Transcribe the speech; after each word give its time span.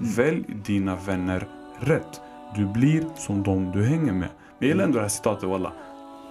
Välj 0.00 0.44
dina 0.64 0.96
vänner 0.96 1.48
rätt. 1.80 2.20
Du 2.56 2.66
blir 2.66 3.04
som 3.16 3.42
de 3.42 3.72
du 3.72 3.84
hänger 3.84 4.12
med. 4.12 4.28
Men 4.28 4.28
jag 4.58 4.68
gillar 4.68 4.84
ändå 4.84 4.96
det 4.96 5.02
här 5.02 5.08
citatet 5.08 5.48
walla. 5.48 5.72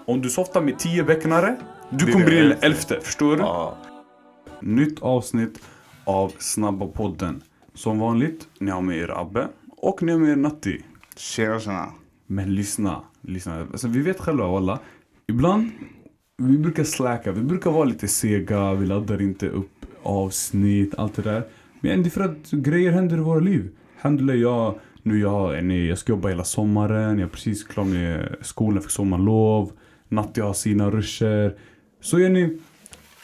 Om 0.06 0.22
du 0.22 0.30
softar 0.30 0.62
med 0.62 0.80
tio 0.80 1.04
becknare, 1.04 1.56
du 1.90 2.12
kommer 2.12 2.26
bli 2.26 2.42
den 2.42 2.58
elfte. 2.62 3.00
Förstår 3.02 3.36
du? 3.36 3.42
Ja. 3.42 3.78
Nytt 4.62 5.02
avsnitt 5.02 5.60
av 6.04 6.34
Snabba 6.40 6.88
podden. 6.88 7.44
Som 7.74 8.00
vanligt, 8.00 8.48
ni 8.60 8.72
har 8.72 8.82
med 8.82 8.98
er 8.98 9.20
Abbe 9.22 9.48
och 9.78 10.04
ni 10.04 10.12
har 10.12 10.20
med 10.20 10.30
er 10.30 10.36
Natti. 10.36 10.82
Tjena 11.16 11.60
tjena. 11.60 11.90
Men 12.28 12.56
lyssna, 12.56 13.02
lyssna. 13.22 13.60
Alltså, 13.60 13.88
vi 13.88 14.02
vet 14.02 14.20
själva 14.20 14.48
walla. 14.48 14.80
Ibland, 15.28 15.72
vi 16.38 16.58
brukar 16.58 16.84
slacka, 16.84 17.32
vi 17.32 17.42
brukar 17.42 17.72
vara 17.72 17.84
lite 17.84 18.08
sega, 18.08 18.74
vi 18.74 18.86
laddar 18.86 19.22
inte 19.22 19.50
upp 19.50 19.86
avsnitt, 20.04 20.96
allt 20.98 21.16
det 21.16 21.22
där. 21.22 21.44
Men 21.82 22.04
det 22.04 22.08
är 22.08 22.12
för 22.12 22.22
att 22.22 22.52
grejer 22.52 22.92
händer 22.92 23.18
i 23.18 23.22
våra 23.22 23.40
liv. 23.40 23.70
Händer 23.98 24.34
jag, 24.36 24.80
nu 25.04 25.20
jag, 25.20 25.58
jag, 25.58 25.72
jag 25.72 25.98
ska 25.98 26.12
jobba 26.12 26.30
hela 26.30 26.44
sommaren, 26.44 27.20
jag 27.20 27.28
är 27.28 27.32
precis 27.32 27.64
klar 27.64 27.84
med 27.84 28.36
skolan, 28.42 28.82
fick 28.82 28.92
sommarlov. 28.92 29.72
Natti 30.10 30.42
har 30.42 30.54
sina 30.54 30.90
ruscher. 30.92 31.56
Så 32.02 32.20
är 32.20 32.30
ni, 32.30 32.60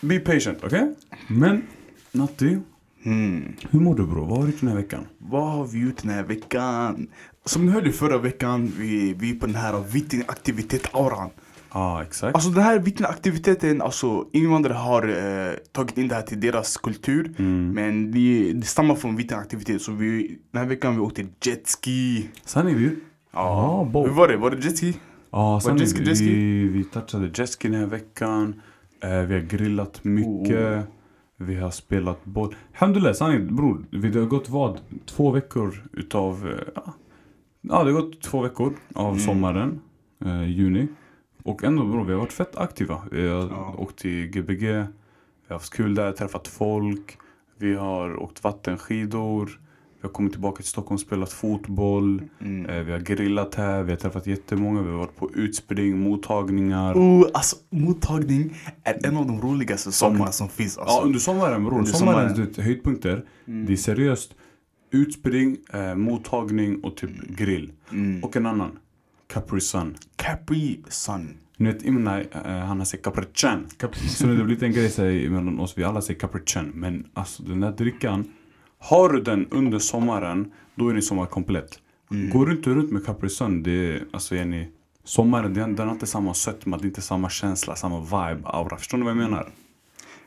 be 0.02 0.20
patient, 0.20 0.58
okej? 0.64 0.94
Men, 1.28 1.62
Natti, 2.12 2.58
Mm. 3.06 3.54
hur 3.70 3.80
mår 3.80 3.96
du 3.96 4.08
bror? 4.08 4.26
Vad 4.26 4.38
har 4.38 4.46
du 4.46 4.52
gjort 4.52 4.60
den 4.60 4.70
här 4.70 4.76
veckan? 4.76 5.08
Vad 5.18 5.52
har 5.52 5.68
vi 5.68 5.80
gjort 5.86 6.02
den 6.02 6.12
här 6.12 6.24
veckan? 6.24 7.08
Som 7.46 7.66
ni 7.66 7.72
hörde 7.72 7.92
förra 7.92 8.18
veckan, 8.18 8.72
vi, 8.78 9.14
vi 9.14 9.32
är 9.32 9.36
på 9.36 9.46
den 9.46 9.56
här 9.56 9.74
aktivitet-auran. 10.28 11.30
Ah, 11.76 12.02
exakt. 12.02 12.36
Alltså 12.36 12.50
den 12.50 12.64
här 12.64 12.80
aktiviteten, 13.04 13.82
alltså 13.82 14.28
invandrare 14.34 14.74
har 14.74 15.08
eh, 15.08 15.54
tagit 15.72 15.98
in 15.98 16.08
det 16.08 16.16
här 16.16 16.22
till 16.22 16.40
deras 16.40 16.78
kultur. 16.78 17.32
Mm. 17.40 17.72
Men 17.72 18.12
det, 18.12 18.54
det 18.54 18.66
stammar 18.66 18.96
från 18.96 19.16
aktivitet. 19.40 19.82
Så 19.82 19.92
vi, 19.92 20.38
den 20.52 20.62
här 20.62 20.70
veckan 20.70 20.96
vi 20.96 21.02
åkte 21.02 21.26
jetski. 21.46 22.30
Sanning 22.46 22.76
Ja, 23.34 23.88
Bob. 23.94 24.08
Hur 24.08 24.14
var 24.14 24.28
det? 24.28 24.38
Var 24.38 24.52
det 24.52 24.58
jetski? 24.66 24.98
Ja, 25.32 25.62
jetski, 25.80 26.02
vi, 26.04 26.10
jetski? 26.10 26.30
vi, 26.30 26.68
vi 26.68 26.84
touchade 26.84 27.32
jetski 27.36 27.68
den 27.68 27.80
här 27.80 27.88
veckan. 27.88 28.62
Eh, 29.04 29.10
vi 29.20 29.34
har 29.34 29.42
grillat 29.42 30.04
mycket. 30.04 30.58
Oh. 30.78 30.80
Vi 31.38 31.56
har 31.56 31.72
spelat 31.72 32.26
boll. 32.26 32.56
Alhamdulillah, 32.74 33.14
sanning 33.14 33.56
bror. 33.56 33.86
Vi- 33.92 34.10
Det 34.10 34.20
har 34.20 34.26
gått 34.28 34.50
vad? 34.50 34.80
Två 35.06 35.32
veckor 35.32 35.84
utav... 35.94 36.48
eh, 36.48 36.72
Ja, 36.76 36.94
ja 37.62 37.84
det 37.84 37.92
har 37.92 38.02
gått 38.02 38.22
två 38.22 38.42
veckor 38.42 38.74
av 38.96 39.08
Mm. 39.14 39.20
sommaren. 39.20 39.80
Eh, 40.26 40.44
juni. 40.50 40.88
Och 41.44 41.64
ändå 41.64 41.84
bror, 41.86 42.06
vi 42.06 42.12
har 42.14 42.20
varit 42.20 42.34
fett 42.34 42.56
aktiva. 42.58 43.02
Vi 43.12 43.28
har 43.28 43.38
Ja. 43.50 43.76
åkt 43.78 44.00
till 44.00 44.28
Gbg. 44.28 44.62
Vi 44.62 44.74
har 45.48 45.56
haft 45.56 45.74
kul 45.74 45.96
där, 45.96 46.12
träffat 46.12 46.48
folk. 46.48 47.18
Vi 47.60 47.76
har 47.76 48.20
åkt 48.24 48.44
vattenskidor. 48.44 49.60
Vi 50.02 50.08
har 50.08 50.14
kommit 50.14 50.32
tillbaka 50.32 50.56
till 50.56 50.70
Stockholm 50.70 50.94
och 50.94 51.00
spelat 51.00 51.32
fotboll. 51.34 52.22
Mm. 52.42 52.66
Eh, 52.66 52.84
Vi 52.84 52.92
har 52.92 53.00
grillat 53.00 53.56
här, 53.56 53.84
vi 53.84 53.92
har 53.92 53.98
träffat 53.98 54.28
jättemånga, 54.28 54.82
vi 54.82 54.92
har 54.92 54.98
varit 54.98 55.16
på 55.16 55.30
utspring, 55.34 56.00
mottagningar. 56.00 56.94
Oh, 56.94 57.28
alltså 57.34 57.56
mottagning 57.70 58.58
är 58.84 59.08
en 59.08 59.18
av 59.18 59.28
de 59.28 59.42
roligaste 59.42 59.92
sakerna 59.92 60.32
som 60.32 60.50
finns. 60.50 60.78
Alltså. 60.78 60.96
Ja, 60.96 61.02
under 61.06 61.20
sommaren 61.20 61.64
bror. 61.66 61.78
Under 61.78 61.92
Sommarens 61.92 62.32
sommaren. 62.32 62.34
du 62.36 62.46
vet, 62.46 62.66
höjdpunkter. 62.66 63.26
Mm. 63.48 63.66
Det 63.66 63.74
är 63.74 63.78
seriöst 63.78 64.36
utspring, 64.92 65.58
eh, 65.74 65.96
mottagning 65.96 66.80
och 66.84 66.96
typ 66.98 67.28
grill. 67.28 67.72
Mm. 67.92 68.24
Och 68.24 68.36
en 68.36 68.46
annan. 68.46 68.72
Capri 69.34 69.62
Sun. 69.62 69.96
Capri 70.16 70.84
Sun. 70.90 71.38
Ni 71.58 71.72
vet 71.72 71.84
Imnai, 71.84 72.28
eh, 72.32 72.52
han 72.52 72.78
har 72.78 72.86
sagt 72.86 73.04
Capri 73.04 73.26
Chan. 73.34 73.68
Så 74.10 74.28
det 74.28 74.38
har 74.38 74.44
blivit 74.44 74.64
en 74.64 74.72
grej 74.72 74.90
så 74.90 75.02
här 75.04 75.30
mellan 75.30 75.60
oss, 75.60 75.78
vi 75.78 75.84
alla 75.84 76.02
säger 76.02 76.20
Capri 76.20 76.42
Chan. 76.46 76.72
Men 76.76 77.08
alltså 77.14 77.44
den 77.44 77.60
där 77.60 77.72
drickan. 77.72 78.32
Har 78.80 79.10
du 79.10 79.22
den 79.22 79.48
under 79.52 79.80
sommaren, 79.80 80.52
då 80.76 80.90
är 80.90 80.94
din 80.94 81.02
sommar 81.02 81.26
komplett. 81.26 81.80
Mm. 82.12 82.30
Går 82.30 82.46
du 82.46 82.52
inte 82.52 82.70
runt 82.70 82.92
med 82.92 83.06
Capri 83.06 83.30
Sun, 83.30 83.64
det 83.64 83.72
är, 83.72 84.06
alltså 84.14 84.36
är 84.36 84.46
ni, 84.46 84.70
sommaren 85.04 85.54
den, 85.54 85.76
den 85.76 85.88
har 85.88 85.94
inte 85.94 86.08
samma 86.08 86.34
sötma, 86.34 86.78
det 86.78 86.84
är 86.84 86.88
inte 86.88 87.02
samma 87.02 87.30
känsla, 87.30 87.76
samma 87.76 88.00
vibe, 88.00 88.48
aura. 88.50 88.78
Förstår 88.78 88.98
ni 88.98 89.04
vad 89.04 89.12
jag 89.12 89.18
menar? 89.18 89.52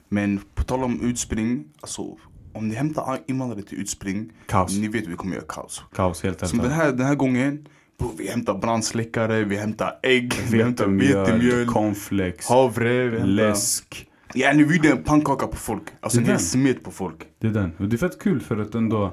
Men 0.09 0.41
på 0.55 0.63
tal 0.63 0.85
om 0.85 1.01
utspring, 1.01 1.65
alltså 1.81 2.17
om 2.53 2.69
ni 2.69 2.75
hämtar 2.75 3.19
invandrare 3.27 3.63
till 3.63 3.79
utspring, 3.79 4.33
Kaos. 4.47 4.79
ni 4.79 4.89
vet 4.89 5.07
vi 5.07 5.15
kommer 5.15 5.35
göra 5.35 5.45
kaos. 5.49 5.83
Kaos 5.95 6.23
helt 6.23 6.49
Som 6.49 6.59
den 6.59 6.67
ärligt. 6.67 6.77
här, 6.77 6.93
den 6.93 7.07
här 7.07 7.15
gången, 7.15 7.69
bro, 7.99 8.13
vi 8.19 8.29
hämtar 8.29 8.55
brandsläckare, 8.59 9.45
vi 9.45 9.57
hämtar 9.57 9.99
ägg, 10.03 10.33
vi 10.51 10.63
hämtar 10.63 10.87
Vetemjöl, 10.87 11.67
cornflakes, 11.67 12.49
havre, 12.49 13.05
vi 13.09 13.19
hämtar... 13.19 13.27
läsk. 13.27 14.07
Ja, 14.35 14.53
ni 14.53 14.63
gjorde 14.63 14.89
en 14.91 15.03
pannkaka 15.03 15.47
på 15.47 15.57
folk. 15.57 15.83
Alltså 16.01 16.19
Det 16.19 16.23
är 16.25 16.27
ni 16.27 16.33
den. 16.33 16.39
smet 16.39 16.85
på 16.85 16.91
folk. 16.91 17.17
Det 17.39 17.47
är 17.47 17.51
den. 17.51 17.73
Och 17.79 17.89
det 17.89 17.97
är 17.97 17.99
fett 17.99 18.19
kul 18.19 18.41
för 18.41 18.57
att 18.59 18.75
ändå, 18.75 19.13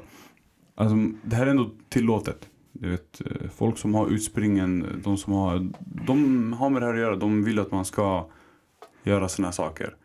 alltså 0.75 0.95
det 1.23 1.35
här 1.35 1.45
är 1.45 1.49
ändå 1.49 1.71
tillåtet. 1.89 2.37
Du 2.71 2.89
vet, 2.89 3.21
eh, 3.25 3.49
folk 3.55 3.77
som 3.77 3.93
har 3.95 4.07
utspringen, 4.07 5.01
de 5.03 5.17
som 5.17 5.33
har, 5.33 5.69
de 6.07 6.53
har 6.53 6.69
med 6.69 6.81
det 6.81 6.85
här 6.85 6.93
att 6.93 6.99
göra. 6.99 7.15
De 7.15 7.43
vill 7.43 7.59
att 7.59 7.71
man 7.71 7.85
ska 7.85 8.25
göra 9.03 9.29
såna 9.29 9.47
här 9.47 9.53
saker. 9.53 9.95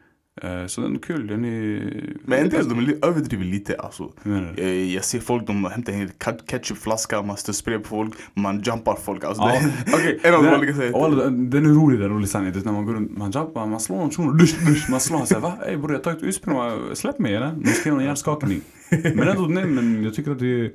Eh, 0.42 0.66
Så 0.66 0.80
det 0.80 0.86
är 0.86 0.98
kul. 0.98 1.26
Den 1.26 1.44
är... 1.44 2.04
Men 2.24 2.38
en 2.38 2.48
del 2.48 2.68
de 2.68 3.06
överdriver 3.06 3.44
lite 3.44 3.76
alltså. 3.78 4.12
Eh, 4.56 4.68
Jag 4.94 5.04
ser 5.04 5.20
folk, 5.20 5.46
de 5.46 5.64
hämtar 5.64 5.92
en 5.92 6.08
ket- 6.08 6.50
ketchupflaska, 6.50 7.22
man 7.22 7.36
spray 7.36 7.78
på 7.78 7.88
folk, 7.88 8.14
man 8.34 8.60
jumpar 8.60 8.96
folk. 9.04 9.24
Alltså, 9.24 9.42
Ja, 9.42 9.60
det, 9.86 9.92
okej. 9.94 10.18
en 10.22 10.34
av 10.34 10.42
de 10.42 10.66
Den- 10.66 10.94
och 10.94 11.04
alla- 11.04 11.24
Den 11.30 11.66
är 11.66 11.70
rolig 11.70 12.00
den 12.00 12.08
rolig 12.10 12.28
sanning. 12.28 12.52
Det 12.52 12.58
är 12.58 12.64
När 12.64 12.72
man 12.72 12.86
går 12.86 12.94
runt, 12.94 13.16
man 13.18 13.30
jumpar, 13.30 13.66
man 13.66 13.80
slår 13.80 13.96
någon 13.96 14.10
shuno, 14.10 14.30
dusch, 14.32 14.66
dusch. 14.66 14.90
Man 14.90 15.00
slår 15.00 15.16
honom 15.16 15.26
såhär 15.26 15.40
va? 15.42 15.58
Ey 15.66 15.76
bror 15.76 15.90
jag 15.90 15.98
har 15.98 16.04
tagit 16.04 16.22
utspring, 16.22 16.54
va? 16.56 16.78
släpp 16.94 17.18
mig 17.18 17.34
eller? 17.34 17.52
Nu 17.52 17.66
ska 17.66 17.88
jag 17.88 17.94
ha 17.94 18.00
en 18.00 18.06
hjärnskakning. 18.06 18.60
Men 18.90 19.28
ändå, 19.28 19.42
nej 19.42 19.64
men 19.64 20.04
jag 20.04 20.14
tycker 20.14 20.30
att 20.30 20.38
det 20.38 20.60
är 20.60 20.70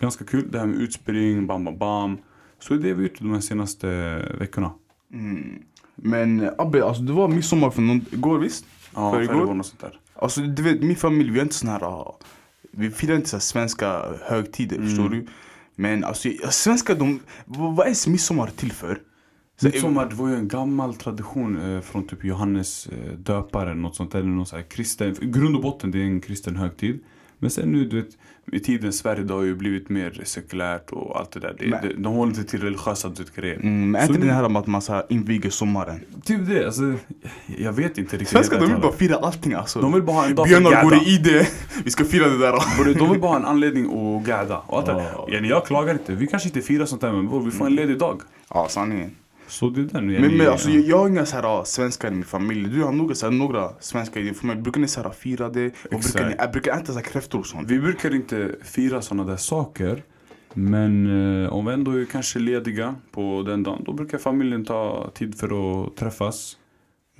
ganska 0.00 0.24
kul 0.24 0.48
det 0.50 0.58
här 0.58 0.66
med 0.66 0.76
utspring, 0.80 1.46
bam 1.46 1.64
bam 1.64 1.78
bam. 1.78 2.18
Så 2.58 2.74
det 2.74 2.90
är 2.90 2.94
vi 2.94 3.02
gjort 3.02 3.18
de 3.18 3.32
här 3.32 3.40
senaste 3.40 3.86
veckorna. 4.38 4.70
Mm. 5.12 5.58
Men 5.94 6.50
Abbe, 6.58 6.84
alltså 6.84 7.02
det 7.02 7.12
var 7.12 7.28
midsommar 7.28 7.70
för 7.70 7.82
någon, 7.82 8.04
igår 8.12 8.38
visst? 8.38 8.64
Ja, 8.94 9.12
Förrgår? 9.12 9.58
och 9.58 9.66
sånt 9.66 9.80
där. 9.80 9.98
Alltså 10.14 10.40
du 10.40 10.62
vet, 10.62 10.82
min 10.82 10.96
familj, 10.96 11.30
vi 11.30 11.38
har 11.38 11.42
inte 11.44 11.54
sån 11.54 11.68
här... 11.68 11.82
ah, 11.82 12.18
Vi 12.70 12.90
firar 12.90 13.16
inte 13.16 13.28
så 13.28 13.40
svenska 13.40 14.02
högtider, 14.22 14.76
Mm. 14.76 14.88
förstår 14.88 15.08
du? 15.08 15.26
Men 15.76 16.04
alltså, 16.04 16.28
svenskar 16.50 16.94
de... 16.94 17.20
Vad 17.46 17.86
är 17.86 18.10
midsommar 18.10 18.50
till 18.56 18.72
för? 18.72 18.98
Så- 19.60 19.66
Midsommar 19.66 20.06
det 20.08 20.14
var 20.14 20.28
ju 20.28 20.34
en 20.34 20.48
gammal 20.48 20.94
tradition 20.94 21.74
eh, 21.74 21.80
från 21.80 22.06
typ 22.06 22.24
Johannes 22.24 22.86
eh, 22.86 23.12
döparen, 23.12 23.82
något 23.82 23.96
sånt 23.96 24.12
där, 24.12 24.18
eller 24.18 24.28
någon 24.28 24.46
så 24.46 24.62
kristen, 24.68 25.16
grund 25.20 25.56
och 25.56 25.62
botten 25.62 25.90
det 25.90 25.98
är 25.98 26.04
en 26.04 26.20
kristen 26.20 26.56
högtid. 26.56 27.00
Men 27.38 27.50
sen 27.50 27.72
nu, 27.72 27.84
du 27.88 28.00
vet, 28.02 28.18
i 28.52 28.60
tiden 28.60 28.92
Sverige 28.92 29.22
det 29.22 29.34
har 29.34 29.42
ju 29.42 29.54
blivit 29.54 29.88
mer 29.88 30.20
sekulärt 30.24 30.90
och 30.90 31.18
allt 31.18 31.32
det 31.32 31.40
där. 31.40 31.56
Det, 31.58 31.66
Men- 31.66 31.82
det, 31.82 31.94
de 31.94 32.12
håller 32.12 32.32
inte 32.32 32.44
till 32.44 32.60
religiösa 32.60 33.12
grejer. 33.34 33.54
Mm, 33.54 33.90
men 33.90 34.02
är 34.02 34.06
Så 34.06 34.14
inte 34.14 34.26
det 34.26 34.32
här 34.32 34.44
om 34.44 34.56
att 34.56 34.66
man 34.66 34.82
så 34.82 34.92
här 34.92 35.04
inviger 35.08 35.50
sommaren? 35.50 36.00
Typ 36.24 36.48
det, 36.48 36.66
alltså, 36.66 36.94
jag 37.58 37.72
vet 37.72 37.98
inte 37.98 38.16
riktigt. 38.16 38.28
Svenskar 38.28 38.60
de 38.60 38.66
vill 38.66 38.80
bara 38.80 38.92
fira 38.92 39.16
allting 39.16 39.52
alltså. 39.54 39.80
de 39.80 39.92
vill 39.92 40.02
bara 40.02 40.16
ha 40.16 40.26
en 40.26 40.34
dag 40.34 40.46
Björnar 40.46 40.82
går 40.82 40.94
i 40.94 41.14
ID, 41.14 41.46
vi 41.84 41.90
ska 41.90 42.04
fira 42.04 42.28
det 42.28 42.38
där. 42.38 42.94
De 42.98 43.10
vill 43.10 43.20
bara 43.20 43.30
ha 43.30 43.36
en 43.36 43.44
anledning 43.44 43.84
att 43.84 44.26
gadda. 44.26 44.56
Och 44.58 44.78
allt 44.78 44.86
det. 44.86 44.92
Ja. 45.16 45.28
Yani, 45.30 45.48
jag 45.48 45.66
klagar 45.66 45.92
inte, 45.92 46.14
vi 46.14 46.26
kanske 46.26 46.48
inte 46.48 46.60
firar 46.60 46.86
sånt 46.86 47.00
där 47.00 47.12
men 47.12 47.28
bror, 47.28 47.40
vi 47.44 47.50
får 47.50 47.66
en 47.66 47.74
ledig 47.74 47.98
dag. 47.98 48.20
Ja, 48.48 48.66
sanningen. 48.70 49.10
Så 49.52 49.70
det 49.70 49.80
är 49.80 49.84
den. 49.84 50.06
Men, 50.06 50.36
men 50.36 50.48
alltså, 50.48 50.68
ja. 50.68 50.74
jag, 50.74 50.84
jag 50.88 50.98
har 50.98 51.08
inga 51.08 51.26
så 51.26 51.36
här, 51.36 51.60
ah, 51.60 51.64
svenskar 51.64 52.08
i 52.08 52.10
min 52.10 52.24
familj. 52.24 52.68
Du 52.68 52.82
har 52.82 52.92
nog 52.92 53.16
så 53.16 53.26
här, 53.26 53.32
några 53.32 53.70
svenskar 53.80 54.20
i 54.20 54.24
din 54.24 54.34
familj. 54.34 54.60
Brukar 54.60 54.80
ni 54.80 54.88
så 54.88 55.02
här, 55.02 55.10
fira 55.10 55.48
det? 55.48 55.66
Och 55.66 55.92
Exakt. 55.92 56.14
brukar 56.14 56.28
ni 56.28 56.34
äh, 56.44 56.50
brukar 56.50 56.72
äta 56.76 56.86
så 56.86 56.92
här, 56.92 57.00
kräftor 57.02 57.38
och 57.38 57.46
sånt? 57.46 57.70
Vi 57.70 57.78
brukar 57.80 58.14
inte 58.14 58.50
fira 58.62 59.02
sådana 59.02 59.30
där 59.30 59.36
saker. 59.36 60.02
Men 60.54 61.06
eh, 61.44 61.52
om 61.52 61.66
vi 61.66 61.72
ändå 61.72 61.90
är 62.00 62.04
kanske 62.04 62.38
lediga 62.38 62.94
på 63.10 63.42
den 63.46 63.62
dagen, 63.62 63.82
då 63.86 63.92
brukar 63.92 64.18
familjen 64.18 64.64
ta 64.64 65.10
tid 65.14 65.34
för 65.38 65.46
att 65.86 65.96
träffas. 65.96 66.56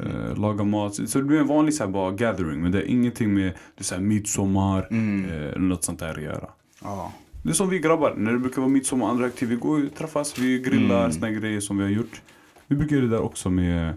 Eh, 0.00 0.38
laga 0.38 0.64
mat. 0.64 0.94
Så 1.08 1.18
det 1.18 1.24
blir 1.24 1.40
en 1.40 1.46
vanlig 1.46 1.74
så 1.74 1.84
här, 1.84 1.90
bara 1.90 2.10
gathering. 2.10 2.62
Men 2.62 2.72
det 2.72 2.78
är 2.78 2.86
ingenting 2.86 3.34
med 3.34 3.52
det 3.78 3.84
så 3.84 3.94
här, 3.94 4.02
midsommar 4.02 4.88
Mm. 4.90 5.24
eh, 5.30 5.36
eller 5.48 5.58
något 5.58 5.84
sånt 5.84 5.98
där 5.98 6.10
att 6.18 6.22
göra. 6.22 6.48
Ja. 6.82 7.12
Det 7.42 7.50
är 7.50 7.54
som 7.54 7.68
vi 7.68 7.78
grabbar, 7.78 8.14
när 8.16 8.32
det 8.32 8.38
brukar 8.38 8.62
vara 8.62 8.68
midsommar 8.70 9.08
andra 9.08 9.24
högtid, 9.24 9.48
vi 9.48 9.56
går 9.56 9.84
och 9.86 9.94
träffas, 9.94 10.38
vi 10.38 10.58
grillar, 10.58 11.00
Mm. 11.00 11.12
såna 11.12 11.30
grejer 11.30 11.60
som 11.60 11.76
vi 11.78 11.82
har 11.82 11.90
gjort. 11.90 12.22
Vi 12.66 12.76
brukar 12.76 12.96
göra 12.96 13.04
det 13.06 13.10
där 13.10 13.20
också 13.22 13.50
med 13.50 13.94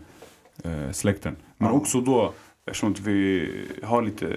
eh, 0.63 0.91
släkten. 0.91 1.35
Men 1.57 1.67
Ja. 1.69 1.73
också 1.73 2.01
då, 2.01 2.33
eftersom 2.67 2.91
att 2.91 2.99
vi 2.99 3.49
har 3.83 4.01
lite 4.01 4.27
eh, 4.27 4.35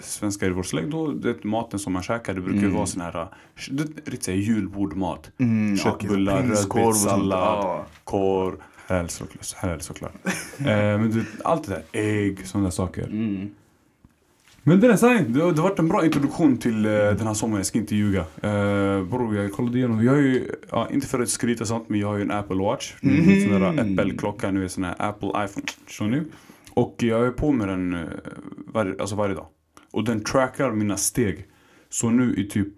svenskar 0.00 0.46
i 0.46 0.50
vår 0.50 0.62
släkt, 0.62 0.88
då 0.90 1.12
det 1.12 1.44
maten 1.44 1.78
som 1.78 1.92
man 1.92 2.02
käkar, 2.02 2.34
det 2.34 2.40
brukar 2.40 2.58
Mm. 2.62 2.74
vara 2.74 2.86
sån 2.86 3.00
här, 3.02 3.20
eh, 3.22 3.28
det, 4.04 4.22
såhär 4.24 4.38
julbordmat. 4.38 5.30
Mm, 5.38 5.76
Köttbullar, 5.76 6.54
sånt. 6.54 6.74
rödbetssallad. 6.74 7.64
Ja. 7.64 7.86
Korv, 8.04 8.54
halal 8.86 9.08
såklart. 9.08 9.54
Halal, 9.56 9.80
såklart. 9.80 10.12
eh, 10.58 10.64
men 10.66 11.10
du, 11.10 11.18
vet, 11.20 11.28
allt 11.44 11.66
det 11.66 11.72
där, 11.92 12.00
ägg, 12.00 12.46
sådana 12.46 12.70
saker. 12.70 13.02
Mm. 13.06 13.50
Men 14.62 14.80
det 14.80 14.86
är 14.86 14.96
sanning. 14.96 15.32
Det, 15.32 15.38
det 15.38 15.60
har 15.60 15.68
varit 15.68 15.78
en 15.78 15.88
bra 15.88 16.04
introduktion 16.04 16.56
till 16.56 16.86
eh, 16.86 16.90
den 16.90 17.26
här 17.26 17.34
sommaren, 17.34 17.58
jag 17.58 17.66
ska 17.66 17.78
inte 17.78 17.96
ljuga. 17.96 18.20
Uh, 18.20 19.04
bror, 19.04 19.36
jag 19.36 19.52
kollade 19.52 19.78
igenom. 19.78 19.98
Vi 19.98 20.08
har 20.08 20.16
ju, 20.16 20.50
ja, 20.70 20.88
inte 20.92 21.06
för 21.06 21.22
att 21.22 21.28
skryta 21.28 21.64
sånt, 21.64 21.88
men 21.88 22.00
jag 22.00 22.08
har 22.08 22.16
ju 22.16 22.22
en 22.22 22.30
Apple 22.30 22.56
Watch. 22.56 22.94
Mm. 23.02 23.28
En 23.28 23.42
sån 23.42 23.60
där 23.60 23.80
Apple-klocka, 23.80 24.50
nu 24.50 24.64
är 24.64 24.68
sån 24.68 24.84
här 24.84 24.94
Apple 24.98 25.28
iPhone. 25.28 25.66
Förstår 25.86 26.06
ni? 26.06 26.22
Och 26.74 26.94
jag 26.98 27.26
är 27.26 27.30
på 27.30 27.52
med 27.52 27.68
den 27.68 27.94
uh, 27.94 28.08
varje, 28.66 28.94
alltså 29.00 29.16
varje 29.16 29.34
dag. 29.34 29.46
Och 29.90 30.04
den 30.04 30.24
trackar 30.24 30.70
mina 30.70 30.96
steg. 30.96 31.46
Så 31.90 32.10
nu 32.10 32.34
i 32.34 32.48
typ 32.48 32.68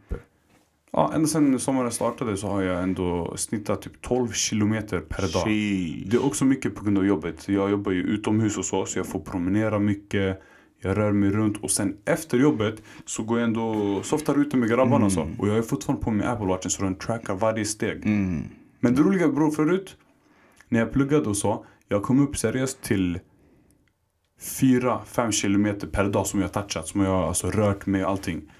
Ja, 0.96 1.12
ända 1.14 1.28
sedan 1.28 1.58
sommaren 1.58 1.90
startade 1.90 2.36
så 2.36 2.48
har 2.48 2.62
jag 2.62 2.82
ändå 2.82 3.36
snittat 3.36 3.82
typ 3.82 4.02
12 4.02 4.32
kilometer 4.32 5.00
per 5.00 5.22
dag. 5.22 5.44
Sheesh. 5.44 6.08
Det 6.10 6.16
är 6.16 6.26
också 6.26 6.44
mycket 6.44 6.75
på 6.75 6.84
grund 6.84 6.98
av 6.98 7.06
jobbet. 7.06 7.48
Jag 7.48 7.70
jobbar 7.70 7.92
ju 7.92 8.02
utomhus 8.02 8.58
och 8.58 8.64
så, 8.64 8.86
så 8.86 8.98
jag 8.98 9.06
får 9.06 9.20
promenera 9.20 9.78
mycket. 9.78 10.42
Jag 10.84 10.98
rör 10.98 11.12
mig 11.12 11.31
runt 11.31 11.62
och 11.62 11.70
sen 11.70 11.96
efter 12.04 12.38
jobbet 12.38 12.82
så 13.04 13.22
går 13.22 13.38
jag 13.38 13.48
ändå 13.48 13.69
och 13.69 14.06
softar 14.06 14.40
ute 14.40 14.56
med 14.56 14.69
grabbarna 14.69 15.06
och 15.06 15.12
så. 15.12 15.28
Och 15.38 15.48
jag 15.48 15.58
är 15.58 15.62
fortfarande 15.62 16.04
på 16.04 16.10
min 16.10 16.26
Apple 16.26 16.46
Watch 16.46 16.66
så 16.69 16.82
den 16.82 16.94
trackar 16.94 17.34
varje 17.34 17.64
steg. 17.64 18.06
Mm. 18.06 18.42
Men 18.81 18.94
det 18.94 19.02
roliga 19.02 19.28
bror 19.28 19.50
förut, 19.50 19.96
när 20.69 20.81
jag 20.81 20.92
pluggade 20.92 21.28
och 21.28 21.36
så, 21.36 21.64
jag 21.88 22.02
kom 22.02 22.20
upp 22.20 22.36
seriöst 22.36 22.82
till 22.82 23.20
4-5 24.40 25.31
kilometer 25.31 25.86
per 25.86 26.08
dag 26.08 26.26
som 26.26 26.40
jag 26.40 26.52
touchat, 26.52 26.88
som 26.88 27.00
jag 27.00 27.14
alltså 27.14 27.50
rört 27.50 27.86
mig 27.86 28.04
och 28.04 28.10
allting. 28.10 28.52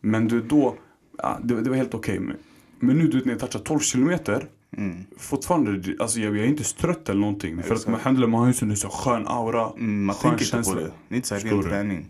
Men 0.00 0.28
du, 0.28 0.40
då, 0.40 0.76
ja, 1.18 1.38
det, 1.42 1.60
det 1.60 1.70
var 1.70 1.76
helt 1.76 1.94
okej. 1.94 2.18
Men, 2.18 2.36
men 2.78 2.96
nu 2.96 3.06
du 3.06 3.16
vet 3.16 3.24
när 3.24 3.32
jag 3.32 3.40
touchar 3.40 3.60
12 3.60 3.80
kilometer, 3.80 4.48
Mm. 4.76 5.04
fortfarande, 5.18 5.94
alltså 6.00 6.20
jag, 6.20 6.36
jag 6.36 6.44
är 6.44 6.48
inte 6.48 6.64
strött 6.64 7.08
eller 7.08 7.20
någonting. 7.20 7.54
För 7.62 7.62
att 7.62 7.80
Exakt. 7.80 7.90
man 7.90 8.00
man 8.26 8.40
har 8.40 8.46
ju 8.46 8.52
sån 8.52 8.70
en 8.70 8.76
så 8.76 8.88
skön 8.88 9.26
aura, 9.26 9.70
Mm, 9.76 10.04
man 10.04 10.14
skön 10.16 10.30
tänker 10.30 10.44
inte 10.44 10.56
på 10.56 10.62
känsla. 10.64 10.80
det. 10.80 10.90
Det 11.08 11.14
är 11.14 11.16
inte 11.16 11.28
ren 11.38 11.56
du? 11.62 11.68
träning. 11.68 12.06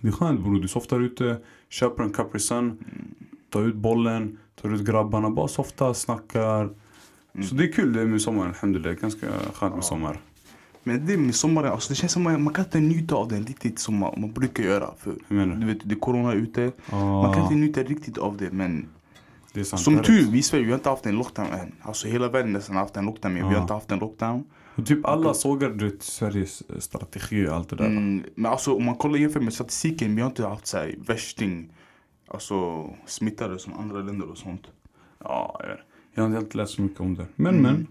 Det 0.00 0.08
är 0.08 0.12
skönt 0.12 0.40
bror, 0.40 0.60
du 0.60 0.68
softar 0.68 1.00
ute, 1.00 1.38
köper 1.68 2.02
en 2.02 2.12
Capri 2.12 2.40
Sun, 2.40 2.78
tar 3.50 3.62
ut 3.62 3.74
bollen, 3.74 4.38
tar 4.62 4.74
ut 4.74 4.84
grabbarna, 4.84 5.30
bara 5.30 5.48
softar, 5.48 5.92
snackar. 5.92 6.70
Så 7.48 7.54
det 7.54 7.64
är 7.64 7.72
kul 7.72 7.92
det 7.92 8.06
med 8.06 8.22
sommaren, 8.22 8.48
alhamdulillah. 8.48 8.94
Ganska 8.94 9.26
skönt 9.54 9.74
med 9.74 9.84
sommar. 9.84 10.20
Men 10.82 11.06
det 11.06 11.16
med 11.16 11.34
sommaren, 11.34 11.72
alltså 11.72 11.88
det 11.88 11.94
känns 11.94 12.12
som 12.12 12.26
att 12.26 12.40
man 12.40 12.54
kan 12.54 12.64
inte 12.64 12.80
njuta 12.80 13.14
av 13.14 13.28
den 13.28 13.46
riktigt 13.46 13.78
som 13.78 13.96
man, 13.98 14.20
man 14.20 14.32
brukar 14.32 14.64
göra. 14.64 14.90
För 14.98 15.14
du? 15.60 15.66
vet, 15.66 15.78
det 15.84 15.94
är 15.94 15.98
corona 15.98 16.32
ute. 16.32 16.72
Ah, 16.90 17.22
Man 17.22 17.34
kan 17.34 17.42
inte 17.42 17.54
njuta 17.54 17.82
riktigt 17.82 18.18
av 18.18 18.36
det. 18.36 18.50
Men. 18.52 18.86
Som 19.64 20.02
tur, 20.02 20.30
vi 20.30 20.38
i 20.38 20.42
Sverige 20.42 20.64
vi 20.64 20.70
har 20.70 20.78
inte 20.78 20.88
haft 20.88 21.06
en 21.06 21.16
lockdown 21.16 21.46
än. 21.52 21.74
Alltså 21.82 22.08
hela 22.08 22.28
världen 22.28 22.52
nästan 22.52 22.76
har 22.76 22.82
haft 22.82 22.96
en 22.96 23.04
lockdown, 23.06 23.32
men 23.34 23.42
vi 23.42 23.48
Ja. 23.48 23.54
har 23.56 23.62
inte 23.62 23.74
haft 23.74 23.90
en 23.90 23.98
lockdown. 23.98 24.44
Och 24.74 24.86
typ 24.86 25.06
alla 25.06 25.34
sågar 25.34 25.70
du 25.70 25.96
Sveriges 26.00 26.62
eh, 26.62 26.78
strategi 26.78 27.48
och 27.48 27.52
allt 27.54 27.68
det 27.68 27.76
där. 27.76 27.86
Mm, 27.86 28.22
men 28.34 28.52
alltså 28.52 28.74
om 28.74 28.84
man 28.84 28.94
kollar 28.94 29.18
jämfört 29.18 29.42
med 29.42 29.52
statistiken, 29.52 30.14
vi 30.16 30.22
har 30.22 30.28
inte 30.28 30.46
haft 30.46 30.66
så 30.66 30.76
här 30.76 30.94
värsting, 31.06 31.72
alltså 32.28 32.84
smittade 33.06 33.58
som 33.58 33.72
andra 33.72 33.98
länder 33.98 34.30
och 34.30 34.38
sånt. 34.38 34.62
Ja, 35.24 35.56
jag, 35.60 35.68
vet. 35.68 35.78
jag 36.14 36.22
har 36.22 36.38
inte 36.40 36.56
läst 36.56 36.74
så 36.74 36.82
mycket 36.82 37.00
om 37.00 37.14
det. 37.14 37.26
Men 37.36 37.62
men, 37.62 37.86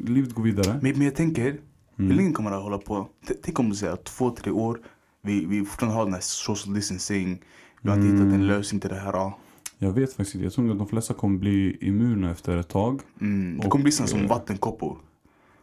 livet 0.00 0.34
går 0.34 0.42
vidare. 0.42 0.78
Men, 0.82 0.92
men 0.92 1.02
jag 1.02 1.14
tänker, 1.14 1.56
Mm. 1.98 2.10
hur 2.10 2.16
länge 2.16 2.32
kommer 2.32 2.50
det 2.50 2.56
här 2.56 2.62
hålla 2.62 2.78
på? 2.78 3.08
T- 3.28 3.34
Tänk 3.42 3.58
om 3.58 3.70
det 3.70 3.76
säger 3.76 3.96
två, 3.96 4.30
tre 4.30 4.50
år, 4.52 4.80
vi, 5.22 5.44
vi 5.46 5.64
fortfarande 5.64 5.96
har 5.98 6.04
den 6.04 6.14
här 6.14 6.20
social 6.20 6.74
distancing, 6.74 7.42
vi 7.82 7.88
har 7.90 7.96
inte 7.96 8.08
hittat 8.08 8.32
en 8.34 8.46
lösning 8.46 8.80
till 8.80 8.90
det 8.90 8.96
här. 8.96 9.32
Jag 9.78 9.92
vet 9.92 10.12
faktiskt 10.12 10.34
inte. 10.34 10.44
Jag 10.44 10.52
tror 10.52 10.70
att 10.70 10.78
de 10.78 10.86
flesta 10.88 11.14
kommer 11.14 11.38
bli 11.38 11.76
immuna 11.80 12.30
efter 12.30 12.56
ett 12.56 12.68
tag. 12.68 13.00
Mm, 13.20 13.58
det 13.62 13.68
kommer 13.68 13.82
bli 13.82 13.92
såna 13.92 14.06
som 14.06 14.20
eh, 14.20 14.28
vattenkoppor. 14.28 14.98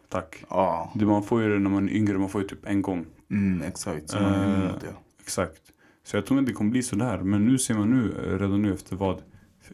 Tack. 0.10 0.44
Ja, 0.50 0.92
Det 0.96 1.06
man 1.06 1.24
får 1.24 1.42
ju 1.42 1.50
det 1.54 1.60
när 1.60 1.70
man 1.70 1.90
är 1.90 1.94
yngre, 1.94 2.18
man 2.18 2.30
får 2.30 2.42
ju 2.42 2.48
typ 2.48 2.66
en 2.66 2.82
gång. 2.82 3.06
mm, 3.32 3.62
exakt. 3.62 4.10
Så 4.10 4.20
man 4.20 4.34
är 4.34 4.66
Eh. 4.66 4.90
Exakt. 5.22 5.62
Så 6.04 6.18
jag 6.18 6.26
tror 6.26 6.40
inte 6.40 6.52
det 6.52 6.56
kommer 6.56 6.72
bli 6.72 6.84
så 6.84 6.96
där. 6.96 7.18
Men 7.22 7.46
nu 7.46 7.58
ser 7.58 7.74
man 7.74 7.90
nu, 7.92 8.12
eh, 8.12 8.40
redan 8.40 8.62
nu 8.62 8.74
efter 8.74 8.96
vad? 8.96 9.22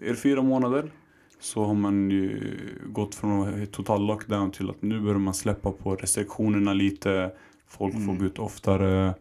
Är 0.01 0.13
fyra 0.13 0.42
månader? 0.42 0.92
Så 1.39 1.63
har 1.65 1.74
man 1.74 2.12
ju 2.12 2.42
gått 2.85 3.15
från 3.15 3.68
total 3.68 4.06
lockdown 4.07 4.51
till 4.51 4.69
att 4.69 4.81
nu 4.81 5.00
börjar 5.00 5.18
man 5.19 5.33
släppa 5.33 5.71
på 5.71 5.95
restriktionerna 5.95 6.74
lite. 6.74 7.31
Folk 7.68 7.94
får 8.06 8.13
gå 8.15 8.25
ut 8.25 8.39
oftare. 8.39 9.13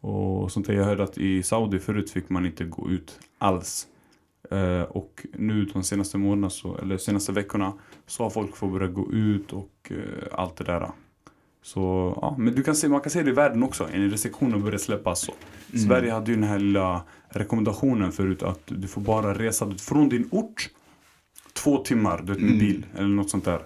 Och 0.00 0.52
sånt 0.52 0.66
där. 0.66 0.74
Jag 0.74 0.84
hörde 0.84 1.02
att 1.04 1.18
i 1.18 1.42
Saudi 1.42 1.78
förut 1.78 2.10
fick 2.10 2.28
man 2.28 2.46
inte 2.46 2.64
gå 2.64 2.90
ut 2.90 3.20
alls. 3.38 3.86
Eh, 4.50 4.82
och 4.82 5.26
nu 5.32 5.64
de 5.64 5.82
senaste 5.84 6.18
månaderna, 6.18 6.50
så, 6.50 6.76
eller 6.76 6.98
senaste 6.98 7.32
veckorna, 7.32 7.72
så 8.06 8.22
har 8.22 8.30
folk 8.30 8.56
fått 8.56 8.72
börja 8.72 8.88
gå 8.88 9.12
ut 9.12 9.52
och 9.52 9.90
eh, 9.90 9.96
allt 10.32 10.56
det 10.56 10.64
där. 10.64 10.90
Så 11.62 12.12
ja, 12.22 12.34
men 12.38 12.54
du 12.54 12.62
kan 12.62 12.76
se, 12.76 12.88
man 12.88 13.00
kan 13.00 13.10
se 13.10 13.22
det 13.22 13.30
i 13.30 13.34
världen 13.34 13.62
också. 13.62 13.88
En 13.92 14.10
restriktioner 14.10 14.58
börjar 14.58 14.78
släppas. 14.78 15.20
Så. 15.20 15.32
Sverige 15.78 16.12
hade 16.12 16.30
ju 16.30 16.34
den 16.34 16.44
här 16.44 16.58
lilla 16.58 17.02
rekommendationen 17.28 18.12
förut 18.12 18.42
att 18.42 18.62
du 18.66 18.88
får 18.88 19.00
bara 19.00 19.34
resa 19.34 19.74
från 19.78 20.08
din 20.08 20.28
ort 20.32 20.70
två 21.52 21.78
timmar 21.78 22.22
du 22.24 22.32
vet, 22.32 22.42
med 22.42 22.58
bil 22.58 22.86
eller 22.94 23.08
något 23.08 23.30
sånt 23.30 23.44
där. 23.44 23.60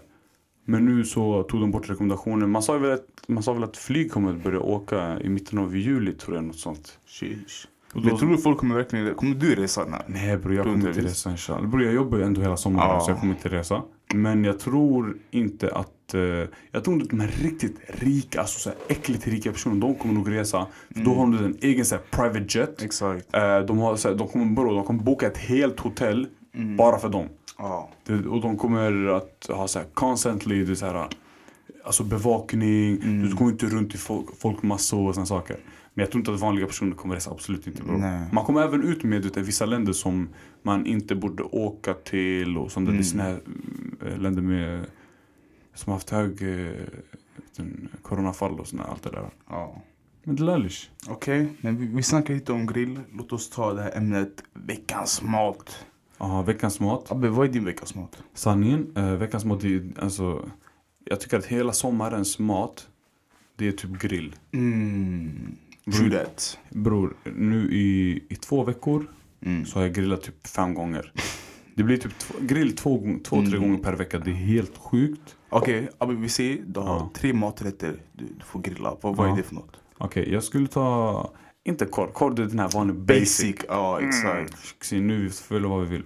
Men 0.64 0.84
nu 0.84 1.04
så 1.04 1.42
tog 1.42 1.60
de 1.60 1.70
bort 1.70 1.90
rekommendationen. 1.90 2.50
Man 2.50 2.62
sa 2.62 2.78
väl 2.78 2.92
att, 2.92 3.06
man 3.26 3.42
sa 3.42 3.52
väl 3.52 3.64
att 3.64 3.76
flyg 3.76 4.12
kommer 4.12 4.30
att 4.30 4.42
börja 4.42 4.60
åka 4.60 5.20
i 5.20 5.28
mitten 5.28 5.58
av 5.58 5.76
juli 5.76 6.12
tror 6.12 6.36
jag. 6.36 6.44
Något 6.44 6.58
sånt. 6.58 6.98
Sheesh. 7.06 7.66
Och 7.94 8.00
Men 8.04 8.10
då- 8.10 8.18
tror 8.18 8.30
du 8.30 8.38
folk 8.38 8.58
kommer 8.58 8.74
verkligen, 8.74 9.14
kommer 9.14 9.34
du 9.34 9.54
resa? 9.54 9.84
Nej. 9.88 10.00
Nej 10.06 10.36
bror 10.36 10.54
jag 10.54 10.64
kommer 10.64 10.88
inte 10.88 11.00
resa 11.02 11.30
inshallah. 11.30 11.70
Bror 11.70 11.82
jag 11.82 11.94
jobbar 11.94 12.18
ju 12.18 12.24
ändå 12.24 12.40
hela 12.40 12.56
sommaren 12.56 12.88
Ja. 12.90 13.00
så 13.00 13.10
jag 13.10 13.20
kommer 13.20 13.34
inte 13.34 13.48
resa. 13.48 13.82
Men 14.14 14.44
jag 14.44 14.58
tror 14.58 15.16
inte 15.30 15.74
att, 15.74 16.14
eh, 16.14 16.20
jag 16.70 16.84
tror 16.84 16.94
inte 16.94 17.04
att 17.04 17.10
de 17.10 17.20
här 17.20 17.30
riktigt 17.42 17.76
rika, 17.86 18.40
alltså 18.40 18.58
så 18.60 18.68
här 18.68 18.78
äckligt 18.88 19.26
rika 19.28 19.52
personerna, 19.52 19.80
de 19.80 19.94
kommer 19.94 20.14
nog 20.14 20.30
resa. 20.30 20.66
För 20.94 21.00
då 21.04 21.14
har 21.14 21.26
de 21.26 21.44
en 21.44 21.56
egen 21.60 21.84
så 21.84 21.94
här, 21.94 22.02
private 22.10 22.58
jet. 22.58 22.82
Exakt. 22.82 23.34
Eh, 23.34 23.58
de, 23.60 23.78
har, 23.78 23.96
så 23.96 24.08
här, 24.08 24.14
de, 24.16 24.28
kommer, 24.28 24.46
bro, 24.46 24.74
de 24.74 24.84
kommer 24.84 25.02
boka 25.02 25.26
ett 25.26 25.38
helt 25.38 25.80
hotell 25.80 26.26
bara 26.78 26.98
för 26.98 27.08
dem. 27.08 27.26
Ja. 27.58 27.90
Det, 28.06 28.14
och 28.26 28.40
de 28.40 28.56
kommer 28.56 29.06
att 29.06 29.46
ha 29.48 29.68
så 29.68 29.78
här, 29.78 29.86
constantly, 29.94 30.64
det 30.64 30.76
så 30.76 30.86
här, 30.86 31.08
alltså 31.84 32.04
bevakning, 32.04 33.00
du 33.22 33.34
går 33.34 33.48
inte 33.50 33.66
runt 33.66 33.94
i 33.94 33.98
folk, 33.98 34.36
folkmassor 34.38 35.08
och 35.08 35.14
såna 35.14 35.26
saker. 35.26 35.56
Men 35.94 36.02
jag 36.02 36.10
tror 36.10 36.20
inte 36.20 36.34
att 36.34 36.40
vanliga 36.40 36.66
personer 36.66 36.96
kommer 36.96 37.14
resa, 37.14 37.30
absolut 37.30 37.66
inte 37.66 37.82
bro. 37.82 37.96
Nej. 37.96 38.28
Man 38.32 38.44
kommer 38.44 38.62
även 38.62 38.84
ut 38.84 39.02
med 39.02 39.22
du, 39.22 39.42
vissa 39.42 39.66
länder 39.66 39.92
som 39.92 40.28
man 40.62 40.86
inte 40.86 41.14
borde 41.14 41.42
åka 41.42 41.94
till 41.94 42.58
och 42.58 42.72
sånt 42.72 42.86
där. 42.86 42.94
Det 42.94 43.00
är 43.00 43.02
såna 43.02 43.22
här 43.22 43.40
eh, 44.06 44.18
länder 44.18 44.42
med, 44.42 44.86
som 45.74 45.90
har 45.90 45.96
haft 45.96 46.10
hög 46.10 46.42
eh, 46.42 46.48
vet 47.36 47.56
du, 47.56 47.88
coronafall 48.02 48.60
och 48.60 48.66
såna, 48.66 48.84
allt 48.84 49.02
det 49.02 49.10
där. 49.10 49.30
ja. 49.48 49.82
Men 50.24 50.36
det 50.36 50.42
är 50.42 50.46
lärligt. 50.46 50.90
Okej, 51.08 51.52
men 51.60 51.76
vi, 51.76 51.86
vi 51.86 52.02
snackar 52.02 52.34
lite 52.34 52.52
om 52.52 52.66
grill. 52.66 53.00
Låt 53.12 53.32
oss 53.32 53.50
ta 53.50 53.72
det 53.72 53.82
här 53.82 53.96
ämnet 53.96 54.42
veckans 54.52 55.22
mat. 55.22 55.86
Ja, 56.18 56.42
veckans 56.42 56.80
mat. 56.80 57.12
Abbe, 57.12 57.28
vad 57.28 57.48
är 57.48 57.52
din 57.52 57.64
veckans 57.64 57.94
mat? 57.94 58.22
Sanningen, 58.34 58.92
eh, 58.96 59.04
veckans 59.14 59.44
mat, 59.44 59.60
det 59.60 59.74
är, 59.74 59.92
alltså, 59.98 60.50
jag 61.10 61.20
tycker 61.20 61.38
att 61.38 61.46
hela 61.46 61.72
sommarens 61.72 62.38
mat, 62.38 62.88
det 63.56 63.68
är 63.68 63.72
typ 63.72 63.90
grill. 64.00 64.36
Mm. 64.52 65.56
That. 66.12 66.58
Bror, 66.68 67.14
nu 67.36 67.72
i, 67.72 68.20
i 68.28 68.34
två 68.36 68.64
veckor 68.64 69.06
Mm. 69.42 69.64
så 69.66 69.78
har 69.78 69.82
jag 69.82 69.94
grillat 69.94 70.22
typ 70.22 70.46
fem 70.46 70.74
gånger. 70.74 71.12
Det 71.74 71.82
blir 71.82 71.96
typ 71.96 72.18
två, 72.18 72.34
grill 72.40 72.76
två, 72.76 72.98
två 73.24 73.36
tre 73.36 73.46
Mm. 73.56 73.60
gånger 73.60 73.78
per 73.78 73.92
vecka. 73.92 74.18
Det 74.18 74.30
är 74.30 74.34
helt 74.34 74.78
sjukt. 74.78 75.36
Okej, 75.48 75.88
Abbe, 75.98 76.14
vi 76.14 76.28
ser 76.28 76.58
du 76.66 76.80
har 76.80 76.86
Ja. 76.96 77.10
tre 77.14 77.32
maträtter 77.32 77.96
du, 78.12 78.24
du 78.24 78.44
får 78.44 78.60
grilla. 78.60 78.96
Vad, 79.00 79.16
vad 79.16 79.28
Ja. 79.28 79.32
är 79.32 79.36
det 79.36 79.42
för 79.42 79.54
något? 79.54 79.76
Okej, 79.98 80.32
jag 80.32 80.44
skulle 80.44 80.66
ta, 80.68 81.32
inte 81.64 81.86
korv, 81.86 82.12
korv 82.12 82.40
är 82.40 82.44
den 82.44 82.58
här 82.58 82.68
vanliga 82.74 82.96
basic. 82.98 83.40
Basic, 83.42 83.56
ja 83.68 84.00
exakt. 84.00 84.84
Se, 84.84 85.00
nu 85.00 85.30
får 85.30 85.54
vi 85.54 85.66
vad 85.66 85.80
vi 85.80 85.86
vill. 85.86 86.02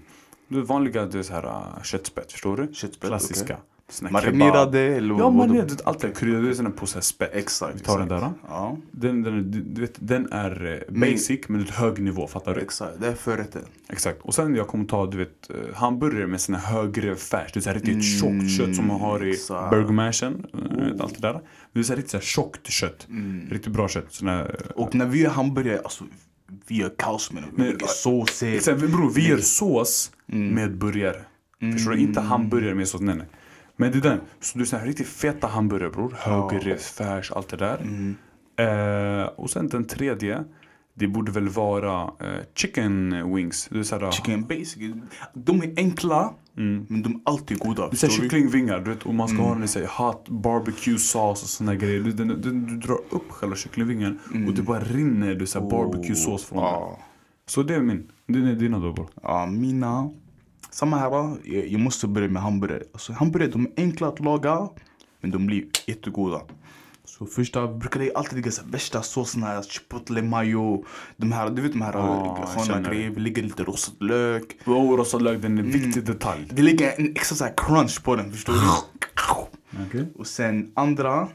Det 0.49 0.63
vanliga 0.63 1.07
det 1.07 1.19
är 1.19 1.23
så 1.23 1.33
här 1.33 1.47
uh, 1.47 1.83
köttspett, 1.83 2.33
förstår 2.33 2.57
du? 2.57 2.75
Köttspett, 2.75 3.09
Klassiska. 3.11 3.45
okej. 3.45 3.57
Såna 3.89 4.11
Marinerade 4.11 4.81
eller 4.81 5.15
Ja, 5.19 5.31
marinerade. 5.31 5.75
Allt 5.85 6.01
det 6.01 6.09
är 6.23 6.55
sån 6.55 6.67
här 6.67 6.73
påse 6.73 7.01
spett. 7.03 7.31
Exakt. 7.35 7.75
Vi 7.77 7.81
tar 7.81 7.99
den 7.99 8.07
exakt. 8.13 8.23
där. 8.43 8.49
Ja, 8.49 8.77
Den, 8.91 9.23
den, 9.23 9.51
du 9.75 9.81
vet, 9.81 9.95
den 9.99 10.33
är 10.33 10.67
eh, 10.73 10.79
Men- 10.95 11.01
basic 11.13 11.41
men 11.49 11.61
ett 11.61 11.71
hög 11.71 12.03
nivå, 12.03 12.27
fattar 12.27 12.55
du? 12.55 12.61
exakt. 12.61 13.01
Det 13.01 13.07
är 13.09 13.15
förrätten. 13.15 13.63
Exakt. 13.89 14.21
Och 14.23 14.35
sen 14.35 14.55
jag 14.55 14.69
kommer 14.69 14.85
ta 14.85 15.07
du 15.07 15.17
vet 15.19 15.51
eh, 15.51 15.75
hamburgare 15.75 16.27
med 16.27 16.41
sån 16.41 16.55
här 16.55 16.73
högre 16.77 17.17
färs. 17.17 17.53
Det 17.53 17.59
är 17.59 17.61
så 17.61 17.69
här 17.71 17.75
riktigt 17.75 18.23
Mm, 18.25 18.41
tjockt 18.49 18.57
kött 18.57 18.77
som 18.77 18.87
man 18.87 19.01
har 19.01 19.27
i 19.27 19.31
exakt. 19.31 19.71
Burger 19.71 19.93
Mansion. 19.93 20.47
eh, 20.55 21.01
Allt 21.01 21.15
det 21.15 21.29
där. 21.29 21.41
Det 21.73 21.79
är 21.81 21.83
så 21.83 21.93
här 21.93 21.97
riktigt 21.97 22.11
så 22.11 22.17
här 22.17 22.25
tjockt 22.25 22.67
kött. 22.67 23.07
Riktigt 23.51 23.73
bra 23.73 23.89
kött. 23.89 24.07
Sån 24.09 24.29
här, 24.29 24.41
eh, 24.65 24.71
Och 24.83 24.95
när 24.95 25.07
vi 25.07 25.19
gör 25.23 25.31
hamburgare, 25.31 25.81
alltså 25.85 26.05
vi 26.67 26.77
gör 26.77 26.93
kaos 26.99 27.33
med 27.33 27.43
dem. 27.43 27.51
Vi 27.57 27.63
Men- 27.63 27.73
lägger 27.73 27.87
såser. 27.87 28.77
Bror, 28.77 29.11
vi 29.15 29.29
gör 29.29 29.39
sås 29.39 30.11
med 30.27 30.77
burgare. 30.79 31.21
Förstår 31.73 31.91
du? 31.93 31.99
Inte 31.99 32.21
hamburgare 32.21 32.75
med 32.75 32.89
sås, 32.89 33.01
nej 33.01 33.15
nej. 33.17 33.27
Men 33.77 33.93
det 33.93 33.99
är 33.99 34.03
den. 34.03 34.21
Så 34.41 34.59
du 34.59 34.65
är 34.65 34.79
här 34.79 34.87
riktigt 34.87 35.07
feta 35.09 35.47
hamburgare 35.47 35.91
bror. 35.91 36.15
Högre 36.19 36.77
färs, 36.77 37.33
allt 37.33 37.49
det 37.49 37.57
där. 37.57 37.81
Eh, 38.57 39.27
och 39.27 39.51
sen 39.51 39.69
den 39.69 39.85
tredje. 39.85 40.45
Det 40.97 41.07
borde 41.07 41.33
väl 41.33 41.49
vara 41.49 42.03
eh, 42.03 42.43
chicken 42.55 43.35
wings. 43.35 43.69
Det 43.71 43.79
är 43.79 43.83
såhär, 43.83 44.11
Chicken 44.11 44.43
basic. 44.43 44.77
De 45.35 45.63
är 45.63 45.73
enkla, 45.77 46.35
men 46.53 47.03
de 47.03 47.15
är 47.15 47.21
alltid 47.25 47.59
goda. 47.59 47.89
det 47.91 48.03
är 48.03 48.09
du? 48.09 48.15
kycklingvingar, 48.15 48.81
du 48.81 48.91
vet, 48.91 49.03
och 49.03 49.15
man 49.15 49.29
ska 49.29 49.43
ha 49.43 49.55
den 49.55 49.65
i 49.65 49.69
såhär 49.69 49.87
hot 49.87 50.29
barbecue 50.29 50.99
sauce 50.99 51.43
och 51.45 51.49
såna 51.49 51.75
grejer. 51.75 52.01
Du, 52.01 52.13
den, 52.13 52.29
den, 52.29 52.67
du 52.67 52.77
drar 52.77 52.99
upp 53.11 53.31
själva 53.31 53.57
kycklingvingen 53.57 54.19
och 54.49 54.55
det 54.55 54.63
bara 54.63 54.81
rinner 54.81 55.35
du, 55.35 55.47
såhär 55.47 55.71
barbecue 55.71 56.15
sås 56.15 56.45
från 56.45 56.59
den. 56.59 56.67
Ja. 56.67 56.99
Så 57.47 57.63
det 57.63 57.75
är 57.75 57.81
min. 57.81 58.11
Det 58.27 58.39
är 58.39 58.55
dina 58.55 58.79
då 58.79 58.93
bror. 58.93 59.09
Ja, 59.23 59.47
mina... 59.47 60.11
Samma 60.75 60.97
här, 60.99 61.11
jag, 61.45 61.69
jag 61.69 61.81
måste 61.81 62.07
börja 62.07 62.29
med 62.29 62.43
hamburgare. 62.43 62.83
Alltså, 62.93 63.13
hamburgare 63.13 63.51
de 63.51 63.67
är 63.67 63.73
enkla 63.77 64.09
att 64.09 64.21
laga, 64.21 64.69
men 65.21 65.31
de 65.31 65.47
blir 65.47 65.65
jättegoda. 65.87 66.41
Så 67.05 67.27
första 67.27 67.67
brukar 67.67 68.01
det 68.01 68.15
alltid 68.15 68.45
här 68.45 68.71
värsta 68.71 69.03
såserna, 69.03 69.47
här, 69.47 69.63
chipotle 69.63 70.23
mayo, 70.23 70.85
de 71.17 71.33
här, 71.33 71.51
du 71.51 71.63
vet 71.63 71.73
de 71.73 71.83
här 71.83 71.93
Ja, 71.93 72.37
jag 72.41 72.49
sköna 72.49 72.67
känner 72.67 72.91
grejer, 72.91 73.11
det 73.11 73.21
ligger 73.21 73.43
lite 73.43 73.63
rostad 73.63 74.05
lök. 74.05 74.57
Oh, 74.67 74.97
rostad 74.97 75.23
lök, 75.23 75.43
den 75.43 75.59
är 75.59 75.63
en 75.63 75.71
viktig 75.71 76.05
detalj. 76.05 76.49
Det 76.51 76.63
ligger 76.63 77.01
en 77.01 77.11
extra 77.17 77.37
så 77.37 77.55
crunch 77.57 78.03
på 78.03 78.17
den, 78.17 78.33
förstår 78.33 78.53
du? 78.53 78.61
Okej. 79.87 80.07
Och 80.19 80.27
sen 80.27 80.73
andra, 80.75 81.23
uh, 81.23 81.29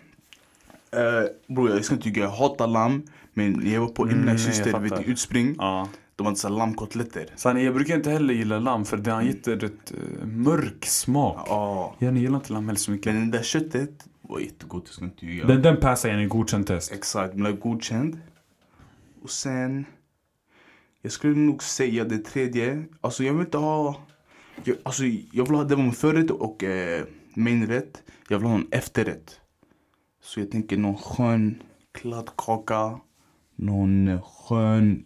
bror 1.48 1.70
jag 1.70 1.86
ska 1.86 1.96
inte 1.96 2.10
ljuga, 2.10 2.22
jag 2.22 2.30
hatar 2.30 2.68
lamm. 2.68 3.04
Men 3.34 3.72
jag 3.72 3.82
var 3.82 3.88
på 3.88 4.04
Mm, 4.04 4.20
Imna 4.20 4.32
jag 4.32 4.40
syster, 4.40 4.80
vet 4.80 4.98
du, 4.98 5.04
utspring. 5.04 5.56
Ja. 5.58 5.88
De 6.20 6.26
hade 6.26 6.38
så 6.38 6.48
här 6.48 6.56
lammkotletter. 6.56 7.26
Sen 7.36 7.64
jag 7.64 7.74
brukar 7.74 7.96
inte 7.96 8.10
heller 8.12 8.34
gilla 8.34 8.60
lamm 8.60 8.86
för 8.86 8.98
det 8.98 9.12
har 9.12 9.22
gett 9.22 9.48
rätt 9.48 9.92
uh, 9.92 10.26
mörk 10.26 10.86
smak. 10.86 11.46
Ja. 11.48 11.96
Jag 12.00 12.18
gillar 12.18 12.36
inte 12.36 12.54
lamm 12.54 12.66
heller 12.66 12.80
så 12.80 12.92
mycket. 12.92 13.14
Men 13.14 13.32
det 13.32 13.38
där 13.38 13.44
köttet 13.44 14.08
var 14.22 14.40
jättegott, 14.40 14.84
jag 14.86 14.94
ska 14.94 15.06
inte 15.06 15.26
ljuga. 15.26 15.48
Den, 15.48 15.62
den 15.62 15.78
passar 15.78 16.10
en 16.10 16.20
i 16.20 16.26
godkänt 16.26 16.68
test. 16.68 16.92
Exakt, 16.92 17.34
den 17.34 17.42
blev 17.44 17.60
godkänd. 17.60 18.20
Och 19.22 19.30
sen, 19.30 19.86
jag 21.02 21.12
skulle 21.12 21.36
nog 21.36 21.64
säga 21.64 22.04
det 22.04 22.18
tredje. 22.18 22.86
Alltså 23.02 23.24
jag 23.24 23.34
vill 23.34 23.46
inte 23.46 23.58
ha, 23.58 24.02
jag, 24.64 24.78
alltså 24.84 25.04
jag 25.32 25.46
vill 25.46 25.56
ha, 25.56 25.64
det 25.64 25.76
var 25.76 25.84
en 25.84 25.92
förrätt 25.92 26.32
och 26.32 26.64
eh, 26.64 27.04
mainrätt. 27.34 28.04
Jag 28.30 28.40
vill 28.40 28.48
ha 28.48 28.56
en 28.56 28.68
efterrätt. 28.72 29.40
Så 30.24 30.40
jag 30.40 30.52
tänker 30.52 30.78
någon 30.78 30.98
skön 30.98 31.62
kladdkaka. 31.92 33.00
Någon 33.56 34.20
skön, 34.50 35.04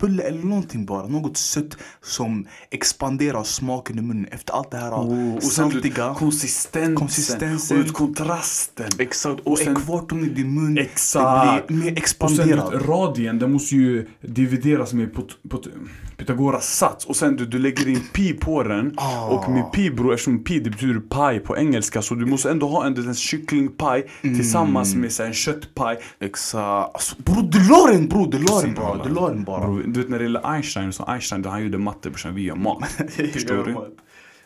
bulle 0.00 0.22
eller 0.22 0.42
någonting 0.42 0.86
bara. 0.86 1.06
Något 1.08 1.36
sött 1.36 1.76
som 2.02 2.46
expanderar 2.70 3.44
smaken 3.44 3.98
i 3.98 4.02
munnen 4.02 4.26
efter 4.30 4.52
allt 4.54 4.70
det 4.70 4.76
här 4.76 4.92
Oh, 4.92 5.34
och 5.36 5.42
saltiga. 5.42 6.14
konsistensen, 6.18 6.94
Konsistensen. 6.94 7.78
och 7.78 7.84
ut 7.84 7.92
kontrasten. 7.92 8.86
Exakt, 8.98 9.40
och, 9.40 9.52
Och 9.52 9.58
sen- 9.58 9.72
ekvatorn 9.76 10.24
i 10.24 10.28
din 10.28 10.54
mun. 10.54 10.78
Exakt. 10.78 11.68
Det 11.68 11.74
blir 11.74 11.76
mer 11.84 11.90
Och 11.90 11.94
sen 11.96 11.96
expanderad. 12.02 12.72
vet, 12.72 12.82
radien, 12.88 13.38
den 13.38 13.52
måste 13.52 13.74
ju 13.76 14.08
divideras 14.20 14.92
med 14.92 15.14
pot, 15.14 15.38
pot, 15.50 15.68
Pythagoras 16.16 16.76
sats. 16.76 17.04
Och 17.06 17.16
sen 17.16 17.36
du, 17.36 17.46
du 17.46 17.58
lägger 17.58 17.88
in 17.88 18.00
pi 18.12 18.32
på 18.32 18.62
den. 18.62 18.92
Ah. 18.96 19.26
Och 19.26 19.50
med 19.50 19.72
pi 19.72 19.90
bror, 19.90 20.12
eftersom 20.14 20.44
pi 20.44 20.60
det 20.60 20.70
betyder 20.70 21.00
paj 21.00 21.40
på 21.40 21.56
engelska. 21.56 22.02
Så 22.02 22.14
du 22.14 22.26
måste 22.26 22.50
ändå 22.50 22.68
ha 22.68 22.86
en, 22.86 23.08
en 23.08 23.14
kycklingpaj 23.14 24.06
tillsammans 24.22 24.94
med 24.94 25.12
så 25.12 25.22
en 25.22 25.32
köttpaj. 25.34 25.98
Exakt. 26.20 26.94
Alltså, 26.94 27.16
bror 27.22 27.42
la 27.70 27.92
den 27.92 28.08
bror, 28.08 28.30
den 28.62 28.74
bara. 28.74 29.04
Du 29.04 29.14
den 29.14 29.44
bara. 29.44 29.66
Bro, 29.66 29.82
du 29.82 30.00
vet 30.00 30.08
när 30.10 30.18
det 30.18 30.24
gäller 30.24 30.52
Einstein, 30.54 30.92
så 30.92 31.04
Einstein 31.04 31.44
han 31.44 31.62
gjorde 31.62 31.78
matte 31.78 32.10
brorsan, 32.10 32.34
vi 32.34 32.42
gör 32.42 32.56
mat. 32.56 32.84
Förstår 33.32 33.64
du? 33.64 33.76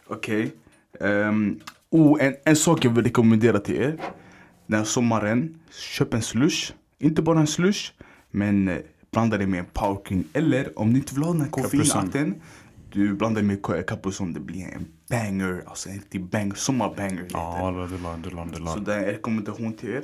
Okej. 0.07 0.53
Ehm, 1.01 1.61
oh, 1.91 2.25
en, 2.25 2.35
en 2.45 2.57
sak 2.57 2.85
jag 2.85 2.91
vill 2.91 3.05
rekommendera 3.05 3.59
till 3.59 3.77
er. 3.77 3.97
Den 4.67 4.79
här 4.79 4.85
sommaren, 4.85 5.59
köp 5.71 6.15
en 6.15 6.23
slush. 6.23 6.73
Inte 6.99 7.23
bara 7.23 7.41
en 7.41 7.47
slush, 7.47 7.93
men 8.31 8.69
eh, 8.69 8.77
blanda 9.13 9.39
det 9.39 9.47
med 9.47 9.61
en 9.61 9.67
powerking. 9.73 10.25
Eller 10.33 10.79
om 10.79 10.91
ni 10.91 10.99
inte 10.99 11.15
vill 11.15 11.25
ha 11.25 11.33
den 11.33 11.41
här 11.41 11.49
koffeinakten, 11.49 12.35
du 12.93 13.15
blandar 13.15 13.43
med 13.43 13.61
Ca- 13.63 13.83
Capuzon. 13.83 14.33
Det 14.33 14.41
blir 14.41 14.63
en 14.65 14.87
banger. 15.11 15.63
Alltså 15.67 15.89
en 15.89 15.95
riktig 15.95 16.25
banger. 16.25 16.55
Sommarbanger. 16.55 17.23
det. 17.23 17.29
Ja, 17.33 17.89
du 17.91 17.99
la, 17.99 18.17
du 18.17 18.31
la, 18.31 18.45
du 18.45 18.59
la. 18.59 18.73
Så 18.75 18.79
det 18.79 18.95
är 18.95 18.99
en 18.99 19.05
rekommendation 19.05 19.73
till 19.73 19.91
er. 19.91 20.03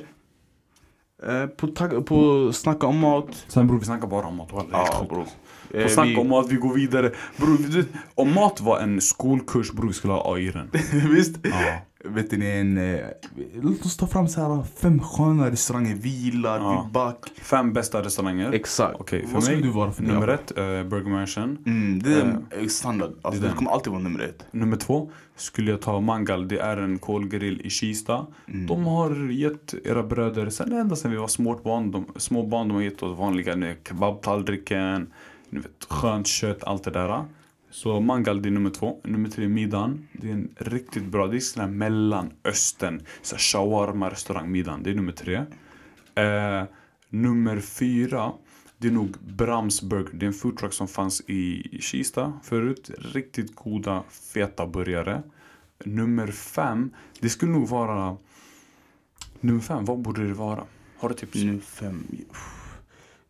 Eh, 1.23 1.45
på, 1.47 1.67
på 2.05 2.51
snacka 2.53 2.87
om 2.87 2.99
mat. 2.99 3.45
Sen 3.47 3.67
bror 3.67 3.79
vi 3.79 3.85
snackar 3.85 4.07
bara 4.07 4.27
om 4.27 4.35
mat, 4.35 4.49
Ja 4.71 5.05
bror. 5.09 5.25
På 5.71 5.77
Eh, 5.77 5.87
snack 5.87 6.07
vi- 6.07 6.15
om 6.15 6.29
mat, 6.29 6.45
vi 6.49 6.55
går 6.55 6.73
vidare. 6.73 7.11
Bror, 7.37 7.85
om 8.15 8.33
mat 8.33 8.61
var 8.61 8.79
en 8.79 9.01
skolkurs 9.01 9.71
bror, 9.71 9.87
vi 9.87 9.93
skulle 9.93 10.13
ha 10.13 10.33
A 10.33 10.37
i 10.39 10.51
den. 10.51 10.69
Visst? 11.15 11.35
Ja. 11.43 11.73
Vet 12.07 12.31
ni 12.31 12.45
en... 12.45 12.77
Eh, 12.77 12.99
låt 13.61 13.85
oss 13.85 13.97
ta 13.97 14.07
fram 14.07 14.27
så 14.27 14.41
här 14.41 14.63
fem 14.63 14.99
sköna 14.99 15.51
restauranger. 15.51 15.95
Vi 15.95 16.09
gillar, 16.09 16.59
Ja. 16.59 16.83
vi 16.85 16.91
back. 16.93 17.17
Fem 17.41 17.73
bästa 17.73 18.03
restauranger. 18.03 18.51
Exakt. 18.51 18.99
Okej, 18.99 19.25
för 19.27 19.33
Vad 19.33 19.43
skulle 19.43 19.57
mig, 19.57 19.65
du 19.65 19.71
vara 19.73 19.91
för 19.91 20.03
nummer 20.03 20.27
ett, 20.27 20.51
uh, 20.51 20.63
Burger 20.89 21.09
Mansion. 21.09 21.57
Mm, 21.65 22.03
det 22.03 22.13
är 22.13 22.61
eh, 22.61 22.67
standard. 22.67 23.11
Alltså, 23.21 23.41
det 23.41 23.47
det, 23.47 23.53
kommer 23.53 23.71
alltid 23.71 23.91
vara 23.91 24.03
nummer 24.03 24.19
ett. 24.19 24.45
Nummer 24.51 24.77
två 24.77 25.11
skulle 25.35 25.71
jag 25.71 25.81
ta 25.81 26.01
Mangal, 26.01 26.47
det 26.47 26.59
är 26.59 26.77
en 26.77 26.99
kolgrill 26.99 27.61
i 27.61 27.69
Kista. 27.69 28.25
Mm. 28.47 28.67
De 28.67 28.85
har 28.85 29.31
gett 29.31 29.73
era 29.83 30.03
bröder, 30.03 30.49
sen 30.49 30.73
ända 30.73 30.95
sen 30.95 31.11
vi 31.11 31.17
var 31.17 31.27
små 31.27 31.59
barn, 31.63 31.91
de, 31.91 32.05
små 32.15 32.43
barn, 32.43 32.67
de 32.67 32.73
har 32.75 32.81
gett 32.81 33.03
oss 33.03 33.19
vanliga 33.19 33.75
kebabtallriken, 33.87 35.11
ni 35.49 35.59
vet, 35.59 35.85
skönt 35.89 36.27
kött, 36.27 36.63
allt 36.63 36.83
det 36.83 36.91
där. 36.91 37.25
Så 37.77 37.99
Mangal 37.99 38.41
det 38.41 38.49
är 38.49 38.51
nummer 38.51 38.69
två. 38.69 39.01
Nummer 39.03 39.29
tre 39.29 39.47
Midan. 39.47 40.07
Det 40.13 40.29
är 40.29 40.33
en 40.33 40.49
riktigt 40.57 41.05
bra, 41.05 41.27
det 41.27 41.37
är 41.37 41.39
sån 41.39 41.61
här 41.61 41.69
mellanöstern, 41.69 43.01
så 43.21 43.35
shawarma 43.37 44.09
restaurang 44.09 44.51
Midan. 44.51 44.83
Det 44.83 44.89
är 44.89 44.95
nummer 44.95 45.11
tre. 45.11 45.35
Eh, 46.15 46.63
nummer 47.09 47.59
fyra, 47.59 48.31
det 48.77 48.87
är 48.87 48.91
nog 48.91 49.17
Brams 49.19 49.81
Burger. 49.81 50.13
Det 50.13 50.25
är 50.25 50.27
en 50.27 50.33
foodtruck 50.33 50.73
som 50.73 50.87
fanns 50.87 51.21
i 51.21 51.77
Kista 51.81 52.39
förut. 52.43 52.91
Riktigt 52.97 53.55
goda, 53.55 54.03
feta 54.33 54.67
burgare. 54.67 55.23
Nummer 55.85 56.27
fem, 56.27 56.91
det 57.19 57.29
skulle 57.29 57.51
nog 57.51 57.67
vara... 57.67 58.17
Nummer 59.39 59.61
fem, 59.61 59.85
vad 59.85 59.99
borde 59.99 60.27
det 60.27 60.33
vara? 60.33 60.63
Har 60.97 61.09
du 61.09 61.15
tips? 61.15 61.35
Nummer 61.35 61.59
fem. 61.59 62.07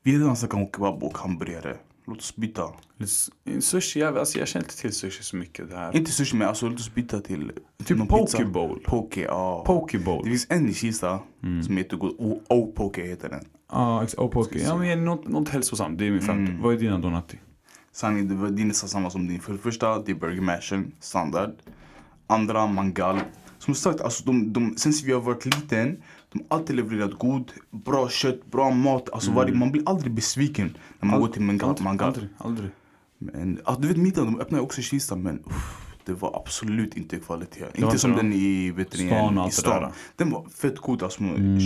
Vi 0.03 0.11
har 0.11 0.19
redan 0.19 0.35
snackat 0.35 0.59
om 0.59 0.65
kebab 0.65 1.03
och 1.03 1.17
hamburgare. 1.17 1.77
Låt 2.07 2.17
oss 2.17 2.35
byta. 2.35 2.63
Lite- 2.97 3.61
Sushi, 3.61 3.99
jag, 3.99 4.17
alltså 4.17 4.39
jag 4.39 4.47
känner 4.47 4.65
inte 4.65 4.77
till 4.77 4.93
sushi 4.93 5.23
så 5.23 5.35
mycket 5.35 5.69
det 5.69 5.75
här. 5.77 5.95
Inte 5.95 6.11
sushi 6.11 6.35
men 6.37 6.47
alltså 6.47 6.69
låt 6.69 6.79
oss 6.79 6.93
byta 6.93 7.19
till 7.19 7.51
Typ 7.85 7.97
någon 7.97 8.07
poke 8.07 9.21
ja. 9.21 9.63
Poke 9.65 9.97
Det 9.97 10.29
finns 10.29 10.47
en 10.49 10.69
i 10.69 10.73
Kista 10.73 11.19
som 11.65 11.77
är 11.77 11.81
jättegod. 11.81 12.15
O- 12.17 12.41
O-poke 12.49 13.03
heter 13.03 13.29
den. 13.29 13.45
Ja, 13.71 14.03
ex- 14.03 14.15
poke. 14.15 14.59
Ja, 14.63 14.77
men 14.77 15.05
något, 15.05 15.27
något 15.27 15.49
hälsosamt. 15.49 15.99
Det 15.99 16.07
är 16.07 16.11
min 16.11 16.21
femte. 16.21 16.51
Mm. 16.51 16.61
Vad 16.63 16.73
är 16.73 16.79
dina 16.79 16.97
Donati? 16.97 17.37
Sanning, 17.91 18.55
din 18.55 18.69
är 18.69 18.73
samma 18.73 19.09
som 19.09 19.27
din. 19.27 19.39
För 19.39 19.53
det 19.53 19.59
första, 19.59 19.99
det 20.01 20.11
är 20.11 20.15
Burger 20.15 20.41
Mashen, 20.41 20.91
standard. 20.99 21.51
Andra, 22.27 22.67
Mangal. 22.67 23.19
Som 23.59 23.75
sagt, 23.75 24.01
alltså 24.01 24.23
de, 24.25 24.53
de, 24.53 24.77
sen 24.77 24.93
vi 25.05 25.13
har 25.13 25.21
varit 25.21 25.45
liten, 25.45 25.97
alltid 26.47 26.75
levererat 26.75 27.13
god, 27.19 27.51
bra 27.71 28.09
kött, 28.09 28.45
bra 28.51 28.71
mat. 28.71 29.09
Alltså 29.13 29.31
varje, 29.31 29.53
man 29.53 29.71
blir 29.71 29.83
aldrig 29.89 30.13
besviken 30.13 30.77
när 30.99 31.09
man 31.09 31.19
går 31.19 31.27
till 31.27 31.41
Mangal. 31.41 31.75
Mangal. 31.81 32.07
aldrig, 32.07 32.29
aldrig. 32.37 32.69
Men, 33.17 33.59
alltså, 33.63 33.81
du 33.81 33.87
vet 33.87 33.97
middagen, 33.97 34.33
de 34.33 34.39
öppnar 34.41 34.59
också 34.59 34.81
Kista 34.81 35.15
men 35.15 35.39
uff, 35.45 35.87
det 36.05 36.13
var 36.13 36.41
absolut 36.43 36.97
inte 36.97 37.19
kvalitet. 37.19 37.65
Inte 37.75 37.99
som 37.99 38.11
den 38.15 38.33
i, 38.33 38.71
vet 38.71 38.93
ni, 38.93 39.07
Stan 39.07 39.47
i 39.47 39.51
stan. 39.51 39.91
Den 40.15 40.29
var 40.29 40.45
fett 40.49 40.77
god, 40.77 41.03
alltså, 41.03 41.19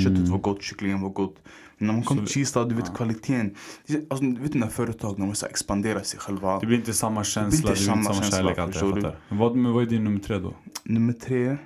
köttet 0.03 0.27
var 0.27 0.37
gott, 0.37 0.63
kycklingen 0.63 1.01
var 1.01 1.09
gott. 1.09 1.35
Men 1.77 1.87
när 1.87 1.93
man 1.93 2.03
kom 2.03 2.17
Så- 2.17 2.25
till 2.25 2.33
Kista, 2.33 2.65
du 2.65 2.75
vet 2.75 2.95
kvaliteten. 2.95 3.55
Det- 3.87 4.11
Alltså, 4.11 4.25
du 4.25 4.41
vet 4.41 4.53
när 4.53 4.67
företag, 4.67 5.19
när 5.19 5.25
de 5.25 5.47
expanderar 5.47 6.01
sig 6.01 6.19
själva. 6.19 6.59
Det 6.59 6.65
blir 6.65 6.77
inte 6.77 6.93
samma 6.93 7.23
känsla, 7.23 7.57
det 7.57 7.61
blir 7.61 7.71
inte 7.71 8.03
samma, 8.03 8.13
känsla, 8.13 8.37
kärlek. 8.37 8.57
Allt 8.57 8.75
jag 8.81 8.93
fattar. 8.93 9.15
Vad, 9.29 9.55
men 9.55 9.73
vad 9.73 9.83
är 9.83 9.87
din 9.87 10.03
nummer 10.03 10.19
tre 10.19 10.37
då? 10.39 10.53
Nummer 10.83 11.13
tre. 11.13 11.57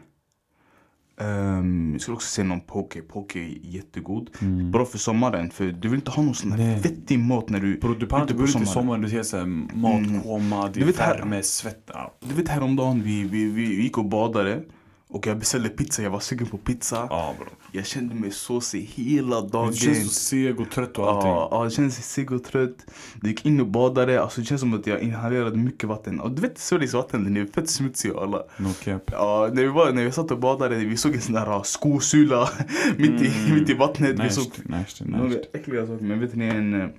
Ehm, 1.21 1.89
jag 1.91 2.01
skulle 2.01 2.15
också 2.15 2.27
säga 2.27 2.45
någon 2.45 2.61
poke. 2.61 3.01
Poke 3.01 3.39
är 3.39 3.57
jättegod. 3.61 4.29
Bra 4.71 4.85
för 4.85 4.97
sommaren. 4.97 5.49
För 5.51 5.65
du 5.65 5.87
vill 5.87 5.99
inte 5.99 6.11
ha 6.11 6.23
någon 6.23 6.35
sån 6.35 6.51
här 6.51 6.79
vettig 6.79 7.19
mat 7.19 7.49
när 7.49 7.59
du 7.59 7.77
Bro, 7.79 7.93
du 7.93 8.05
pallar 8.05 8.23
inte 8.23 8.33
gå 8.33 8.43
ut 8.43 8.49
i 8.49 8.51
sommaren. 8.51 8.73
sommaren, 8.73 9.01
du 9.01 9.09
ser 9.09 9.23
såhär 9.23 9.45
matkoma, 9.45 10.69
det 10.69 10.79
Du 10.79 10.89
är 10.89 10.93
värme, 10.93 11.43
svett. 11.43 11.91
Du 12.27 12.35
vet 12.35 12.47
häromdagen 12.47 13.01
vi, 13.03 13.23
vi, 13.23 13.45
vi, 13.45 13.75
vi 13.75 13.83
gick 13.83 13.97
och 13.97 14.05
badade. 14.05 14.63
Och 15.07 15.27
jag 15.27 15.37
beställde 15.39 15.69
pizza. 15.69 16.01
Jag 16.03 16.09
var 16.09 16.19
sugen 16.19 16.47
på 16.47 16.57
pizza. 16.57 17.07
Ja 17.09 17.35
bro. 17.39 17.47
Jag 17.71 17.85
kände 17.85 18.15
mig 18.15 18.31
såsig 18.31 18.81
hela 18.81 19.41
dagen. 19.41 19.71
Du 19.71 19.77
känns 19.77 20.03
så 20.03 20.09
seg 20.09 20.59
och 20.59 20.71
trött 20.71 20.97
och 20.99 21.09
allting. 21.09 21.29
Ja, 21.31 21.47
ja, 21.51 21.63
jag 21.63 21.71
kände 21.73 21.91
seg 21.91 22.31
och 22.31 22.43
trött. 22.43 22.85
Jag 23.21 23.29
gick 23.29 23.45
in 23.45 23.59
och 23.61 23.67
badade. 23.67 24.21
Alltså, 24.21 24.41
det 24.41 24.47
känns 24.47 24.61
som 24.61 24.73
att 24.73 24.87
jag 24.87 25.01
inhalerade 25.01 25.57
mycket 25.57 25.89
vatten. 25.89 26.19
Och 26.19 26.31
du 26.31 26.41
vet 26.41 26.57
Sveriges 26.57 26.93
vatten, 26.93 27.23
den 27.23 27.37
är 27.37 27.45
fett 27.45 27.69
smutsig 27.69 28.13
och 28.13 28.23
alla. 28.23 28.43
No 28.57 28.69
cap. 28.83 29.01
Ja, 29.11 29.49
när 29.53 29.61
vi, 29.61 29.67
var, 29.67 29.91
när 29.91 30.03
vi 30.05 30.11
satt 30.11 30.31
och 30.31 30.39
badade, 30.39 30.75
vi 30.75 30.97
såg 30.97 31.15
en 31.15 31.21
sån 31.21 31.33
där 31.35 31.63
skosula 31.63 32.49
mitt, 32.97 33.21
i, 33.21 33.27
Mm. 33.45 33.59
mitt 33.59 33.69
i 33.69 33.73
vattnet. 33.73 34.19
Vi 34.19 34.23
Nice, 34.23 34.35
såg 34.35 34.51
nice, 34.65 35.05
några 35.05 35.23
nice. 35.25 35.41
äckliga 35.53 35.87
saker. 35.87 36.03
Men 36.03 36.19
vet 36.19 36.35
ni 36.35 36.45
en... 36.45 36.91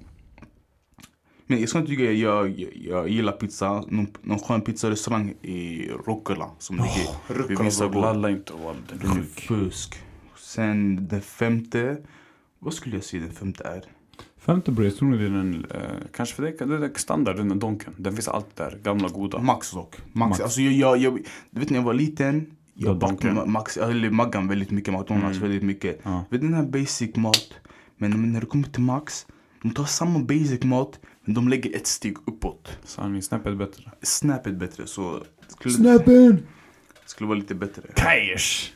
Men 1.46 1.60
jag 1.60 1.68
ska 1.68 1.78
inte 1.78 1.92
ljuga, 1.92 2.12
jag, 2.12 2.48
jag, 2.60 2.70
jag 2.76 3.08
gillar 3.08 3.32
pizza. 3.32 3.72
Någon, 3.88 4.06
någon 4.22 4.38
skön 4.38 4.60
pizzarestaurang 4.60 5.34
i 5.42 5.88
Rucola 6.06 6.50
som 6.58 6.76
ligger 6.76 7.28
vid 7.28 7.36
Rucola 7.48 7.62
Visa 7.64 7.88
bro, 7.88 7.94
gård. 8.00 8.02
lalla 8.04 8.30
inte 8.30 8.52
och 8.52 8.70
all 8.70 8.76
den 8.88 8.98
Den 8.98 9.10
är 9.10 9.14
sjuk. 9.14 9.40
fusk. 9.40 9.94
Sen 10.38 11.08
den 11.08 11.20
femte. 11.20 11.96
Vad 12.58 12.74
skulle 12.74 12.96
jag 12.96 13.04
säga 13.04 13.22
den 13.22 13.32
femte 13.34 13.64
är? 13.64 13.82
Femte 14.38 14.72
bro, 14.72 14.84
jag 14.84 14.96
tror 14.96 15.12
det 15.16 15.24
är 15.24 15.30
den, 15.30 15.66
eh, 15.70 15.80
kanske 16.12 16.34
för 16.34 16.42
det, 16.42 16.76
det 16.78 16.86
är 16.86 16.98
standard, 16.98 17.36
den 17.36 17.50
är 17.50 17.54
Donken. 17.54 17.94
Den 17.96 18.12
finns 18.14 18.28
alltid 18.28 18.52
där, 18.56 18.78
gamla 18.82 19.08
goda. 19.08 19.38
Max 19.38 19.70
dock. 19.70 19.96
Max. 20.12 20.28
Max. 20.30 20.40
Alltså 20.40 20.60
jag, 20.60 20.72
jag, 20.72 20.98
jag, 20.98 21.26
du 21.50 21.60
vet 21.60 21.70
när 21.70 21.78
jag 21.78 21.84
var 21.84 21.94
liten. 21.94 22.46
Ja, 22.74 22.86
Jag 22.88 22.98
bakade 22.98 23.46
Max, 23.46 23.76
eller 23.76 24.10
Maggan 24.10 24.48
väldigt 24.48 24.70
mycket, 24.70 24.94
McDonalds 24.94 25.38
väldigt 25.38 25.62
mycket. 25.62 26.00
Ja. 26.02 26.24
Vet 26.30 26.40
den 26.40 26.54
här 26.54 26.62
basic 26.66 27.16
mat. 27.16 27.54
Men 27.96 28.32
när 28.32 28.40
det 28.40 28.46
kommer 28.46 28.68
till 28.68 28.82
Max. 28.82 29.26
De 29.62 29.70
tar 29.70 29.84
samma 29.84 30.18
basic 30.18 30.62
mat. 30.64 31.00
Men 31.26 31.34
de 31.34 31.48
lägger 31.48 31.76
ett 31.76 31.86
steg 31.86 32.16
uppåt. 32.26 32.78
Sanning, 32.84 33.22
snäppet 33.22 33.56
bättre. 33.58 33.82
Snapet 34.02 34.54
bättre 34.54 34.86
så. 34.86 35.22
Skulle, 35.48 35.74
Snappen! 35.74 36.46
skulle 37.06 37.28
vara 37.28 37.38
lite 37.38 37.54
bättre. 37.54 37.82
Cash! 37.94 38.70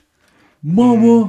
Mamma! 0.61 1.29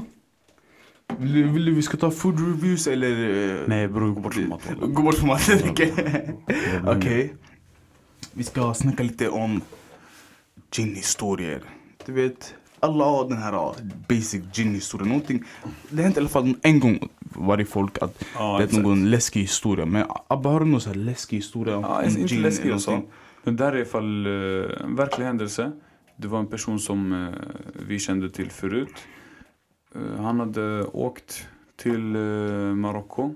Vill, 1.18 1.34
du- 1.34 1.44
vill 1.48 1.66
du 1.66 1.74
vi 1.74 1.82
ska 1.82 1.98
ta 1.98 2.12
food 2.12 2.40
reviews 2.40 2.88
eller? 2.88 3.12
eh, 3.56 3.68
Nej 3.68 3.88
bror, 3.88 4.12
gå 4.14 4.20
bort 4.22 4.34
från 4.34 4.50
mat. 4.50 4.62
Gå 4.82 5.02
bort 5.02 5.16
från 5.16 5.28
maten, 5.28 5.60
okej. 5.70 5.94
Okej. 6.88 7.34
Vi 8.34 8.44
ska 8.44 8.74
snacka 8.74 9.04
lite 9.04 9.30
om 9.30 9.62
gin-historier. 10.72 11.62
Du 12.06 12.12
vet, 12.14 12.56
alla 12.82 13.06
har 13.06 13.30
den 13.30 13.38
här 13.38 13.74
basic 14.08 14.42
gin-historien. 14.54 15.10
Någonting, 15.10 15.44
det 15.90 15.96
har 15.96 16.04
hänt 16.04 16.18
i 16.18 16.20
alla 16.20 16.30
fall 16.30 16.56
en 16.62 16.80
gång 16.80 17.10
varje 17.20 17.66
folk 17.66 17.98
att 18.02 18.24
Ja, 18.36 18.58
det 18.58 18.64
är 18.64 18.68
exakt. 18.68 18.84
någon 18.84 19.10
läskig 19.10 19.42
historia. 19.42 19.86
Men 19.86 20.06
Abba, 20.28 20.50
har 20.50 20.60
du 20.60 20.66
någon 20.66 20.82
här 20.86 20.94
läskig 20.94 21.38
historia 21.38 21.74
Ja, 21.74 22.04
inte 22.04 22.22
gin 22.22 22.42
läskig 22.42 22.74
och 22.74 22.82
så. 22.82 23.02
Men 23.44 23.56
där 23.56 23.72
är 23.72 23.76
i 23.76 23.80
alla 23.82 23.86
fall 23.90 24.26
eh, 24.26 24.84
en 24.84 24.96
verklig 24.96 25.26
händelse. 25.26 25.72
Det 26.16 26.28
var 26.28 26.40
en 26.40 26.48
person 26.48 26.80
som 26.80 27.14
eh, 27.14 27.30
vi 27.88 28.00
kände 28.00 28.30
till 28.30 28.52
förut. 28.52 28.94
Eh, 29.96 30.22
han 30.24 30.40
hade 30.40 30.84
åkt 30.84 31.48
till 31.78 32.02
Marocko. 32.76 33.34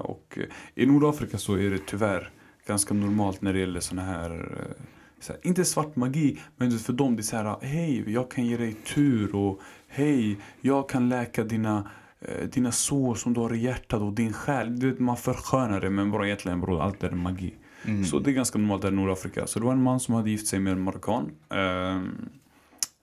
Och 0.00 0.38
i 0.74 0.86
Nordafrika 0.86 1.38
så 1.38 1.54
är 1.54 1.70
det 1.70 1.78
tyvärr 1.86 2.30
ganska 2.66 2.94
normalt 2.94 3.42
när 3.42 3.52
det 3.52 3.58
gäller 3.58 3.80
såna 3.80 4.02
här, 4.02 4.30
så 4.30 4.95
här 5.28 5.38
inte 5.42 5.64
svart 5.64 5.96
magi, 5.96 6.38
men 6.56 6.78
för 6.78 6.92
dem 6.92 7.16
det 7.16 7.20
är 7.20 7.24
så 7.24 7.36
här, 7.36 7.56
hej, 7.62 8.12
jag 8.12 8.30
kan 8.30 8.46
ge 8.46 8.56
dig 8.56 8.72
tur 8.72 9.34
och 9.34 9.60
hej, 9.88 10.38
jag 10.60 10.88
kan 10.88 11.08
läka 11.08 11.44
dina 11.44 11.90
eh, 12.20 12.48
dina 12.48 12.72
sår 12.72 13.14
som 13.14 13.34
du 13.34 13.40
har 13.40 13.54
i 13.54 13.58
hjärtat 13.58 14.00
och 14.00 14.12
din 14.12 14.32
själ. 14.32 14.78
Du 14.78 14.90
vet, 14.90 14.98
man 14.98 15.16
förskönar 15.16 15.80
det 15.80 15.90
men 15.90 16.10
bara 16.10 16.26
egentligen 16.26 16.60
bror, 16.60 16.82
allt 16.82 17.02
är 17.02 17.10
magi. 17.10 17.54
Mm. 17.84 18.04
Så 18.04 18.18
det 18.18 18.30
är 18.30 18.34
ganska 18.34 18.58
normalt 18.58 18.82
där 18.82 18.88
i 18.88 18.94
Nordafrika. 18.94 19.46
Så 19.46 19.58
det 19.58 19.64
var 19.64 19.72
en 19.72 19.82
man 19.82 20.00
som 20.00 20.14
hade 20.14 20.30
gift 20.30 20.46
sig 20.46 20.58
med 20.58 20.72
en 20.72 20.80
marockan. 20.80 21.30
Ehm, 21.50 22.28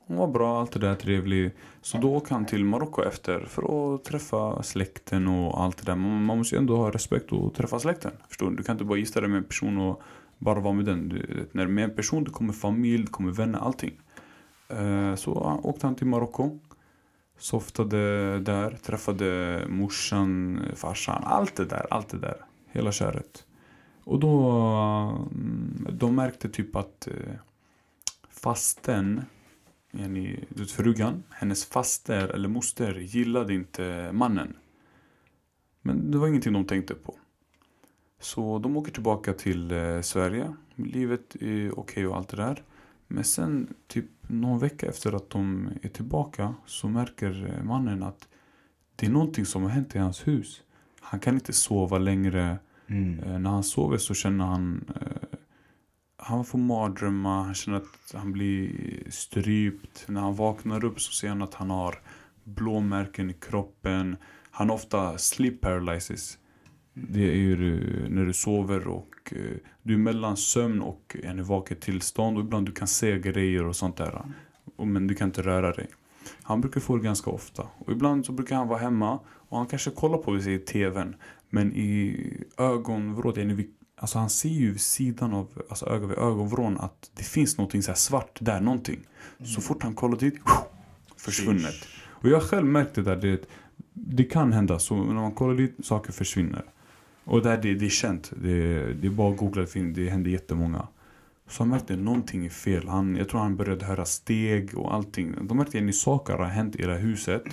hon 0.08 0.18
var 0.18 0.28
bra, 0.28 0.60
allt 0.60 0.72
det 0.72 0.80
där 0.80 0.96
trevlig. 0.96 1.52
Så 1.82 1.98
då 1.98 2.16
åkte 2.16 2.34
han 2.34 2.46
till 2.46 2.66
Marocko 2.66 3.04
efter 3.04 3.40
för 3.40 3.96
att 3.96 4.04
träffa 4.04 4.64
släkten 4.64 5.28
och 5.28 5.62
allt 5.62 5.78
det 5.78 5.86
där. 5.86 5.96
Man, 5.96 6.26
man 6.26 6.38
måste 6.38 6.56
ju 6.56 6.60
ändå 6.60 6.78
ha 6.78 6.92
respekt 6.92 7.32
och 7.32 7.54
träffa 7.54 7.80
släkten. 7.80 8.12
Förstår 8.28 8.50
du? 8.50 8.56
Du 8.56 8.64
kan 8.64 8.74
inte 8.74 8.86
bara 8.86 8.98
gifta 8.98 9.22
dig 9.22 9.30
med 9.30 9.38
en 9.38 9.44
person 9.44 9.78
och 9.78 10.02
bara 10.44 10.60
vara 10.60 10.74
med 10.74 10.86
den. 10.86 11.10
Du, 11.10 11.36
vet, 11.36 11.54
när 11.54 11.68
med 11.68 11.84
en 11.84 11.96
person 11.96 12.24
det 12.24 12.32
kommer 12.32 12.54
familj, 12.54 13.04
det 13.04 13.12
kommer 13.12 13.32
vänner, 13.32 13.60
allting. 13.60 14.00
Eh, 14.70 15.16
så 15.16 15.60
åkte 15.64 15.88
han 15.88 15.96
till 15.96 16.08
Marocko. 16.08 16.60
Softade 17.38 18.40
där, 18.40 18.72
träffade 18.72 19.62
morsan, 19.70 20.62
farsan, 20.76 21.24
allt 21.26 21.56
det 21.56 21.66
där, 21.66 21.88
allt 21.90 22.10
det 22.10 22.20
där. 22.20 22.46
Hela 22.72 22.92
köret. 22.92 23.46
Och 24.04 24.20
då, 24.20 24.50
mm, 25.32 25.88
de 25.92 26.16
märkte 26.16 26.50
typ 26.50 26.76
att 26.76 27.08
eh, 27.08 27.36
fasten, 28.30 29.26
yani, 29.92 30.46
frugan, 30.68 31.24
hennes 31.30 31.66
faster 31.66 32.28
eller 32.28 32.50
moster 32.50 32.96
gillade 32.96 33.54
inte 33.54 34.12
mannen. 34.14 34.56
Men 35.82 36.12
det 36.12 36.18
var 36.18 36.28
ingenting 36.28 36.54
de 36.54 36.66
tänkte 36.66 36.94
på. 36.94 37.16
Så 38.24 38.60
de 38.60 38.78
åker 38.78 38.92
tillbaka 38.92 39.34
till 39.34 39.72
eh, 39.72 40.02
Sverige. 40.02 40.54
Livet 40.76 41.36
är 41.36 41.80
okej 41.80 42.08
och 42.08 42.18
allt 42.18 42.30
det 42.30 42.38
där. 42.38 42.64
Men 43.08 43.24
sen 43.24 43.74
typ 43.88 44.06
någon 44.28 44.60
vecka 44.60 44.88
efter 44.88 45.16
att 45.16 45.30
de 45.30 45.70
är 45.82 45.90
tillbaka 45.90 46.54
så 46.66 46.88
märker 46.88 47.56
eh, 47.58 47.64
mannen 47.64 48.04
att 48.04 48.28
det 48.96 49.06
är 49.06 49.10
någonting 49.10 49.46
som 49.46 49.64
har 49.64 49.70
hänt 49.70 49.96
i 49.96 50.00
hans 50.00 50.28
hus. 50.28 50.62
Han 51.00 51.20
kan 51.20 51.34
inte 51.34 51.54
sova 51.54 51.98
längre. 51.98 52.58
Mm. 52.88 53.20
Eh, 53.20 53.40
när 53.40 53.50
han 53.50 53.64
sover 53.64 53.98
så 53.98 54.14
känner 54.14 54.46
han 54.46 54.92
han 56.18 56.46
får 56.46 56.60
mardrömmar, 56.60 57.44
han 57.44 57.54
känner 57.54 57.78
att 57.78 58.14
han 58.14 58.32
blir 58.32 58.72
strypt. 59.10 60.06
När 60.08 60.22
han 60.22 60.36
vaknar 60.36 60.86
upp 60.86 61.02
så 61.02 61.12
ser 61.12 61.30
han 61.30 61.42
att 61.42 61.54
han 61.54 61.70
har 61.70 62.00
blåmärken 62.44 63.30
i 63.30 63.34
kroppen. 63.34 64.18
Han 64.52 64.70
har 64.70 64.76
ofta 64.76 65.18
sleep 65.18 65.62
paralysis. 65.62 66.40
Det 66.94 67.32
är 67.32 67.36
ju 67.36 67.56
när 68.10 68.26
du 68.26 68.34
sover 68.34 68.88
och 68.88 69.16
eh, 69.32 69.58
du 69.84 69.94
är 69.94 69.98
mellan 69.98 70.38
sömn 70.38 70.82
och 70.82 71.16
en 71.24 71.44
vaket 71.44 71.82
tillstånd 71.82 72.38
och 72.38 72.44
ibland 72.44 72.66
du 72.66 72.72
kan 72.72 72.88
se 72.88 73.20
grejer 73.20 73.66
och 73.66 73.76
sånt 73.76 73.98
där. 73.98 74.22
Men 74.78 75.08
du 75.08 75.16
kan 75.16 75.28
inte 75.28 75.42
röra 75.42 75.72
dig. 75.72 75.88
Han 76.44 76.62
brukar 76.62 76.82
få 76.82 76.98
det 76.98 77.04
ganska 77.04 77.30
ofta. 77.30 77.68
Och 77.78 77.92
ibland 77.92 78.26
så 78.26 78.32
brukar 78.32 78.56
han 78.56 78.68
vara 78.68 78.80
hemma 78.80 79.20
och 79.26 79.58
han 79.58 79.68
kanske 79.68 79.92
kollar 79.92 80.18
på 80.18 80.40
sig 80.40 80.54
i 80.54 80.60
tvn. 80.60 81.16
Men 81.50 81.74
i 81.74 82.18
ögonvrån, 82.58 83.64
alltså 83.96 84.20
han 84.20 84.30
ser 84.30 84.50
ju 84.50 84.78
sidan 84.78 85.34
av 85.34 85.48
alltså 85.70 85.86
ögon 85.86 86.10
vid 86.10 86.18
ögonvrån 86.18 86.78
att 86.78 87.12
det 87.16 87.24
finns 87.24 87.58
någonting 87.58 87.84
så 87.84 87.94
svart 87.94 88.38
där, 88.42 88.62
någonting. 88.62 89.00
Så 89.46 89.62
fort 89.62 89.84
han 89.84 89.96
kollar 89.96 90.18
dit, 90.18 90.36
försvunnet. 91.18 91.88
Och 92.08 92.30
jag 92.30 92.36
har 92.36 92.48
själv 92.48 92.66
märkt 92.66 92.96
det 92.96 93.02
där, 93.02 93.16
det, 93.16 93.50
det 93.94 94.24
kan 94.24 94.54
hända. 94.54 94.80
Så 94.80 95.04
när 95.04 95.14
man 95.14 95.32
kollar 95.32 95.56
dit, 95.56 95.76
saker 95.84 96.12
försvinner. 96.12 96.64
Och 97.24 97.42
där 97.42 97.58
det, 97.58 97.74
det 97.74 97.86
är 97.86 97.90
känt, 97.90 98.32
det, 98.42 98.94
det 98.94 99.08
är 99.08 99.12
bara 99.12 99.32
att 99.32 99.38
googla, 99.38 99.66
det, 99.96 100.10
händer 100.10 100.32
jättemånga. 100.32 100.88
Så 101.48 101.64
han 101.64 101.70
märkte 101.70 101.96
någonting 101.96 102.46
är 102.46 102.50
fel. 102.50 102.88
Han, 102.88 103.16
jag 103.16 103.30
tror 103.30 103.40
han 103.42 103.56
började 103.56 103.86
höra 103.86 104.06
steg 104.06 104.78
och 104.78 104.94
allting. 104.94 105.36
De 105.48 105.58
märkte 105.58 105.86
att 105.88 105.96
saker 105.96 106.34
har 106.34 106.46
hänt 106.46 106.76
i 106.76 106.82
det 106.82 106.92
här 106.94 107.00
huset. 107.00 107.44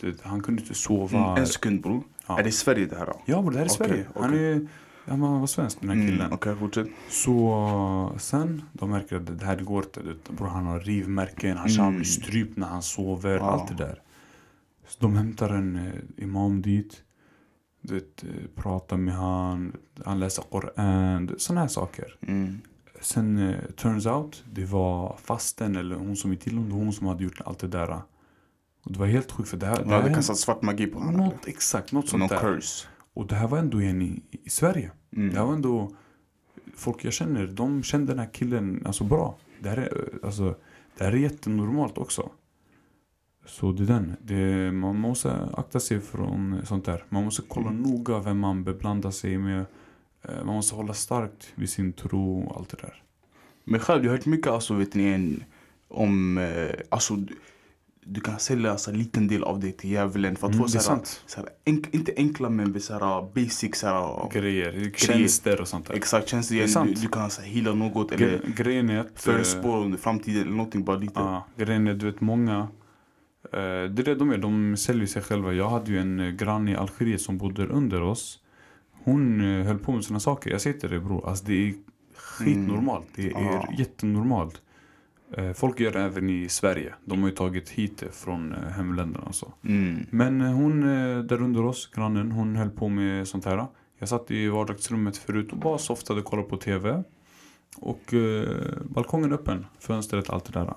Det, 0.00 0.22
han 0.22 0.42
kunde 0.42 0.62
inte 0.62 0.74
sova. 0.74 1.18
Mm, 1.18 1.36
en 1.36 1.46
sekund 1.46 1.82
bror. 1.82 2.02
Ja. 2.26 2.38
Är 2.38 2.42
det 2.42 2.48
i 2.48 2.52
Sverige 2.52 2.86
det 2.86 2.96
här 2.96 3.06
då? 3.06 3.22
Ja, 3.26 3.40
det 3.52 3.58
här 3.58 3.64
är 3.64 3.68
Sverige. 3.68 4.06
Han 4.14 4.30
okej. 4.30 4.52
är 4.52 4.66
han 5.04 5.20
var 5.20 5.46
svensk 5.46 5.80
den 5.80 5.88
här 5.90 5.96
killen. 5.96 6.20
Mm, 6.20 6.32
Okej, 6.32 6.56
fortsätt. 6.56 6.88
Så 7.08 8.12
sen, 8.18 8.62
de 8.72 8.90
märker 8.90 9.16
att 9.16 9.38
det 9.38 9.46
här 9.46 9.56
går 9.56 9.84
inte. 9.84 10.00
Bror, 10.32 10.46
han 10.46 10.66
har 10.66 10.80
rivmärken, 10.80 11.56
han 11.56 11.68
Mm. 11.70 11.80
han 11.84 11.94
blir 11.94 12.04
strypt 12.04 12.56
när 12.56 12.66
han 12.66 12.82
sover, 12.82 13.36
Ja. 13.36 13.50
allt 13.50 13.68
det 13.68 13.84
där. 13.84 14.00
Så 14.86 14.96
de 15.00 15.16
hämtar 15.16 15.50
en 15.50 15.76
eh, 15.76 16.24
imam 16.24 16.62
dit. 16.62 17.02
Du 17.82 17.94
vet, 17.94 18.24
eh, 18.24 18.30
pratar 18.54 18.96
med 18.96 19.14
han, 19.14 19.76
han 20.04 20.20
läser 20.20 20.42
Koran, 20.42 21.34
sådana 21.38 21.60
här 21.60 21.68
saker. 21.68 22.16
Mm. 22.20 22.60
Sen 23.00 23.38
eh, 23.38 23.60
turns 23.76 24.06
out, 24.06 24.44
det 24.52 24.64
var 24.64 25.16
fasten 25.22 25.76
eller 25.76 25.96
hon 25.96 26.16
som 26.16 26.32
är 26.32 26.36
till 26.36 26.58
honom, 26.58 26.70
hon 26.70 26.92
som 26.92 27.06
hade 27.06 27.24
gjort 27.24 27.40
allt 27.44 27.58
det 27.58 27.68
där. 27.68 28.02
Och 28.84 28.92
det 28.92 28.98
var 28.98 29.06
helt 29.06 29.32
sjukt 29.32 29.48
för 29.48 29.56
det 29.56 29.66
här, 29.66 29.84
det 29.84 29.90
här 29.90 30.02
hade 30.02 30.14
kastat 30.14 30.38
svart 30.38 30.62
magi 30.62 30.86
på 30.86 30.98
honom? 30.98 31.16
något, 31.16 31.46
exakt, 31.46 31.92
något 31.92 32.08
sånt 32.08 32.28
där. 32.28 32.38
curse? 32.38 32.86
Och 33.14 33.26
det 33.26 33.34
här 33.34 33.48
var 33.48 33.58
ändå 33.58 33.80
en 33.80 34.02
i, 34.02 34.22
i 34.30 34.50
Sverige. 34.50 34.90
Mm. 35.16 35.30
Det 35.30 35.38
här 35.38 35.46
var 35.46 35.52
ändå 35.52 35.92
folk 36.76 37.04
jag 37.04 37.12
känner, 37.12 37.46
de 37.46 37.82
kände 37.82 38.12
den 38.12 38.18
här 38.18 38.32
killen 38.32 38.82
alltså 38.86 39.04
bra. 39.04 39.36
Det 39.60 39.68
här 39.68 39.76
är, 39.76 40.18
alltså, 40.22 40.54
det 40.98 41.04
här 41.04 41.12
är 41.12 41.16
jättenormalt 41.16 41.98
också. 41.98 42.30
Så 43.46 43.72
det 43.72 43.82
är 43.82 43.86
den. 43.86 44.16
Det, 44.22 44.72
man 44.72 44.96
måste 44.96 45.48
akta 45.54 45.80
sig 45.80 46.00
från 46.00 46.60
sånt 46.66 46.84
där. 46.84 47.04
Man 47.08 47.24
måste 47.24 47.42
kolla 47.48 47.68
Mm. 47.70 47.82
noga 47.82 48.18
vem 48.18 48.38
man 48.38 48.64
beblandar 48.64 49.10
sig 49.10 49.38
med. 49.38 49.64
Eh, 50.22 50.44
Man 50.44 50.54
måste 50.54 50.74
hålla 50.74 50.94
starkt 50.94 51.52
vid 51.54 51.70
sin 51.70 51.92
tro 51.92 52.40
och 52.42 52.56
allt 52.56 52.68
det 52.68 52.76
där. 52.80 53.02
Men 53.64 53.80
själv, 53.80 54.04
jag 54.04 54.10
har 54.12 54.16
hört 54.16 54.26
mycket 54.26 54.46
alltså, 54.46 54.74
vet 54.74 54.94
ni, 54.94 55.38
om... 55.88 56.38
Eh, 56.38 56.70
alltså, 56.88 57.16
du, 58.04 58.20
kan 58.20 58.38
sälja 58.38 58.70
alltså, 58.70 58.90
en 58.90 58.98
liten 58.98 59.28
del 59.28 59.44
av 59.44 59.60
det 59.60 59.72
till 59.72 59.90
djävulen 59.90 60.36
för 60.36 60.46
att 60.46 60.52
Mm, 60.54 60.66
få 60.66 60.72
det 60.72 60.78
är 60.78 60.80
så 60.82 60.90
här, 60.90 60.96
sant. 60.96 61.22
så 61.26 61.40
här, 61.40 61.48
enk, 61.64 61.94
inte 61.94 62.12
enkla 62.16 62.50
men 62.50 62.80
så 62.80 62.92
här, 62.92 63.28
basic 63.34 63.76
så 63.76 63.86
här, 63.86 64.30
Grejer, 64.32 64.92
tjänster 64.96 65.60
och 65.60 65.68
sånt 65.68 65.86
där. 65.86 65.94
Exakt, 65.94 66.28
känns 66.28 66.48
det 66.48 66.54
är 66.54 66.56
igen. 66.56 66.66
Du, 66.66 66.72
sant. 66.72 67.00
du 67.02 67.08
kan 67.08 67.30
så 67.30 67.42
här, 67.42 67.48
heala 67.48 67.74
något 67.74 68.12
eller 68.12 68.26
Gre- 68.38 68.54
grejen 68.56 68.90
är 68.90 68.98
att... 68.98 69.06
eh, 69.06 69.12
förutspå 69.14 69.92
framtiden 70.00 70.42
eller 70.42 70.50
någonting 70.56 70.84
bara 70.84 70.96
lite. 70.96 71.12
Ja, 71.20 71.46
grejen 71.56 71.86
är, 71.86 71.94
du 71.94 72.06
vet 72.06 72.20
många 72.20 72.68
Det 73.50 73.58
är 73.58 73.88
det 74.04 74.14
de 74.14 74.30
gör, 74.30 74.38
de 74.38 74.76
säljer 74.76 75.06
sig 75.06 75.22
själva. 75.22 75.52
Jag 75.52 75.68
hade 75.70 75.90
ju 75.90 75.98
en 75.98 76.20
eh, 76.20 76.30
granne 76.30 76.70
i 76.72 76.76
Algeriet 76.76 77.20
som 77.20 77.38
bodde 77.38 77.66
under 77.66 78.02
oss. 78.02 78.38
Hon 79.04 79.40
eh, 79.40 79.66
höll 79.66 79.78
på 79.78 79.92
med 79.92 80.04
såna 80.04 80.20
saker. 80.20 80.50
Jag 80.50 80.60
säger 80.60 80.78
till 80.80 80.90
dig 80.90 80.98
bror, 81.00 81.28
alltså 81.28 81.44
det 81.44 81.68
är 81.68 81.74
skitnormalt. 82.16 83.06
Det 83.14 83.26
är 83.30 83.30
Ja. 83.42 83.68
jättenormalt. 83.78 84.62
Eh, 85.36 85.52
Folk 85.52 85.80
gör 85.80 85.92
det 85.92 86.00
även 86.00 86.30
i 86.30 86.48
Sverige. 86.48 86.94
De 87.04 87.22
har 87.22 87.28
ju 87.28 87.34
tagit 87.34 87.68
hit 87.70 87.98
det 87.98 88.14
från 88.14 88.52
eh, 88.52 88.58
hemländerna 88.68 89.24
och 89.26 89.34
så. 89.34 89.52
Mm. 89.64 90.06
Men 90.10 90.40
eh, 90.40 90.52
hon 90.52 90.82
eh, 90.82 91.18
där 91.18 91.42
under 91.42 91.64
oss, 91.64 91.90
grannen, 91.94 92.32
hon 92.32 92.56
höll 92.56 92.70
på 92.70 92.88
med 92.88 93.28
sånt 93.28 93.44
här. 93.44 93.66
Jag 93.98 94.08
satt 94.08 94.30
i 94.30 94.48
vardagsrummet 94.48 95.16
förut 95.16 95.52
och 95.52 95.58
bara 95.58 95.78
softade 95.78 96.20
och 96.20 96.26
kollade 96.26 96.48
på 96.48 96.56
TV 96.56 97.02
Och 97.76 98.14
eh, 98.14 98.48
balkongen 98.84 99.32
öppen, 99.32 99.66
fönstret, 99.78 100.30
allt 100.30 100.44
det 100.44 100.52
där 100.60 100.74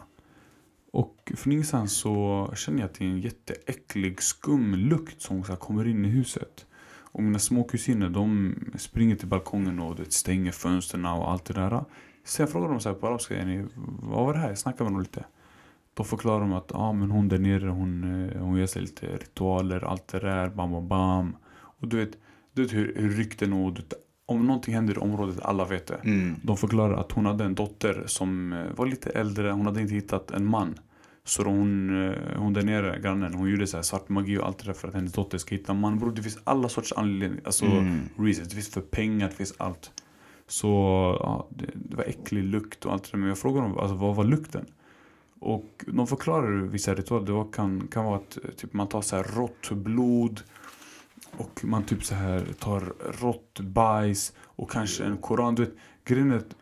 och 0.95 1.31
från 1.36 1.53
ingenstans 1.53 1.93
så 1.93 2.49
känner 2.55 2.79
jag 2.79 2.86
att 2.86 2.93
det 2.93 3.05
är 3.05 3.10
en 3.10 3.19
jätteäcklig 3.19 4.21
skum 4.21 4.75
lukt 4.75 5.21
som 5.21 5.43
så 5.43 5.51
här 5.51 5.60
kommer 5.60 5.88
in 5.88 6.05
i 6.05 6.08
huset. 6.08 6.65
Och 7.15 7.23
mina 7.23 7.39
små 7.39 7.63
kusiner 7.63 8.10
de 8.10 8.55
springer 8.77 9.15
till 9.15 9.27
balkongen 9.27 9.79
och 9.79 9.99
vet, 9.99 10.13
stänger 10.13 10.51
fönstren 10.51 11.05
och 11.05 11.31
allt 11.31 11.45
det 11.45 11.53
där. 11.53 11.84
Så 12.23 12.41
jag 12.41 12.49
frågar 12.49 12.69
dem 12.69 12.79
så 12.79 12.89
här 12.89 12.95
på 12.95 13.08
arabiska, 13.08 13.65
vad 13.75 14.25
var 14.25 14.34
det 14.34 14.39
här? 14.39 14.49
Jag 14.49 14.58
snackar 14.58 14.86
med 14.86 14.93
dem 14.93 15.01
lite. 15.01 15.25
Då 15.93 16.03
förklarar 16.03 16.39
de 16.39 16.53
att 16.53 16.75
ah, 16.75 16.93
men 16.93 17.12
hon 17.12 17.27
där 17.27 17.39
nere 17.39 17.67
hon, 17.67 18.23
eh, 18.29 18.41
hon 18.41 18.58
gör 18.58 18.67
sig 18.67 18.81
lite 18.81 19.08
ritualer, 19.08 19.84
allt 19.84 20.08
det 20.08 20.19
där, 20.19 20.49
bam 20.49 20.71
bam 20.71 20.88
bam. 20.88 21.36
Och 21.53 21.88
du 21.88 21.97
vet, 21.97 22.17
du 22.53 22.62
vet 22.62 22.73
hur, 22.73 22.95
hur 22.95 23.10
rykten 23.10 23.53
och 23.53 23.60
om 24.25 24.47
någonting 24.47 24.73
händer 24.73 24.93
i 24.93 24.97
området, 24.97 25.39
alla 25.41 25.65
vet 25.65 25.88
det. 25.88 25.95
Mm. 26.03 26.35
De 26.41 26.57
förklarar 26.57 26.97
att 26.97 27.11
hon 27.11 27.25
hade 27.25 27.43
en 27.43 27.55
dotter 27.55 28.03
som 28.05 28.53
eh, 28.53 28.65
var 28.75 28.85
lite 28.85 29.09
äldre, 29.09 29.51
hon 29.51 29.65
hade 29.65 29.81
inte 29.81 29.93
hittat 29.93 30.31
en 30.31 30.45
man. 30.45 30.79
Så 31.23 31.43
hon, 31.43 32.03
eh, 32.07 32.13
hon 32.38 32.53
där 32.53 32.61
nere, 32.63 32.99
grannen, 32.99 33.33
hon 33.33 33.49
gjorde 33.49 33.67
så 33.67 33.77
här 33.77 33.81
svart 33.83 34.09
magi 34.09 34.38
och 34.38 34.45
allt 34.47 34.57
det 34.57 34.65
där 34.65 34.73
för 34.73 34.88
att 34.88 34.93
hennes 34.93 35.13
dotter 35.13 35.38
ska 35.38 35.55
hitta 35.55 35.71
en 35.71 35.79
man. 35.79 35.99
Bror 35.99 36.11
det 36.11 36.23
finns 36.23 36.39
alla 36.43 36.69
sorts 36.69 36.93
anledningar, 36.93 37.45
alltså 37.45 37.65
Mm. 37.65 37.99
reasons. 38.17 38.49
Det 38.49 38.55
finns 38.55 38.69
för 38.69 38.81
pengar, 38.81 39.29
det 39.29 39.35
finns 39.35 39.53
allt. 39.57 39.91
Så 40.47 40.67
ja, 41.19 41.47
det, 41.49 41.65
det 41.73 41.95
var 41.95 42.03
äcklig 42.03 42.43
lukt 42.43 42.85
och 42.85 42.93
allt 42.93 43.03
det 43.03 43.09
där. 43.11 43.17
Men 43.17 43.29
jag 43.29 43.38
frågade 43.38 43.67
dem, 43.67 43.77
alltså, 43.77 43.95
vad 43.95 44.15
var 44.15 44.23
lukten? 44.23 44.65
Och 45.39 45.85
de 45.88 46.07
förklarar 46.07 46.61
vissa 46.61 46.93
ritualer 46.95 47.25
det 47.25 47.31
var, 47.31 47.51
kan, 47.51 47.88
kan 47.88 48.05
vara 48.05 48.15
att 48.15 48.38
eh, 48.43 48.49
typ, 48.51 48.73
man 48.73 48.88
tar 48.88 49.01
så 49.01 49.15
här 49.15 49.23
rått 49.23 49.71
blod 49.71 50.41
och 51.38 51.65
man 51.65 51.84
typ 51.84 52.04
så 52.04 52.15
här 52.15 52.45
tar 52.60 52.93
rått 53.21 53.60
bajs 53.60 54.34
och 54.41 54.71
kanske 54.71 55.04
en 55.04 55.17
koran. 55.17 55.56
Du 55.56 55.65
vet, 55.65 55.74
grejen 56.06 56.32
är 56.32 56.36
att 56.38 56.56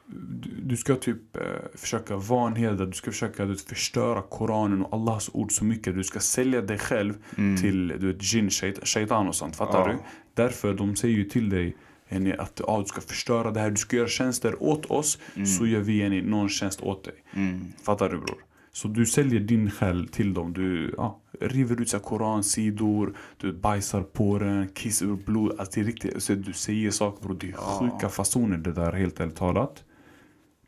du, 0.63 0.77
ska 0.77 0.95
typ 0.95 1.37
eh, 1.37 1.41
försöka 1.75 2.17
vanhedra, 2.17 2.85
du 2.85 2.93
ska 2.93 3.11
försöka 3.11 3.45
du 3.45 3.51
vet, 3.51 3.61
förstöra 3.61 4.21
koranen 4.21 4.81
och 4.85 4.93
Allahs 4.93 5.29
ord 5.33 5.51
så 5.51 5.65
mycket. 5.65 5.95
Du 5.95 6.03
ska 6.03 6.19
sälja 6.19 6.61
dig 6.61 6.77
själv 6.77 7.13
Mm. 7.37 7.57
till 7.61 7.87
du 7.87 8.07
vet, 8.13 8.33
jinn, 8.33 8.49
shait- 8.49 8.85
shaitan 8.85 9.27
och 9.27 9.35
sånt. 9.35 9.55
Fattar 9.55 9.79
Ja. 9.79 9.87
du? 9.87 9.97
Därför 10.33 10.73
de 10.73 10.95
säger 10.95 11.15
ju 11.15 11.23
till 11.23 11.49
dig 11.49 11.75
yani, 12.09 12.33
att 12.33 12.61
ah, 12.67 12.79
du 12.79 12.85
ska 12.85 13.01
förstöra 13.01 13.51
det 13.51 13.59
här, 13.59 13.69
du 13.69 13.77
ska 13.77 13.95
göra 13.97 14.07
tjänster 14.07 14.63
åt 14.63 14.85
oss 14.85 15.19
så 15.59 15.65
gör 15.67 15.79
vi 15.81 15.99
yani, 16.01 16.21
någon 16.21 16.49
tjänst 16.49 16.81
åt 16.81 17.03
dig. 17.03 17.13
Mm. 17.33 17.73
Fattar 17.83 18.09
du 18.09 18.17
bror? 18.17 18.37
Så 18.75 18.87
du 18.87 19.05
säljer 19.05 19.39
din 19.39 19.71
själ 19.71 20.07
till 20.07 20.33
dem. 20.33 20.53
Du 20.53 20.93
ja, 20.97 21.19
river 21.41 21.81
ut 21.81 21.89
så 21.89 21.99
koransidor, 21.99 23.13
du 23.37 23.53
bajsar 23.53 24.01
på 24.01 24.39
den, 24.39 24.67
kissar 24.67 25.05
ur 25.05 25.15
blod. 25.15 25.51
Alltså 25.59 25.71
det 25.79 25.81
är 25.81 25.85
riktigt, 25.85 26.23
så 26.23 26.33
du 26.33 26.53
säger 26.53 26.91
saker 26.91 27.23
bror. 27.27 27.37
Det 27.39 27.47
är 27.47 27.51
Ja. 27.51 27.79
sjuka 27.79 28.09
fasoner 28.09 28.57
det 28.57 28.71
där 28.71 28.91
helt 28.91 29.19
ärligt 29.19 29.35
talat. 29.35 29.83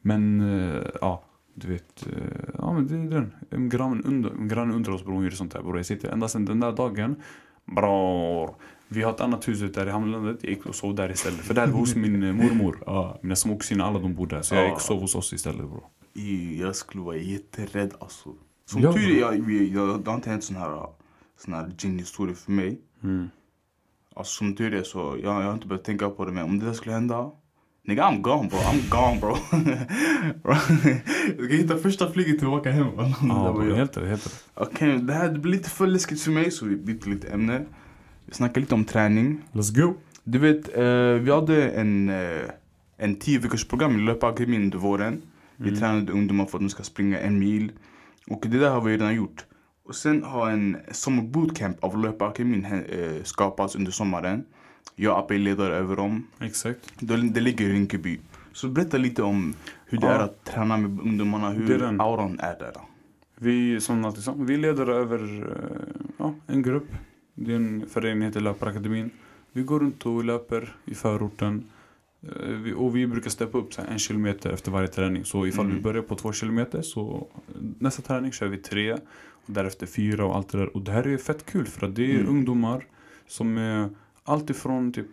Men 0.02 0.42
eh, 0.42 0.84
ja, 1.02 1.24
du 1.54 1.68
vet. 1.68 2.08
eh, 2.08 2.50
ja 2.58 2.74
men 2.74 2.88
det 2.88 2.96
är 2.96 3.20
den. 3.20 3.34
En 3.50 3.70
granne 3.70 4.02
under, 4.06 4.30
en 4.30 4.48
granne 4.48 4.74
under 4.74 4.92
oss 4.92 5.04
bror, 5.04 5.14
hon 5.14 5.24
gjorde 5.24 5.36
sånt 5.36 5.54
här 5.54 5.62
bror. 5.62 5.78
Jag 5.78 5.86
sitter 5.86 6.10
ända 6.10 6.28
sedan 6.28 6.46
den 6.46 6.60
där 6.60 6.72
dagen. 6.72 7.16
Bror. 7.76 8.56
Vi 8.88 9.02
har 9.02 9.12
ett 9.12 9.22
annat 9.22 9.48
hus 9.48 9.62
ute 9.62 9.80
där 9.80 9.88
i 9.88 9.92
Hamnlandet. 9.92 10.38
Jag 10.42 10.50
gick 10.50 10.66
och 10.66 10.76
sov 10.76 10.96
där 10.96 11.12
istället. 11.12 11.40
För 11.40 11.54
där 11.54 11.68
hos 11.68 11.96
min 11.96 12.24
eh, 12.24 12.34
mormor. 12.34 12.78
Ja, 12.86 13.20
mina 13.22 13.36
små 13.36 13.58
kusiner, 13.58 13.84
alla 13.86 14.00
de 14.00 14.16
bor 14.16 14.28
där. 14.28 14.42
Så 14.42 14.56
jag 14.56 14.66
gick 14.66 14.74
och 14.76 14.82
sov 14.82 15.02
hos 15.02 15.16
oss 15.16 15.34
istället 15.34 15.58
bror. 15.70 15.84
I- 16.14 16.62
Jag 16.62 16.76
skulle 16.76 17.04
vara 17.04 17.18
jätterädd 17.18 17.94
alltså. 18.00 18.30
Som 18.66 18.82
Ja, 18.82 18.94
tur 18.94 19.02
är, 19.02 19.32
bro. 19.38 19.52
jag, 19.52 19.64
jag, 19.90 20.04
det 20.04 20.10
har 20.10 20.16
inte 20.16 20.30
hänt 20.30 20.44
sån 20.44 20.56
här, 20.56 20.88
sån 21.46 21.54
här 21.54 21.72
gin-historia 21.78 22.36
för 22.36 22.52
mig. 22.52 22.80
Mm. 23.04 23.30
Alltså 24.16 24.34
som 24.38 24.56
tur 24.56 24.74
är 24.74 24.84
så, 24.84 24.98
jag, 25.24 25.42
jag 25.42 25.46
har 25.48 25.54
inte 25.54 25.68
börjat 25.68 25.84
tänka 25.84 26.10
på 26.10 26.26
det 26.26 26.32
men 26.32 26.44
om 26.44 26.60
det 26.60 26.66
där 26.66 26.74
skulle 26.74 26.94
hända 26.96 27.32
Nigga 27.88 28.04
I'm 28.04 28.22
gone 28.22 28.50
bro, 28.50 28.58
I'm 28.58 28.90
gone 28.90 29.20
bro. 29.20 29.36
Bro, 30.44 30.54
jag 31.38 31.46
ska 31.46 31.56
hitta 31.56 31.78
första 31.78 32.12
flyget 32.12 32.40
tillbaka 32.40 32.72
hem. 32.72 32.88
Ja, 32.98 33.62
helt 33.76 33.98
rätt, 33.98 34.08
helt 34.08 34.26
rätt. 34.26 34.44
Okej, 34.54 34.98
det 35.00 35.14
här 35.14 35.32
blir 35.38 35.52
lite 35.52 35.70
för 35.70 35.88
läskigt 35.88 36.22
för 36.22 36.32
mig 36.32 36.52
så 36.52 36.66
vi 36.66 36.76
byter 36.76 37.10
lite 37.10 37.28
ämne. 37.28 37.66
Vi 38.26 38.34
snackar 38.34 38.62
lite 38.62 38.76
om 38.76 38.86
träning. 38.86 39.42
Let's 39.52 39.82
go! 39.82 39.94
Du 40.24 40.40
vet, 40.40 40.78
eh, 40.78 41.24
vi 41.24 41.32
hade 41.32 41.70
en, 41.70 42.10
eh, 42.10 42.42
en 42.98 43.16
tio 43.16 43.40
veckors 43.40 43.68
program 43.68 44.00
i 44.00 44.02
löparakademin 44.04 44.62
under 44.64 44.78
våren. 44.78 45.22
Vi 45.58 45.68
Mm. 45.70 45.80
tränade 45.80 46.12
ungdomar 46.12 46.46
för 46.46 46.58
att 46.58 46.64
de 46.64 46.70
ska 46.70 46.84
springa 46.84 47.20
en 47.20 47.40
mil. 47.40 47.72
Och 48.28 48.46
det 48.48 48.60
där 48.60 48.70
har 48.70 48.82
vi 48.82 48.94
redan 48.94 49.16
gjort. 49.16 49.46
Och 49.86 49.96
sen 49.96 50.24
har 50.24 50.50
en 50.50 50.78
sommarbootcamp 50.92 51.84
av 51.84 51.98
löparakademin 51.98 52.66
eh, 52.66 53.24
skapats 53.24 53.76
under 53.76 53.92
sommaren. 53.92 54.44
Jag 54.96 55.24
och 55.24 55.32
är 55.32 55.38
ledare 55.40 55.76
över 55.76 55.96
dem. 55.96 56.28
Exakt. 56.40 56.80
Det, 57.00 57.18
det 57.30 57.42
ligger 57.42 57.66
i 57.70 57.74
Rinkeby. 57.74 58.20
Så 58.54 58.68
berätta 58.68 58.98
lite 58.98 59.24
om 59.24 59.54
hur 59.86 59.98
det 59.98 60.08
Ja. 60.08 60.14
är 60.14 60.20
att 60.20 60.44
träna 60.44 60.78
med 60.78 61.00
ungdomarna, 61.02 61.50
Det 61.50 61.56
hur 61.56 61.72
är 61.76 61.80
den. 61.80 62.02
auran 62.02 62.40
är 62.40 62.60
där. 62.60 62.72
Vi, 63.38 63.82
som 63.82 64.06
alltid 64.06 64.24
sa, 64.24 64.34
vi 64.38 64.58
leder 64.58 64.88
över 64.90 65.20
eh, 65.52 66.06
ja, 66.18 66.34
en 66.48 66.62
grupp. 66.62 66.88
Det 67.36 67.52
är 67.52 67.56
en 67.56 67.86
förening 67.90 68.24
heter 68.24 68.40
Löparakademin. 68.42 69.10
Vi 69.52 69.64
går 69.64 69.80
runt 69.80 70.06
och 70.06 70.24
löper 70.24 70.76
i 70.86 70.96
förorten. 70.96 71.64
Eh, 72.24 72.74
och 72.78 72.96
vi 72.96 73.08
brukar 73.08 73.30
steppa 73.30 73.58
upp 73.58 73.74
så 73.74 73.82
en 73.82 74.00
kilometer 74.00 74.50
efter 74.52 74.72
varje 74.72 74.88
träning. 74.88 75.26
Så 75.26 75.48
ifall 75.48 75.66
Mm. 75.66 75.78
vi 75.78 75.84
börjar 75.84 76.02
på 76.02 76.16
två 76.16 76.32
kilometer 76.34 76.82
så 76.82 77.28
nästa 77.80 78.02
träning 78.02 78.32
kör 78.32 78.48
vi 78.48 78.58
tre. 78.58 78.94
Och 79.48 79.54
därefter 79.54 79.86
fyra 79.86 80.26
och 80.26 80.36
allt 80.36 80.50
det 80.50 80.58
där. 80.58 80.76
Och 80.76 80.82
det 80.82 80.92
här 80.92 81.08
är 81.08 81.18
fett 81.18 81.46
kul 81.46 81.66
för 81.66 81.88
att 81.88 81.96
det 81.96 82.12
är 82.12 82.16
Mm. 82.20 82.30
ungdomar 82.30 82.86
som 83.28 83.58
är 83.58 83.90
alltifrån 84.24 84.94
typ 84.94 85.08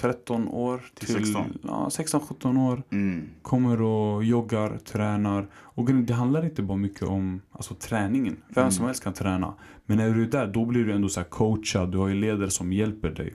13 0.00 0.48
år 0.48 0.80
Till 0.94 1.06
till, 1.06 1.24
16. 1.24 1.58
Ja, 1.62 1.88
16-17 1.90 2.58
år 2.70 2.82
Mm. 2.90 3.22
kommer 3.42 3.82
och 3.82 4.24
joggar, 4.24 4.78
tränar. 4.78 5.46
Och 5.54 5.84
det 5.94 6.14
handlar 6.14 6.44
inte 6.44 6.62
bara 6.62 6.78
mycket 6.78 7.02
om 7.02 7.40
alltså, 7.52 7.74
träningen. 7.74 8.36
Vem 8.48 8.62
Mm. 8.62 8.72
som 8.72 8.86
helst 8.86 9.04
kan 9.04 9.12
träna. 9.12 9.54
Men 9.86 9.96
när 9.98 10.10
du 10.14 10.22
är 10.22 10.26
där, 10.26 10.46
då 10.46 10.64
blir 10.64 10.84
du 10.84 10.92
ändå 10.92 11.08
så 11.08 11.24
coachad. 11.24 11.92
Du 11.92 11.98
har 11.98 12.08
ju 12.08 12.14
ledare 12.14 12.50
som 12.50 12.72
hjälper 12.72 13.10
dig. 13.10 13.34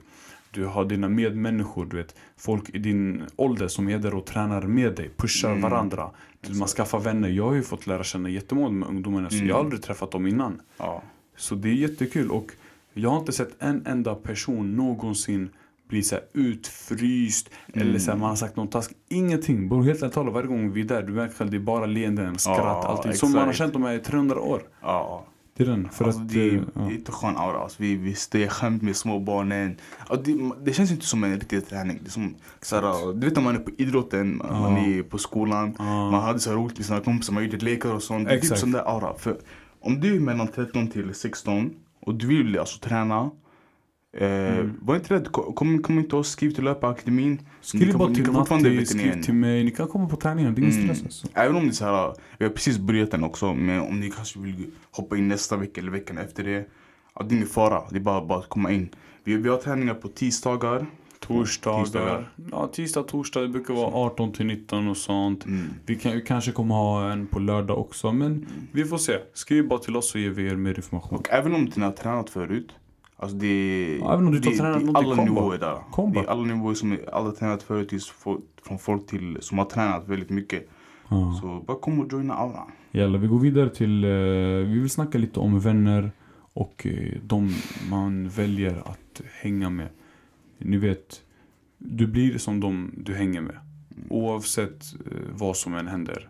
Du 0.50 0.66
har 0.66 0.84
dina 0.84 1.08
medmänniskor, 1.08 1.84
du 1.86 1.96
vet. 1.96 2.14
Folk 2.36 2.70
i 2.70 2.78
din 2.78 3.22
ålder 3.36 3.68
som 3.68 3.88
är 3.88 3.98
där 3.98 4.14
och 4.14 4.26
tränar 4.26 4.62
med 4.62 4.94
dig. 4.96 5.10
Pushar 5.16 5.48
Mm. 5.50 5.62
varandra. 5.62 6.02
Man 6.02 6.52
Exakt. 6.52 6.70
skaffar 6.76 7.00
vänner. 7.00 7.28
Jag 7.28 7.44
har 7.44 7.54
ju 7.54 7.62
fått 7.62 7.86
lära 7.86 8.04
känna 8.04 8.28
jättemånga 8.28 8.84
här 8.84 8.90
ungdomarna. 8.92 9.30
Så 9.30 9.36
Mm. 9.36 9.48
jag 9.48 9.54
har 9.54 9.60
aldrig 9.64 9.82
träffat 9.82 10.10
dem 10.10 10.26
innan. 10.26 10.60
Ja. 10.76 11.02
Så 11.36 11.54
det 11.54 11.68
är 11.68 11.72
jättekul. 11.74 12.30
Och 12.30 12.52
jag 12.92 13.10
har 13.10 13.18
inte 13.18 13.32
sett 13.32 13.62
en 13.62 13.86
enda 13.86 14.14
person 14.14 14.76
någonsin 14.76 15.48
bli 15.94 16.02
så 16.02 16.16
utfryst. 16.32 17.50
Mm. 17.74 17.88
Eller 17.88 17.98
så 17.98 18.10
här, 18.10 18.18
man 18.18 18.28
har 18.28 18.36
sagt 18.36 18.56
någon 18.56 18.68
task. 18.68 18.92
Ingenting. 19.08 19.68
Bror 19.68 19.82
helt 19.82 20.02
ärligt 20.02 20.14
talat, 20.14 20.34
varje 20.34 20.46
gång 20.46 20.72
vi 20.72 20.80
är 20.80 20.84
där, 20.84 21.02
du 21.02 21.12
märker 21.12 21.34
själv 21.34 21.50
det 21.50 21.56
är 21.56 21.60
bara 21.60 21.86
leenden, 21.86 22.38
skratt, 22.38 22.58
Ja, 22.58 22.84
allting. 22.86 23.10
exakt. 23.10 23.18
Som 23.18 23.32
man 23.32 23.46
har 23.46 23.52
känt 23.52 23.72
de 23.72 23.82
här 23.82 23.94
i 23.94 23.98
300 23.98 24.40
år. 24.40 24.62
Ja. 24.82 25.24
Det 25.56 25.62
är 25.62 25.66
den. 25.66 25.88
För 25.90 26.04
alltså, 26.04 26.20
att... 26.20 26.28
det, 26.28 26.48
eh, 26.48 26.54
ja. 26.54 26.80
det 26.80 26.92
är 26.92 26.96
inte 26.96 27.12
skön 27.12 27.36
aura. 27.36 27.58
Alltså, 27.58 27.82
vi, 27.82 27.96
vi 27.96 28.14
stegar 28.14 28.48
skämt 28.48 28.82
med 28.82 28.96
små 28.96 29.18
barnen. 29.18 29.76
Ja, 30.08 30.16
det, 30.24 30.50
det 30.64 30.72
känns 30.72 30.90
inte 30.90 31.06
som 31.06 31.24
en 31.24 31.34
riktig 31.34 31.68
träning. 31.68 31.98
Det 32.02 32.08
är 32.08 32.10
som, 32.10 32.34
såhär, 32.62 33.12
du 33.12 33.26
vet 33.26 33.36
när 33.36 33.42
man 33.42 33.54
är 33.54 33.58
på 33.58 33.70
idrotten, 33.78 34.36
man, 34.36 34.62
man 34.62 34.76
är 34.76 35.02
på 35.02 35.18
skolan. 35.18 35.74
Man 35.78 36.22
hade 36.22 36.40
så 36.40 36.52
roligt 36.52 36.78
med 36.78 36.86
sina 36.86 37.00
kompisar, 37.00 37.32
man 37.32 37.44
gjorde 37.44 37.56
lekar 37.56 37.94
och 37.94 38.02
sånt. 38.02 38.28
Det 38.28 38.34
är 38.34 38.40
typ 38.40 38.56
sån 38.56 38.72
där 38.72 38.88
aura. 38.88 39.14
För 39.18 39.36
om 39.80 40.00
du 40.00 40.16
är 40.16 40.20
mellan 40.20 40.48
13 40.48 40.88
till 40.88 41.14
16 41.14 41.70
och 42.00 42.14
du 42.14 42.26
vill 42.26 42.58
alltså 42.58 42.78
träna. 42.78 43.30
Eh, 44.16 44.54
Mm. 44.58 44.78
Var 44.82 44.94
inte 44.96 45.14
rädd, 45.14 45.32
kom, 45.32 45.82
kom, 45.82 45.98
inte 45.98 46.16
och 46.16 46.26
skriv 46.26 46.50
till 46.50 46.64
löparakademin. 46.64 47.32
Ni 47.32 47.40
Skriv 47.60 47.90
kan- 47.90 47.98
bara 47.98 48.08
ni 48.08 48.14
till 48.14 48.32
Natti, 48.32 48.54
ni 48.54 48.86
skriv 48.86 49.22
till 49.22 49.34
mig. 49.34 49.64
Ni 49.64 49.70
kan 49.70 49.88
komma 49.88 50.08
på 50.08 50.16
träningen, 50.16 50.54
det 50.54 50.60
är 50.60 50.62
ingen 50.62 50.80
Mm. 50.80 50.94
stress 50.94 51.04
alltså. 51.04 51.26
Även 51.34 51.56
om 51.56 51.62
det 51.62 51.68
är 51.70 51.72
så 51.72 51.84
här, 51.84 52.14
vi 52.38 52.44
har 52.44 52.52
precis 52.52 52.78
börjat 52.78 53.10
den 53.10 53.24
också, 53.24 53.54
men 53.54 53.80
om 53.80 54.00
ni 54.00 54.10
kanske 54.10 54.38
vill 54.38 54.66
hoppa 54.90 55.16
in 55.16 55.28
nästa 55.28 55.56
vecka 55.56 55.80
eller 55.80 55.90
veckan 55.90 56.18
efter 56.18 56.44
det. 56.44 56.68
Ja, 57.14 57.22
det 57.22 57.34
är 57.34 57.36
ingen 57.36 57.48
fara, 57.48 57.82
det 57.90 57.96
är 57.96 58.00
bara, 58.00 58.24
bara 58.26 58.38
att 58.38 58.48
komma 58.48 58.72
in. 58.72 58.88
Vi, 59.24 59.36
vi 59.36 59.48
har 59.48 59.56
träningar 59.56 59.94
på 59.94 60.08
tisdagar. 60.08 60.86
Torsdagar. 61.20 61.84
Tisdagar. 61.84 62.30
Ja, 62.50 62.70
tisdag, 62.72 63.02
torsdag. 63.02 63.40
Det 63.40 63.48
brukar 63.48 63.74
vara 63.74 63.86
18 63.94 64.32
till 64.32 64.46
19 64.46 64.88
och 64.88 64.96
sånt. 64.96 65.44
Mm. 65.46 65.66
Vi, 65.86 65.94
kan, 65.96 66.12
vi 66.12 66.20
kanske 66.20 66.52
kommer 66.52 66.74
ha 66.74 67.12
en 67.12 67.26
på 67.26 67.38
lördag 67.38 67.78
också. 67.78 68.12
Men 68.12 68.46
vi 68.72 68.84
får 68.84 68.98
se. 68.98 69.12
Skriv 69.34 69.68
bara 69.68 69.78
till 69.78 69.96
oss 69.96 70.10
så 70.10 70.18
ger 70.18 70.30
vi 70.30 70.46
er 70.46 70.56
mer 70.56 70.74
information. 70.76 71.18
Och 71.18 71.28
även 71.30 71.54
om 71.54 71.60
inte 71.60 71.80
har 71.80 71.92
tränat 71.92 72.30
förut. 72.30 72.72
Alltså 73.16 73.36
det 73.36 73.46
är, 73.46 73.98
Ja, 73.98 74.16
det, 74.16 74.38
det 74.40 74.62
någonting, 74.62 74.96
alla 74.96 75.24
nivåer 75.24 75.58
där. 75.58 75.78
Kom 75.90 76.12
det 76.12 76.20
är 76.20 76.24
alla 76.24 76.44
nivåer 76.44 76.74
som 76.74 76.92
är, 76.92 77.14
alla 77.14 77.32
tränat 77.32 77.62
förut. 77.62 78.12
Från 78.62 78.78
folk 78.78 79.06
till 79.06 79.38
som 79.40 79.58
har 79.58 79.64
tränat 79.64 80.08
väldigt 80.08 80.30
mycket. 80.30 80.68
Ja. 81.08 81.38
Så 81.40 81.64
bara 81.66 81.78
kom 81.78 82.00
och 82.00 82.12
joina 82.12 82.34
auran. 82.34 82.70
Jalla, 82.92 83.18
vi 83.18 83.26
går 83.26 83.38
vidare 83.38 83.70
till, 83.70 84.04
eh, 84.04 84.10
vi 84.70 84.78
vill 84.80 84.90
snacka 84.90 85.18
lite 85.18 85.40
om 85.40 85.60
vänner 85.60 86.12
och 86.52 86.86
eh, 86.86 87.18
de 87.22 87.50
man 87.90 88.28
väljer 88.28 88.76
att 88.76 89.20
hänga 89.40 89.70
med. 89.70 89.88
Ni 90.58 90.76
vet, 90.76 91.22
du 91.78 92.06
blir 92.06 92.38
som 92.38 92.60
de 92.60 92.90
du 92.96 93.14
hänger 93.14 93.40
med. 93.40 93.56
Oavsett 94.10 94.84
eh, 95.06 95.18
vad 95.32 95.56
som 95.56 95.74
än 95.74 95.88
händer. 95.88 96.28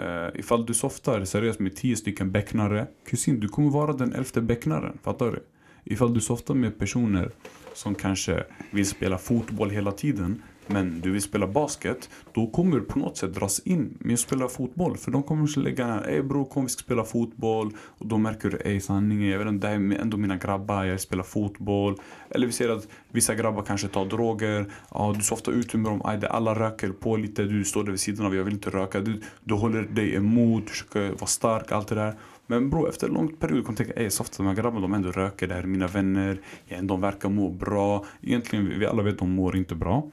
Uh, 0.00 0.40
ifall 0.40 0.66
du 0.66 0.74
softar 0.74 1.24
seriöst 1.24 1.60
med 1.60 1.76
tio 1.76 1.96
stycken 1.96 2.32
becknare, 2.32 2.86
kusin, 3.06 3.40
du 3.40 3.48
kommer 3.48 3.70
vara 3.70 3.92
den 3.92 4.12
elfte 4.12 4.40
becknaren. 4.40 4.98
Fattar 5.02 5.26
du? 5.26 5.42
Ifall 5.90 6.14
du 6.14 6.20
softar 6.20 6.54
med 6.54 6.78
personer 6.78 7.30
som 7.74 7.94
kanske 7.94 8.44
vill 8.70 8.86
spela 8.86 9.18
fotboll 9.18 9.70
hela 9.70 9.92
tiden, 9.92 10.42
men 10.66 11.00
du 11.00 11.10
vill 11.10 11.22
spela 11.22 11.46
basket, 11.46 12.10
då 12.32 12.46
kommer 12.46 12.76
du 12.76 12.84
på 12.84 12.98
något 12.98 13.16
sätt 13.16 13.34
dras 13.34 13.60
in 13.64 13.98
med 14.00 14.14
att 14.14 14.20
spela 14.20 14.48
fotboll. 14.48 14.96
För 14.96 15.10
de 15.10 15.22
kommer 15.22 15.44
att 15.44 15.56
lägga 15.56 16.04
ey 16.08 16.22
bror 16.22 16.44
kom 16.44 16.62
vi 16.62 16.68
ska 16.68 16.80
spela 16.80 17.04
fotboll. 17.04 17.72
Och 17.80 18.06
då 18.06 18.18
märker 18.18 18.50
du, 18.50 18.56
ey 18.56 18.80
sanningen, 18.80 19.28
jag 19.28 19.38
vet 19.38 19.48
inte, 19.48 19.66
det 19.66 19.72
här 19.72 19.92
är 19.94 20.00
ändå 20.00 20.16
mina 20.16 20.36
grabbar, 20.36 20.84
jag 20.84 21.00
spelar 21.00 21.24
fotboll. 21.24 21.96
Eller 22.30 22.46
vi 22.46 22.52
ser 22.52 22.68
att 22.68 22.88
vissa 23.12 23.34
grabbar 23.34 23.62
kanske 23.62 23.88
tar 23.88 24.04
droger, 24.04 24.72
ja 24.90 25.14
du 25.16 25.22
softar 25.24 25.52
ut 25.52 25.74
med 25.74 25.84
dem, 25.84 26.02
aj, 26.04 26.18
det 26.18 26.28
alla 26.28 26.54
röker 26.54 26.88
på 26.90 27.16
lite, 27.16 27.44
du 27.44 27.64
står 27.64 27.84
där 27.84 27.90
vid 27.90 28.00
sidan 28.00 28.26
av, 28.26 28.34
jag 28.34 28.44
vill 28.44 28.54
inte 28.54 28.70
röka. 28.70 29.00
Du, 29.00 29.20
du 29.44 29.54
håller 29.54 29.82
dig 29.82 30.14
emot, 30.14 30.66
du 30.66 30.70
försöker 30.70 31.08
vara 31.08 31.26
stark, 31.26 31.72
allt 31.72 31.88
det 31.88 31.94
där. 31.94 32.14
Men 32.50 32.70
bro, 32.70 32.88
efter 32.88 33.06
en 33.08 33.14
lång 33.14 33.28
period 33.28 33.64
kommer 33.64 33.78
du 33.78 33.84
tänka, 33.84 34.00
ey 34.00 34.10
softa 34.10 34.42
de 34.42 34.48
här 34.48 34.54
grabbarna, 34.54 34.80
de 34.80 34.94
ändå 34.94 35.10
röker, 35.10 35.46
det 35.46 35.54
här 35.54 35.62
är 35.62 35.66
mina 35.66 35.86
vänner, 35.86 36.40
de 36.82 37.00
verkar 37.00 37.28
må 37.28 37.50
bra. 37.50 38.04
Egentligen, 38.22 38.78
vi 38.78 38.86
alla 38.86 39.02
vet 39.02 39.12
att 39.12 39.18
de 39.18 39.30
mår 39.30 39.56
inte 39.56 39.74
bra. 39.74 40.10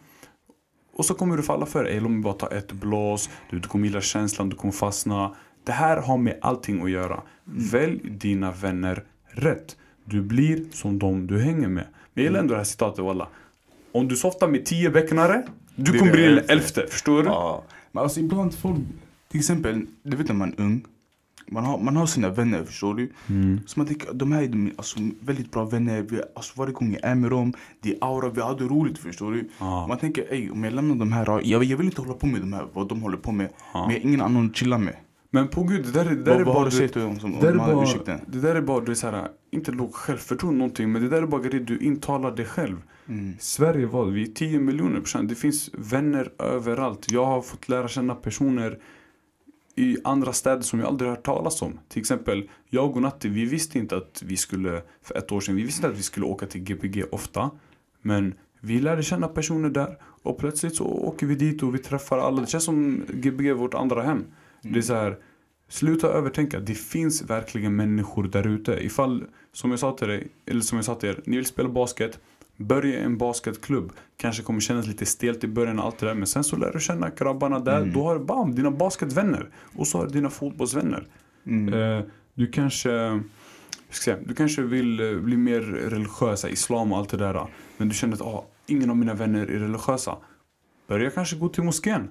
Och 0.93 1.05
så 1.05 1.13
kommer 1.13 1.37
du 1.37 1.43
falla 1.43 1.65
för. 1.65 1.85
Ey, 1.85 1.99
låt 1.99 2.11
mig 2.11 2.21
bara 2.21 2.33
ta 2.33 2.47
ett 2.47 2.71
blås. 2.71 3.29
Du, 3.49 3.59
du 3.59 3.67
kommer 3.67 3.87
gilla 3.87 4.01
känslan, 4.01 4.49
du 4.49 4.55
kommer 4.55 4.71
fastna. 4.71 5.35
Det 5.63 5.71
här 5.71 5.97
har 5.97 6.17
med 6.17 6.37
allting 6.41 6.83
att 6.83 6.89
göra. 6.89 7.21
Välj 7.43 8.09
dina 8.09 8.51
vänner 8.51 9.03
rätt. 9.25 9.77
Du 10.05 10.21
blir 10.21 10.65
som 10.71 10.99
de 10.99 11.27
du 11.27 11.39
hänger 11.41 11.67
med. 11.67 11.87
Men 12.13 12.13
jag 12.13 12.23
gillar 12.23 12.39
ändå 12.39 12.53
det 12.53 12.57
här 12.57 12.63
citatet 12.65 13.05
walla. 13.05 13.27
Om 13.91 14.07
du 14.07 14.15
softar 14.15 14.47
med 14.47 14.65
tio 14.65 14.89
becknare, 14.89 15.43
du 15.75 15.99
kommer 15.99 16.11
bli 16.11 16.23
den 16.23 16.45
elfte. 16.47 16.87
Förstår 16.89 17.23
du? 17.23 17.29
Ja, 17.29 17.63
men 17.91 18.03
alltså 18.03 18.19
ibland 18.19 18.53
folk, 18.55 18.79
till 19.31 19.39
exempel, 19.39 19.85
du 20.03 20.17
vet 20.17 20.27
när 20.27 20.35
man 20.35 20.53
är 20.57 20.61
ung. 20.61 20.85
Man 21.47 21.65
har, 21.65 21.77
man 21.79 21.95
har 21.95 22.05
sina 22.05 22.29
vänner 22.29 22.63
förstår 22.63 22.93
du. 22.93 23.11
Mm. 23.29 23.59
Så 23.65 23.79
man 23.79 23.87
tänker, 23.87 24.13
de 24.13 24.31
här 24.31 24.41
är 24.43 24.47
de, 24.47 24.71
alltså, 24.75 24.99
väldigt 25.19 25.51
bra 25.51 25.65
vänner. 25.65 26.01
Vi, 26.01 26.21
alltså, 26.35 26.53
varje 26.57 26.73
gång 26.73 26.93
jag 27.01 27.11
är 27.11 27.15
med 27.15 27.29
dem, 27.31 27.53
det 27.81 27.89
är 27.91 27.97
aura, 28.01 28.29
vi 28.29 28.41
hade 28.41 28.63
roligt 28.63 28.97
förstår 28.97 29.31
du. 29.31 29.49
Ja. 29.59 29.87
Man 29.87 29.97
tänker, 29.97 30.33
ey, 30.33 30.49
om 30.49 30.63
jag 30.63 30.73
lämnar 30.73 30.95
de 30.95 31.11
här, 31.11 31.41
jag, 31.43 31.63
jag 31.63 31.77
vill 31.77 31.85
inte 31.85 32.01
hålla 32.01 32.13
på 32.13 32.27
med 32.27 32.41
de 32.41 32.53
här, 32.53 32.67
vad 32.73 32.87
de 32.87 33.01
håller 33.01 33.17
på 33.17 33.31
med. 33.31 33.49
Ja. 33.73 33.85
Men 33.87 33.95
jag 33.95 34.01
har 34.01 34.07
ingen 34.07 34.21
annan 34.21 34.45
att 34.45 34.55
chilla 34.55 34.77
med. 34.77 34.95
Men 35.31 35.47
på 35.47 35.63
gud, 35.63 35.85
det 35.85 35.91
där, 35.91 36.05
är- 36.05 36.09
det 36.09 36.23
där 36.23 36.31
Vad, 36.31 36.41
är 36.41 36.45
vad 36.45 36.55
bara... 36.55 36.63
har 36.63 36.65
du 36.65 37.19
som 37.19 37.31
Det 37.31 37.39
där, 37.41 37.53
är 37.53 37.57
har 37.57 37.73
bara, 37.75 38.19
det 38.27 38.39
där 38.39 38.55
är 38.55 38.61
bara, 38.61 38.79
du 38.85 38.91
är 38.91 38.95
såhär, 38.95 39.27
inte 39.51 39.71
lågt 39.71 39.95
självförtroende 39.95 40.57
någonting, 40.57 40.91
men 40.91 41.01
det 41.01 41.09
där 41.09 41.21
är 41.21 41.27
bara 41.27 41.41
grejer 41.41 41.65
du 41.65 41.77
intalar 41.79 42.35
dig 42.35 42.45
själv. 42.45 42.77
Mm. 43.09 43.33
Sverige 43.39 43.85
var, 43.85 44.05
vi 44.05 44.21
är 44.21 44.33
10 44.33 44.59
miljoner 44.59 44.99
personer, 44.99 45.23
det 45.23 45.35
finns 45.35 45.69
vänner 45.73 46.29
överallt. 46.39 47.11
Jag 47.11 47.25
har 47.25 47.41
fått 47.41 47.69
lära 47.69 47.87
känna 47.87 48.15
personer 48.15 48.77
i 49.75 49.97
andra 50.03 50.33
städer 50.33 50.61
som 50.61 50.79
jag 50.79 50.87
aldrig 50.87 51.09
hört 51.09 51.25
talas 51.25 51.61
om. 51.61 51.79
Till 51.87 51.99
exempel, 51.99 52.49
jag 52.69 52.95
och 52.95 53.01
Natti, 53.01 53.29
vi 53.29 53.45
visste 53.45 53.79
inte 53.79 53.97
att 53.97 54.23
vi 54.25 54.37
skulle, 54.37 54.81
för 55.01 55.17
ett 55.17 55.31
år 55.31 55.39
sedan, 55.41 55.55
vi 55.55 55.63
visste 55.63 55.79
inte 55.79 55.93
att 55.93 55.99
vi 55.99 56.03
skulle 56.03 56.25
åka 56.25 56.45
till 56.45 56.61
GPG 56.61 57.03
ofta. 57.11 57.51
Men 58.01 58.33
vi 58.59 58.79
lärde 58.79 59.03
känna 59.03 59.27
personer 59.27 59.69
där 59.69 59.97
och 60.01 60.37
plötsligt 60.37 60.75
så 60.75 60.85
åker 60.85 61.27
vi 61.27 61.35
dit 61.35 61.63
och 61.63 61.75
vi 61.75 61.79
träffar 61.79 62.17
alla. 62.17 62.41
Det 62.41 62.47
känns 62.47 62.63
som 62.63 63.03
GPG 63.13 63.49
är 63.49 63.53
vårt 63.53 63.73
andra 63.73 64.01
hem. 64.01 64.23
Det 64.61 64.79
är 64.79 64.81
så 64.81 64.93
här, 64.93 65.17
sluta 65.69 66.07
övertänka. 66.07 66.59
Det 66.59 66.73
finns 66.75 67.21
verkligen 67.21 67.75
människor 67.75 68.23
där 68.23 68.47
ute. 68.47 68.85
Ifall, 68.85 69.23
som 69.53 69.71
jag 69.71 69.79
sa 69.79 69.91
till 69.91 70.07
dig, 70.07 70.27
eller 70.45 70.61
som 70.61 70.77
jag 70.77 70.85
sa 70.85 70.95
till 70.95 71.09
er, 71.09 71.21
ni 71.25 71.35
vill 71.35 71.45
spela 71.45 71.69
basket. 71.69 72.19
Börja 72.57 72.99
en 72.99 73.17
basketklubb. 73.17 73.91
Kanske 74.17 74.43
kommer 74.43 74.59
kännas 74.59 74.87
lite 74.87 75.05
stelt 75.05 75.43
i 75.43 75.47
början 75.47 75.79
och 75.79 75.85
allt 75.85 75.97
det 75.97 76.05
där. 76.05 76.13
Men 76.13 76.27
sen 76.27 76.43
så 76.43 76.55
lär 76.55 76.71
du 76.73 76.79
känna 76.79 77.09
grabbarna 77.09 77.59
där. 77.59 77.77
Mm. 77.77 77.93
Då 77.93 78.03
har 78.03 78.19
du 78.19 78.25
bam, 78.25 78.55
dina 78.55 78.71
basketvänner. 78.71 79.49
Och 79.75 79.87
så 79.87 79.97
har 79.97 80.05
du 80.05 80.11
dina 80.11 80.29
fotbollsvänner. 80.29 81.07
Mm. 81.45 81.73
Eh, 81.73 82.05
du 82.33 82.47
kanske 82.47 83.21
säga, 83.89 84.17
du 84.25 84.35
kanske 84.35 84.61
vill 84.61 84.99
eh, 84.99 85.19
bli 85.19 85.37
mer 85.37 85.61
religiös, 85.61 86.45
islam 86.45 86.91
och 86.91 86.97
allt 86.97 87.09
det 87.09 87.17
där. 87.17 87.47
Men 87.77 87.89
du 87.89 87.95
känner 87.95 88.13
att 88.13 88.21
ah, 88.21 88.45
ingen 88.67 88.89
av 88.89 88.97
mina 88.97 89.13
vänner 89.13 89.41
är 89.41 89.59
religiösa. 89.59 90.17
Börja 90.87 91.09
kanske 91.09 91.35
gå 91.35 91.49
till 91.49 91.63
moskén. 91.63 92.09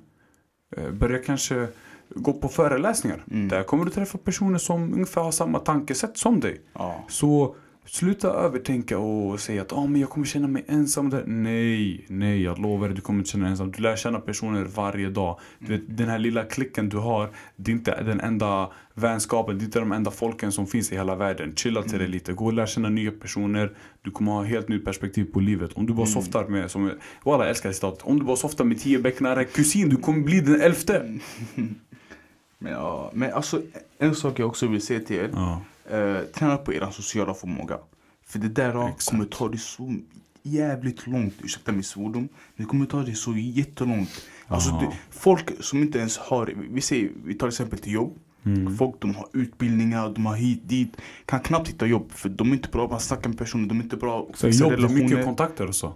Eh, 0.76 0.90
börja 0.90 1.18
kanske 1.18 1.68
gå 2.08 2.32
på 2.32 2.48
föreläsningar. 2.48 3.24
Mm. 3.30 3.48
Där 3.48 3.62
kommer 3.62 3.84
du 3.84 3.90
träffa 3.90 4.18
personer 4.18 4.58
som 4.58 4.92
ungefär 4.92 5.22
har 5.22 5.32
samma 5.32 5.58
tankesätt 5.58 6.18
som 6.18 6.40
dig. 6.40 6.60
Ja. 6.72 7.04
Så 7.08 7.56
sluta 7.86 8.28
övertänka 8.28 8.98
och 8.98 9.40
säga 9.40 9.62
att 9.62 9.72
ah, 9.72 9.86
men 9.86 10.00
jag 10.00 10.10
kommer 10.10 10.26
känna 10.26 10.48
mig 10.48 10.64
ensam 10.68 11.10
där. 11.10 11.24
Nej, 11.26 12.04
nej, 12.08 12.42
jag 12.42 12.58
lovar 12.58 12.88
dig, 12.88 12.96
du 12.96 13.02
kommer 13.02 13.18
inte 13.18 13.30
känna 13.30 13.44
dig 13.44 13.50
ensam. 13.50 13.70
Du 13.70 13.82
lär 13.82 13.96
känna 13.96 14.20
personer 14.20 14.64
varje 14.64 15.10
dag. 15.10 15.38
Du 15.58 15.66
vet, 15.72 15.82
den 15.96 16.08
här 16.08 16.18
lilla 16.18 16.44
klicken 16.44 16.88
du 16.88 16.96
har, 16.96 17.30
det 17.56 17.70
är 17.70 17.74
inte 17.74 18.02
den 18.02 18.20
enda 18.20 18.70
vänskapen, 18.94 19.58
det 19.58 19.62
är 19.62 19.66
inte 19.66 19.78
de 19.78 19.92
enda 19.92 20.10
folken 20.10 20.52
som 20.52 20.66
finns 20.66 20.92
i 20.92 20.94
hela 20.94 21.14
världen. 21.14 21.56
Chilla 21.56 21.82
till 21.82 21.98
dig 21.98 22.08
lite, 22.08 22.32
gå 22.32 22.46
och 22.46 22.52
lär 22.52 22.66
känna 22.66 22.88
nya 22.88 23.10
personer. 23.10 23.76
Du 24.02 24.10
kommer 24.10 24.32
ha 24.32 24.42
helt 24.42 24.68
nytt 24.68 24.84
perspektiv 24.84 25.24
på 25.24 25.40
livet. 25.40 25.72
Om 25.72 25.86
du 25.86 25.94
bara 25.94 26.06
softar 26.06 26.46
med, 26.46 26.70
som, 26.70 26.90
walla 27.24 27.44
jag 27.44 27.50
älskar 27.50 27.72
citatet. 27.72 28.02
Om 28.02 28.18
du 28.18 28.24
bara 28.24 28.36
softar 28.36 28.64
med 28.64 28.80
tio 28.80 28.98
becknare, 28.98 29.44
kusin, 29.44 29.88
du 29.88 29.96
kommer 29.96 30.20
bli 30.20 30.40
den 30.40 30.60
elfte. 30.60 31.18
Men, 32.58 32.72
ja, 32.72 33.10
men 33.14 33.32
alltså, 33.32 33.62
en 33.98 34.14
sak 34.14 34.38
jag 34.38 34.48
också 34.48 34.66
vill 34.66 34.82
säga 34.82 35.00
till 35.00 35.16
er. 35.16 35.30
Ja. 35.32 35.60
Eh, 35.90 36.20
träna 36.34 36.56
på 36.56 36.72
er 36.72 36.90
sociala 36.90 37.34
förmåga. 37.34 37.78
För 38.26 38.38
det 38.38 38.48
där 38.48 38.88
Exakt. 38.88 39.10
kommer 39.10 39.24
ta 39.24 39.48
dig 39.48 39.58
så 39.58 39.94
jävligt 40.42 41.06
långt. 41.06 41.34
Ursäkta 41.42 41.72
min 41.72 41.84
svordom. 41.84 42.28
Det 42.56 42.64
kommer 42.64 42.86
ta 42.86 43.02
dig 43.02 43.14
så 43.14 43.36
jättelångt. 43.36 44.10
Alltså, 44.46 44.70
det, 44.70 44.96
folk 45.10 45.64
som 45.64 45.82
inte 45.82 45.98
ens 45.98 46.18
har, 46.18 46.54
vi 46.70 46.80
säger, 46.80 47.10
vi 47.24 47.34
tar 47.34 47.48
exempel 47.48 47.78
till 47.78 47.92
jobb. 47.92 48.18
Mm. 48.46 48.76
Folk 48.76 48.94
de 49.00 49.14
har 49.14 49.28
utbildningar, 49.32 50.08
de 50.08 50.26
har 50.26 50.36
hit, 50.36 50.68
dit. 50.68 50.96
Kan 51.26 51.40
knappt 51.40 51.68
hitta 51.68 51.86
jobb 51.86 52.12
för 52.12 52.28
de 52.28 52.50
är 52.50 52.52
inte 52.52 52.68
bra 52.68 52.88
på 52.88 52.94
att 52.94 53.02
snacka 53.02 53.28
med 53.28 53.38
personer, 53.38 53.68
de 53.68 53.78
är 53.78 53.82
inte 53.82 53.96
bra 53.96 54.26
på 54.40 54.48
jobb, 54.48 54.72
är 54.72 54.76
mycket 54.76 54.90
relationer. 54.90 55.24
kontakter 55.24 55.66
och 55.66 55.74
så. 55.74 55.92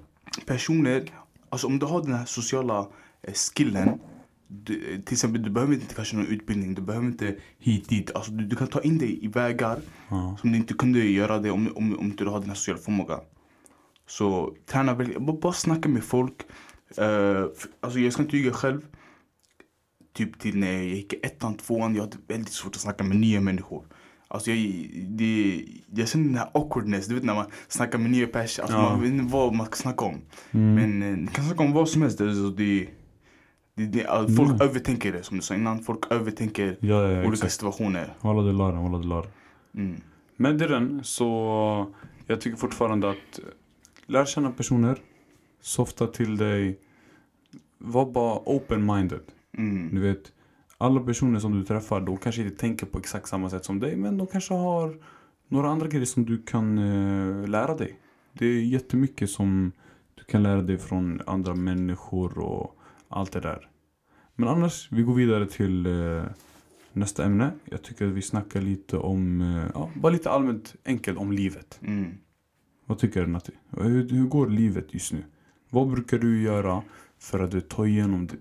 Personer, 0.46 1.04
alltså 1.48 1.66
om 1.66 1.78
du 1.78 1.86
har 1.86 2.02
den 2.02 2.14
här 2.14 2.24
sociala 2.24 2.86
eh, 3.22 3.34
skillen. 3.34 3.98
Du, 4.50 5.02
till 5.06 5.14
exempel 5.14 5.42
du 5.42 5.50
behöver 5.50 5.74
inte 5.74 5.94
kanske 5.94 6.16
någon 6.16 6.26
utbildning, 6.26 6.74
du 6.74 6.82
behöver 6.82 7.06
inte 7.06 7.36
hit, 7.58 7.88
dit. 7.88 8.10
Alltså 8.14 8.32
du, 8.32 8.44
du 8.44 8.56
kan 8.56 8.66
ta 8.68 8.80
in 8.80 8.98
dig 8.98 9.24
i 9.24 9.28
vägar 9.28 9.78
Ja. 10.08 10.36
som 10.40 10.52
du 10.52 10.58
inte 10.58 10.74
kunde 10.74 10.98
göra 11.04 11.38
det 11.38 11.50
om, 11.50 11.68
om, 11.76 11.98
om 11.98 12.04
inte 12.04 12.24
du 12.24 12.30
hade 12.30 12.40
den 12.42 12.48
här 12.50 12.54
sociala 12.56 12.80
förmågan. 12.80 13.20
Så 14.06 14.54
träna 14.66 14.94
bara, 14.94 15.32
bara 15.32 15.52
snacka 15.52 15.88
med 15.88 16.04
folk. 16.04 16.34
Uh, 17.00 17.46
alltså 17.80 17.98
jag 17.98 18.12
ska 18.12 18.22
inte 18.22 18.36
ljuga 18.36 18.52
själv. 18.52 18.80
Typ 20.14 20.38
till 20.38 20.58
när 20.58 20.72
jag 20.72 20.84
gick 20.84 21.12
ettan, 21.12 21.54
tvåan, 21.56 21.94
jag 21.94 22.02
hade 22.02 22.16
väldigt 22.28 22.52
svårt 22.52 22.74
att 22.76 22.80
snacka 22.80 23.04
med 23.04 23.16
nya 23.16 23.40
människor. 23.40 23.84
Alltså 24.28 24.50
jag, 24.50 24.90
det, 25.08 25.64
jag 25.94 26.08
kände 26.08 26.28
den 26.28 26.38
här 26.38 26.50
awkwardness, 26.54 27.06
du 27.06 27.14
vet 27.14 27.24
när 27.24 27.34
man 27.34 27.46
snackar 27.68 27.98
med 27.98 28.10
nya 28.10 28.26
personer, 28.26 28.64
alltså 28.64 28.78
Ja. 28.78 28.90
man 28.90 29.00
vet 29.00 29.10
inte 29.12 29.32
vad 29.32 29.54
man 29.54 29.66
ska 29.66 29.76
snacka 29.76 30.04
om. 30.04 30.20
Mm. 30.50 30.74
Men 30.74 31.02
eh, 31.12 31.18
ni 31.18 31.26
kan 31.26 31.44
snacka 31.44 31.62
om 31.62 31.72
vad 31.72 31.88
som 31.88 32.02
helst. 32.02 32.20
Alltså, 32.20 32.50
det, 32.50 32.88
det, 33.78 33.86
det, 33.86 34.06
alltså, 34.06 34.36
folk 34.36 34.50
Mm. 34.50 34.60
övertänker 34.62 35.12
det 35.12 35.22
som 35.22 35.36
du 35.36 35.42
sa 35.42 35.54
innan. 35.54 35.78
Folk 35.82 36.12
övertänker 36.12 36.76
Ja, 36.80 37.02
ja, 37.02 37.18
olika 37.18 37.32
exakt. 37.32 37.52
situationer. 37.52 38.14
Walla 38.20 38.42
du 38.42 38.52
la 38.52 38.70
den, 38.72 38.82
walla 38.82 38.98
du 38.98 39.08
la 39.08 39.22
den. 39.22 39.30
Mm. 39.86 40.00
Med 40.36 40.58
den 40.58 41.00
så 41.04 41.86
jag 42.26 42.40
tycker 42.40 42.56
fortfarande 42.58 43.10
att 43.10 43.40
lär 44.06 44.24
känna 44.24 44.50
personer, 44.50 44.98
softa 45.60 46.06
till 46.06 46.36
dig, 46.36 46.78
var 47.78 48.06
bara 48.10 48.38
open-minded. 48.38 49.20
Mm. 49.58 49.94
Du 49.94 50.00
vet, 50.00 50.32
alla 50.78 51.00
personer 51.00 51.38
som 51.38 51.52
du 51.58 51.64
träffar, 51.64 52.00
de 52.00 52.16
kanske 52.16 52.42
inte 52.42 52.56
tänker 52.56 52.86
på 52.86 52.98
exakt 52.98 53.28
samma 53.28 53.50
sätt 53.50 53.64
som 53.64 53.80
dig, 53.80 53.96
men 53.96 54.18
de 54.18 54.26
kanske 54.26 54.54
har 54.54 54.96
några 55.48 55.68
andra 55.70 55.86
grejer 55.86 56.04
som 56.06 56.24
du 56.24 56.42
kan 56.42 56.78
eh, 56.78 57.48
lära 57.48 57.76
dig. 57.76 57.98
Det 58.32 58.46
är 58.46 58.60
jättemycket 58.62 59.30
som 59.30 59.72
du 60.14 60.24
kan 60.24 60.42
lära 60.42 60.62
dig 60.62 60.78
från 60.78 61.20
andra 61.26 61.54
människor 61.54 62.38
och 62.38 62.77
allt 63.08 63.32
det 63.32 63.40
där. 63.40 63.68
Men 64.34 64.48
annars, 64.48 64.88
vi 64.92 65.02
går 65.02 65.14
vidare 65.14 65.46
till 65.46 65.86
eh, 65.86 66.22
nästa 66.92 67.24
ämne. 67.24 67.50
Jag 67.64 67.82
tycker 67.82 68.06
att 68.06 68.12
vi 68.12 68.22
snackar 68.22 68.60
lite 68.60 68.96
om, 68.96 69.40
eh, 69.40 69.70
ja, 69.74 69.90
bara 69.94 70.12
lite 70.12 70.30
allmänt 70.30 70.74
enkelt 70.84 71.18
om 71.18 71.32
livet. 71.32 71.78
Mm. 71.82 72.14
Vad 72.84 72.98
tycker 72.98 73.20
du 73.20 73.26
Natti? 73.26 73.52
Hur, 73.70 74.08
hur 74.08 74.26
går 74.26 74.46
livet 74.48 74.94
just 74.94 75.12
nu? 75.12 75.24
Vad 75.70 75.88
brukar 75.90 76.18
du 76.18 76.42
göra 76.42 76.82
för 77.18 77.40
att 77.40 77.50
du 77.50 77.60
tar 77.60 77.86
igenom, 77.86 78.26
det- 78.26 78.36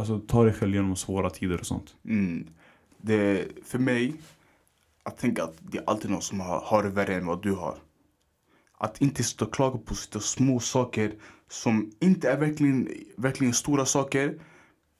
alltså 0.00 0.18
ta 0.18 0.44
dig 0.44 0.52
själv 0.54 0.74
igenom 0.74 0.96
svåra 0.96 1.30
tider 1.30 1.60
och 1.60 1.66
sånt? 1.66 1.96
Mm. 2.04 2.46
Det, 3.02 3.48
för 3.64 3.78
mig, 3.78 4.14
att 5.02 5.18
tänka 5.18 5.44
att 5.44 5.54
det 5.60 5.78
är 5.78 5.84
alltid 5.86 6.10
någon 6.10 6.22
som 6.22 6.40
har, 6.40 6.60
har 6.64 6.82
det 6.82 6.88
värre 6.88 7.14
än 7.14 7.26
vad 7.26 7.42
du 7.42 7.52
har. 7.52 7.78
Att 8.78 9.00
inte 9.00 9.24
stå 9.24 9.44
och 9.44 9.54
klaga 9.54 9.78
på 9.78 9.94
små 10.20 10.60
saker 10.60 11.14
som 11.50 11.90
inte 12.00 12.30
är 12.30 12.38
verkligen, 12.38 12.88
verkligen 13.16 13.52
stora 13.54 13.84
saker. 13.84 14.38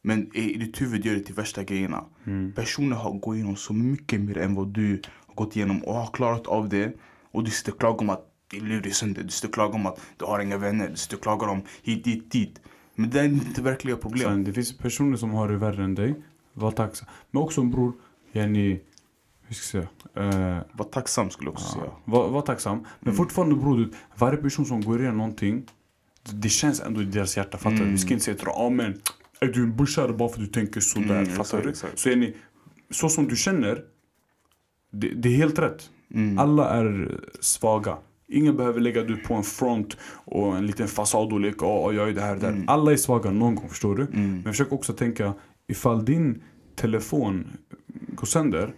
Men 0.03 0.37
i 0.37 0.55
ditt 0.59 0.81
huvud 0.81 1.05
gör 1.07 1.15
det 1.15 1.21
till 1.21 1.35
värsta 1.35 1.65
grejerna. 1.65 2.05
Mm. 2.27 2.53
Personer 2.53 2.97
har 2.97 3.13
gått 3.13 3.35
igenom 3.37 3.57
så 3.57 3.73
mycket 3.73 4.21
mer 4.21 4.39
än 4.39 4.55
vad 4.55 4.69
du 4.69 5.03
har 5.27 5.35
gått 5.35 5.57
igenom 5.57 5.85
och 5.85 5.95
har 5.95 6.07
klarat 6.13 6.47
av 6.47 6.69
det. 6.69 6.93
Och 7.33 7.45
du 7.45 7.51
sitter 7.51 7.73
och 7.73 7.79
klagar 7.81 8.01
om 8.01 8.11
att 8.11 8.27
ditt 8.51 8.63
liv 8.63 8.87
är 8.87 8.91
sönder. 8.91 9.23
Du 9.23 9.29
sitter 9.29 9.49
och 9.49 9.55
klagar 9.55 9.75
om 9.75 9.87
att 9.87 10.01
du 10.17 10.25
har 10.25 10.41
inga 10.41 10.57
vänner. 10.59 10.89
Du 10.89 10.97
sitter 10.97 11.17
och 11.17 11.23
klagar 11.23 11.49
om 11.49 11.63
hit, 11.83 12.05
dit, 12.05 12.31
dit. 12.31 12.61
Men 12.95 13.11
det 13.11 13.21
är 13.21 13.25
inte 13.25 13.63
verkliga 13.63 13.97
problem. 13.97 14.23
Sen, 14.29 14.45
det 14.45 14.53
finns 14.53 14.79
personer 14.79 15.17
som 15.17 15.31
har 15.31 15.49
det 15.49 15.57
värre 15.57 15.85
än 15.85 15.95
dig. 15.95 16.15
Var 16.53 16.71
tacksam. 16.71 17.09
Men 17.31 17.43
också 17.43 17.63
bror, 17.63 17.93
Jenny, 18.33 18.81
hur 19.47 19.55
ska 19.55 19.79
jag 19.79 19.87
säga? 20.15 20.59
Eh, 20.59 20.63
Var 20.73 20.85
tacksam 20.85 21.31
skulle 21.31 21.49
jag 21.49 21.55
också 21.55 21.73
säga. 21.73 21.85
ja, 21.85 22.01
var, 22.05 22.29
var 22.29 22.43
tacksam. 22.43 22.79
Men 22.79 22.87
Mm. 23.09 23.17
fortfarande 23.17 23.55
bror, 23.55 23.89
varje 24.17 24.37
person 24.37 24.67
som 24.67 24.81
går 24.81 25.01
igenom 25.01 25.19
någonting, 25.19 25.67
det, 26.35 26.49
känns 26.49 26.81
ändå 26.81 27.03
i 27.03 27.05
deras 27.05 27.37
hjärta. 27.37 27.59
Fattar 27.59 27.77
du? 27.77 27.83
Mm. 27.83 27.93
Vi 27.93 27.99
ska 27.99 28.13
inte 28.13 28.25
säga 28.25 28.37
till 28.37 28.45
dem, 28.45 28.55
ah, 28.57 28.71
men 28.71 29.01
är 29.41 29.47
du 29.47 29.63
en 29.63 29.77
bushare 29.77 30.13
bara 30.13 30.29
för 30.29 30.37
att 30.37 30.45
du 30.45 30.53
tänker 30.53 30.81
sådär? 30.81 31.19
Mm, 31.19 31.27
fattar 31.27 31.41
exakt, 31.41 31.65
du? 31.65 31.71
exakt. 31.71 31.99
Så 31.99 32.09
Jenny, 32.09 32.35
så 32.91 33.09
som 33.09 33.29
du 33.29 33.37
känner, 33.37 33.83
det, 34.93 35.09
det 35.09 35.29
är 35.29 35.37
helt 35.37 35.59
rätt. 35.59 35.91
Mm. 36.15 36.39
Alla 36.39 36.71
är 36.71 37.21
svaga. 37.41 37.97
Ingen 38.29 38.57
behöver 38.57 38.81
lägga 38.81 39.03
du 39.03 39.17
på 39.17 39.35
en 39.35 39.43
front 39.43 39.97
och 40.25 40.57
en 40.57 40.67
liten 40.67 40.89
fasad 40.89 41.33
och 41.33 41.41
leka 41.41 41.67
oh, 41.67 41.95
jag 41.95 42.09
är 42.09 42.13
det 42.13 42.21
här 42.21 42.35
och 42.35 42.41
där. 42.41 42.49
Mm. 42.49 42.69
Alla 42.69 42.93
är 42.93 42.97
svaga 42.97 43.31
någon 43.31 43.55
gång, 43.55 43.69
förstår 43.69 43.97
du? 43.97 44.03
Mm. 44.03 44.35
Men 44.35 44.53
försök 44.53 44.73
också 44.73 44.93
tänka, 44.93 45.35
ifall 45.69 46.05
din 46.05 46.43
telefon 46.77 47.47
går 48.09 48.27
sönder, 48.27 48.75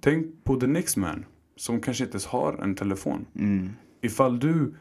tänk 0.00 0.44
på 0.44 0.60
the 0.60 0.66
next 0.66 0.96
man 0.96 1.24
som 1.56 1.80
kanske 1.80 2.04
inte 2.04 2.14
ens 2.14 2.26
har 2.26 2.62
en 2.62 2.74
telefon. 2.74 3.26
Mm. 3.34 3.70
Ifall 4.02 4.38
du, 4.38 4.74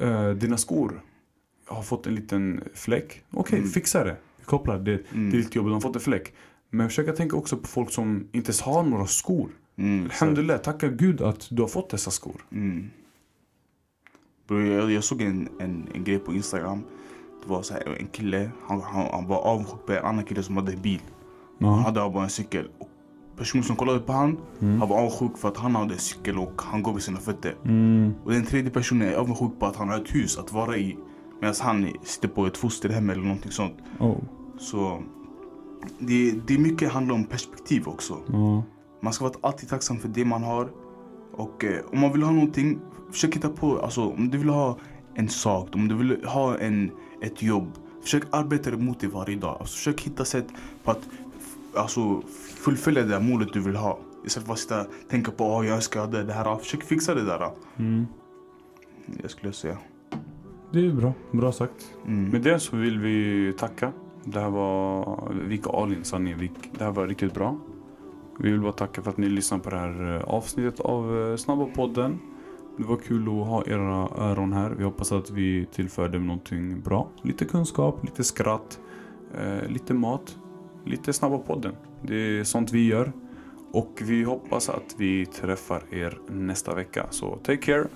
eh, 0.00 0.30
dina 0.30 0.56
skor 0.56 1.00
har 1.66 1.82
fått 1.82 2.06
en 2.06 2.14
liten 2.14 2.60
fläck, 2.74 3.22
okej 3.30 3.58
Mm. 3.58 3.70
fixa 3.70 4.04
det. 4.04 4.16
kopplar 4.44 4.78
det 4.78 4.92
Mm. 5.12 5.30
till 5.30 5.42
ditt 5.42 5.54
jobb 5.54 5.66
de 5.66 5.72
har 5.72 5.80
fått 5.80 5.94
en 5.96 6.00
fläck. 6.02 6.34
Men 6.70 6.88
försöka 6.88 7.12
tänka 7.12 7.36
också 7.36 7.56
på 7.56 7.66
folk 7.66 7.90
som 7.90 8.28
inte 8.32 8.48
ens 8.48 8.60
har 8.60 8.82
några 8.82 9.06
skor. 9.06 9.50
Mm. 9.76 10.04
Alhamdulillah, 10.04 10.58
tacka 10.58 10.88
gud 10.88 11.20
att 11.20 11.48
du 11.50 11.62
har 11.62 11.68
fått 11.68 11.90
dessa 11.90 12.10
skor. 12.10 12.44
Mm. 12.52 12.90
Bro, 14.48 14.60
jag, 14.62 14.90
jag 14.92 15.04
såg 15.04 15.22
en, 15.22 15.48
en, 15.60 15.88
en 15.94 16.04
grej 16.04 16.18
på 16.18 16.34
Instagram. 16.34 16.82
Det 17.42 17.48
var 17.50 17.62
så 17.62 17.74
här, 17.74 17.96
en 18.00 18.06
kille, 18.06 18.50
han, 18.66 18.80
han, 18.80 19.06
han 19.12 19.26
var 19.26 19.36
avundsjuk 19.38 19.86
på 19.86 19.92
en 19.92 20.04
annan 20.04 20.24
kille 20.24 20.42
som 20.42 20.56
hade 20.56 20.72
en 20.72 20.82
bil. 20.82 21.00
Han 21.60 21.68
Ja. 21.68 21.74
hade 21.74 22.10
bara 22.10 22.24
en 22.24 22.30
cykel. 22.30 22.68
Och 23.36 23.40
personen 23.40 23.64
som 23.64 23.76
kollade 23.76 23.98
på 24.00 24.12
han, 24.12 24.38
Mm. 24.60 24.80
han 24.80 24.88
var 24.88 24.96
avundsjuk 24.98 25.38
för 25.38 25.48
att 25.48 25.56
han 25.56 25.74
hade 25.74 25.94
en 25.94 26.00
cykel 26.00 26.38
och 26.38 26.62
han 26.64 26.82
går 26.82 26.92
med 26.92 27.02
sina 27.02 27.18
fötter. 27.18 27.54
Mm. 27.64 28.14
Och 28.24 28.32
den 28.32 28.44
tredje 28.44 28.70
personen 28.70 29.08
är 29.08 29.14
avundsjuk 29.14 29.58
på 29.58 29.66
att 29.66 29.76
han 29.76 29.88
har 29.88 29.96
ett 29.96 30.14
hus 30.14 30.38
att 30.38 30.52
vara 30.52 30.76
i. 30.76 30.96
Medan 31.40 31.54
han 31.60 31.88
sitter 32.02 32.28
på 32.28 32.46
ett 32.46 32.56
fosterhem 32.56 33.10
eller 33.10 33.22
någonting 33.22 33.52
sånt. 33.52 33.74
Oh. 33.98 34.16
Så 34.58 35.02
det, 35.98 36.30
det 36.46 36.54
är 36.54 36.58
mycket 36.58 36.92
handlar 36.92 37.14
om 37.14 37.24
perspektiv 37.24 37.88
också. 37.88 38.18
Ja. 38.32 38.62
Man 39.02 39.12
ska 39.12 39.24
vara 39.24 39.34
alltid 39.40 39.68
tacksam 39.68 39.98
för 39.98 40.08
det 40.08 40.24
man 40.24 40.42
har. 40.42 40.68
Och 41.32 41.64
eh, 41.64 41.80
om 41.92 42.00
man 42.00 42.12
vill 42.12 42.22
ha 42.22 42.30
någonting, 42.32 42.78
försök 43.10 43.36
hitta 43.36 43.48
på, 43.48 43.78
alltså 43.80 44.08
om 44.10 44.30
du 44.30 44.38
vill 44.38 44.48
ha 44.48 44.78
en 45.14 45.28
sak, 45.28 45.68
om 45.74 45.88
du 45.88 45.94
vill 45.94 46.24
ha 46.24 46.58
en, 46.58 46.90
ett 47.22 47.42
jobb. 47.42 47.72
Försök 48.02 48.22
arbeta 48.30 48.70
mot 48.70 49.00
det 49.00 49.06
varje 49.06 49.36
dag. 49.36 49.56
Alltså, 49.60 49.76
försök 49.76 50.00
hitta 50.00 50.24
sätt 50.24 50.46
på 50.84 50.90
att 50.90 51.00
alltså, 51.76 52.22
fullfölja 52.56 53.02
det 53.02 53.08
där 53.08 53.20
målet 53.20 53.52
du 53.52 53.60
vill 53.60 53.76
ha. 53.76 53.98
Istället 54.24 54.46
för 54.46 54.52
att 54.52 54.58
sitta 54.58 54.80
och 54.80 54.86
tänka 55.08 55.30
på 55.30 55.58
att 55.58 55.66
jag 55.66 55.74
önskar 55.76 56.00
jag 56.00 56.06
hade 56.06 56.22
det 56.22 56.32
här. 56.32 56.56
Försök 56.56 56.82
fixa 56.82 57.14
det 57.14 57.24
där. 57.24 57.50
Mm. 57.76 58.06
Jag 59.22 59.30
skulle 59.30 59.52
säga. 59.52 59.78
Det 60.72 60.86
är 60.86 60.92
bra, 60.92 61.12
bra 61.32 61.52
sagt. 61.52 61.94
Mm. 62.06 62.30
Med 62.30 62.42
det 62.42 62.60
så 62.60 62.76
vill 62.76 62.98
vi 62.98 63.52
tacka. 63.58 63.92
Det 64.24 64.40
här 64.40 64.50
var 64.50 65.32
Vika 65.46 65.70
Alin, 65.70 66.04
sanningen. 66.04 66.38
Vik. 66.38 66.70
Det 66.78 66.84
här 66.84 66.90
var 66.90 67.06
riktigt 67.06 67.34
bra. 67.34 67.58
Vi 68.38 68.50
vill 68.50 68.60
bara 68.60 68.72
tacka 68.72 69.02
för 69.02 69.10
att 69.10 69.16
ni 69.16 69.28
lyssnade 69.28 69.62
på 69.62 69.70
det 69.70 69.76
här 69.76 70.16
eh, 70.16 70.22
avsnittet 70.22 70.80
av 70.80 71.18
eh, 71.18 71.36
Snabba 71.36 71.66
podden. 71.66 72.18
Det 72.76 72.84
var 72.84 72.96
kul 72.96 73.22
att 73.22 73.46
ha 73.46 73.64
era 73.66 74.08
öron 74.16 74.52
här. 74.52 74.70
Vi 74.70 74.84
hoppas 74.84 75.12
att 75.12 75.30
vi 75.30 75.66
tillförde 75.72 76.18
någonting 76.18 76.80
bra. 76.80 77.08
Lite 77.22 77.44
kunskap, 77.44 78.04
lite 78.04 78.24
skratt, 78.24 78.80
eh, 79.38 79.68
lite 79.68 79.94
mat, 79.94 80.38
lite 80.86 81.12
Snabba 81.12 81.38
podden. 81.38 81.76
Det 82.02 82.14
är 82.14 82.44
sånt 82.44 82.72
vi 82.72 82.86
gör. 82.86 83.12
Och 83.72 84.02
vi 84.02 84.22
hoppas 84.22 84.68
att 84.68 84.94
vi 84.98 85.26
träffar 85.26 85.82
er 85.90 86.18
nästa 86.28 86.74
vecka. 86.74 87.06
Så 87.10 87.36
take 87.36 87.62
care. 87.62 87.86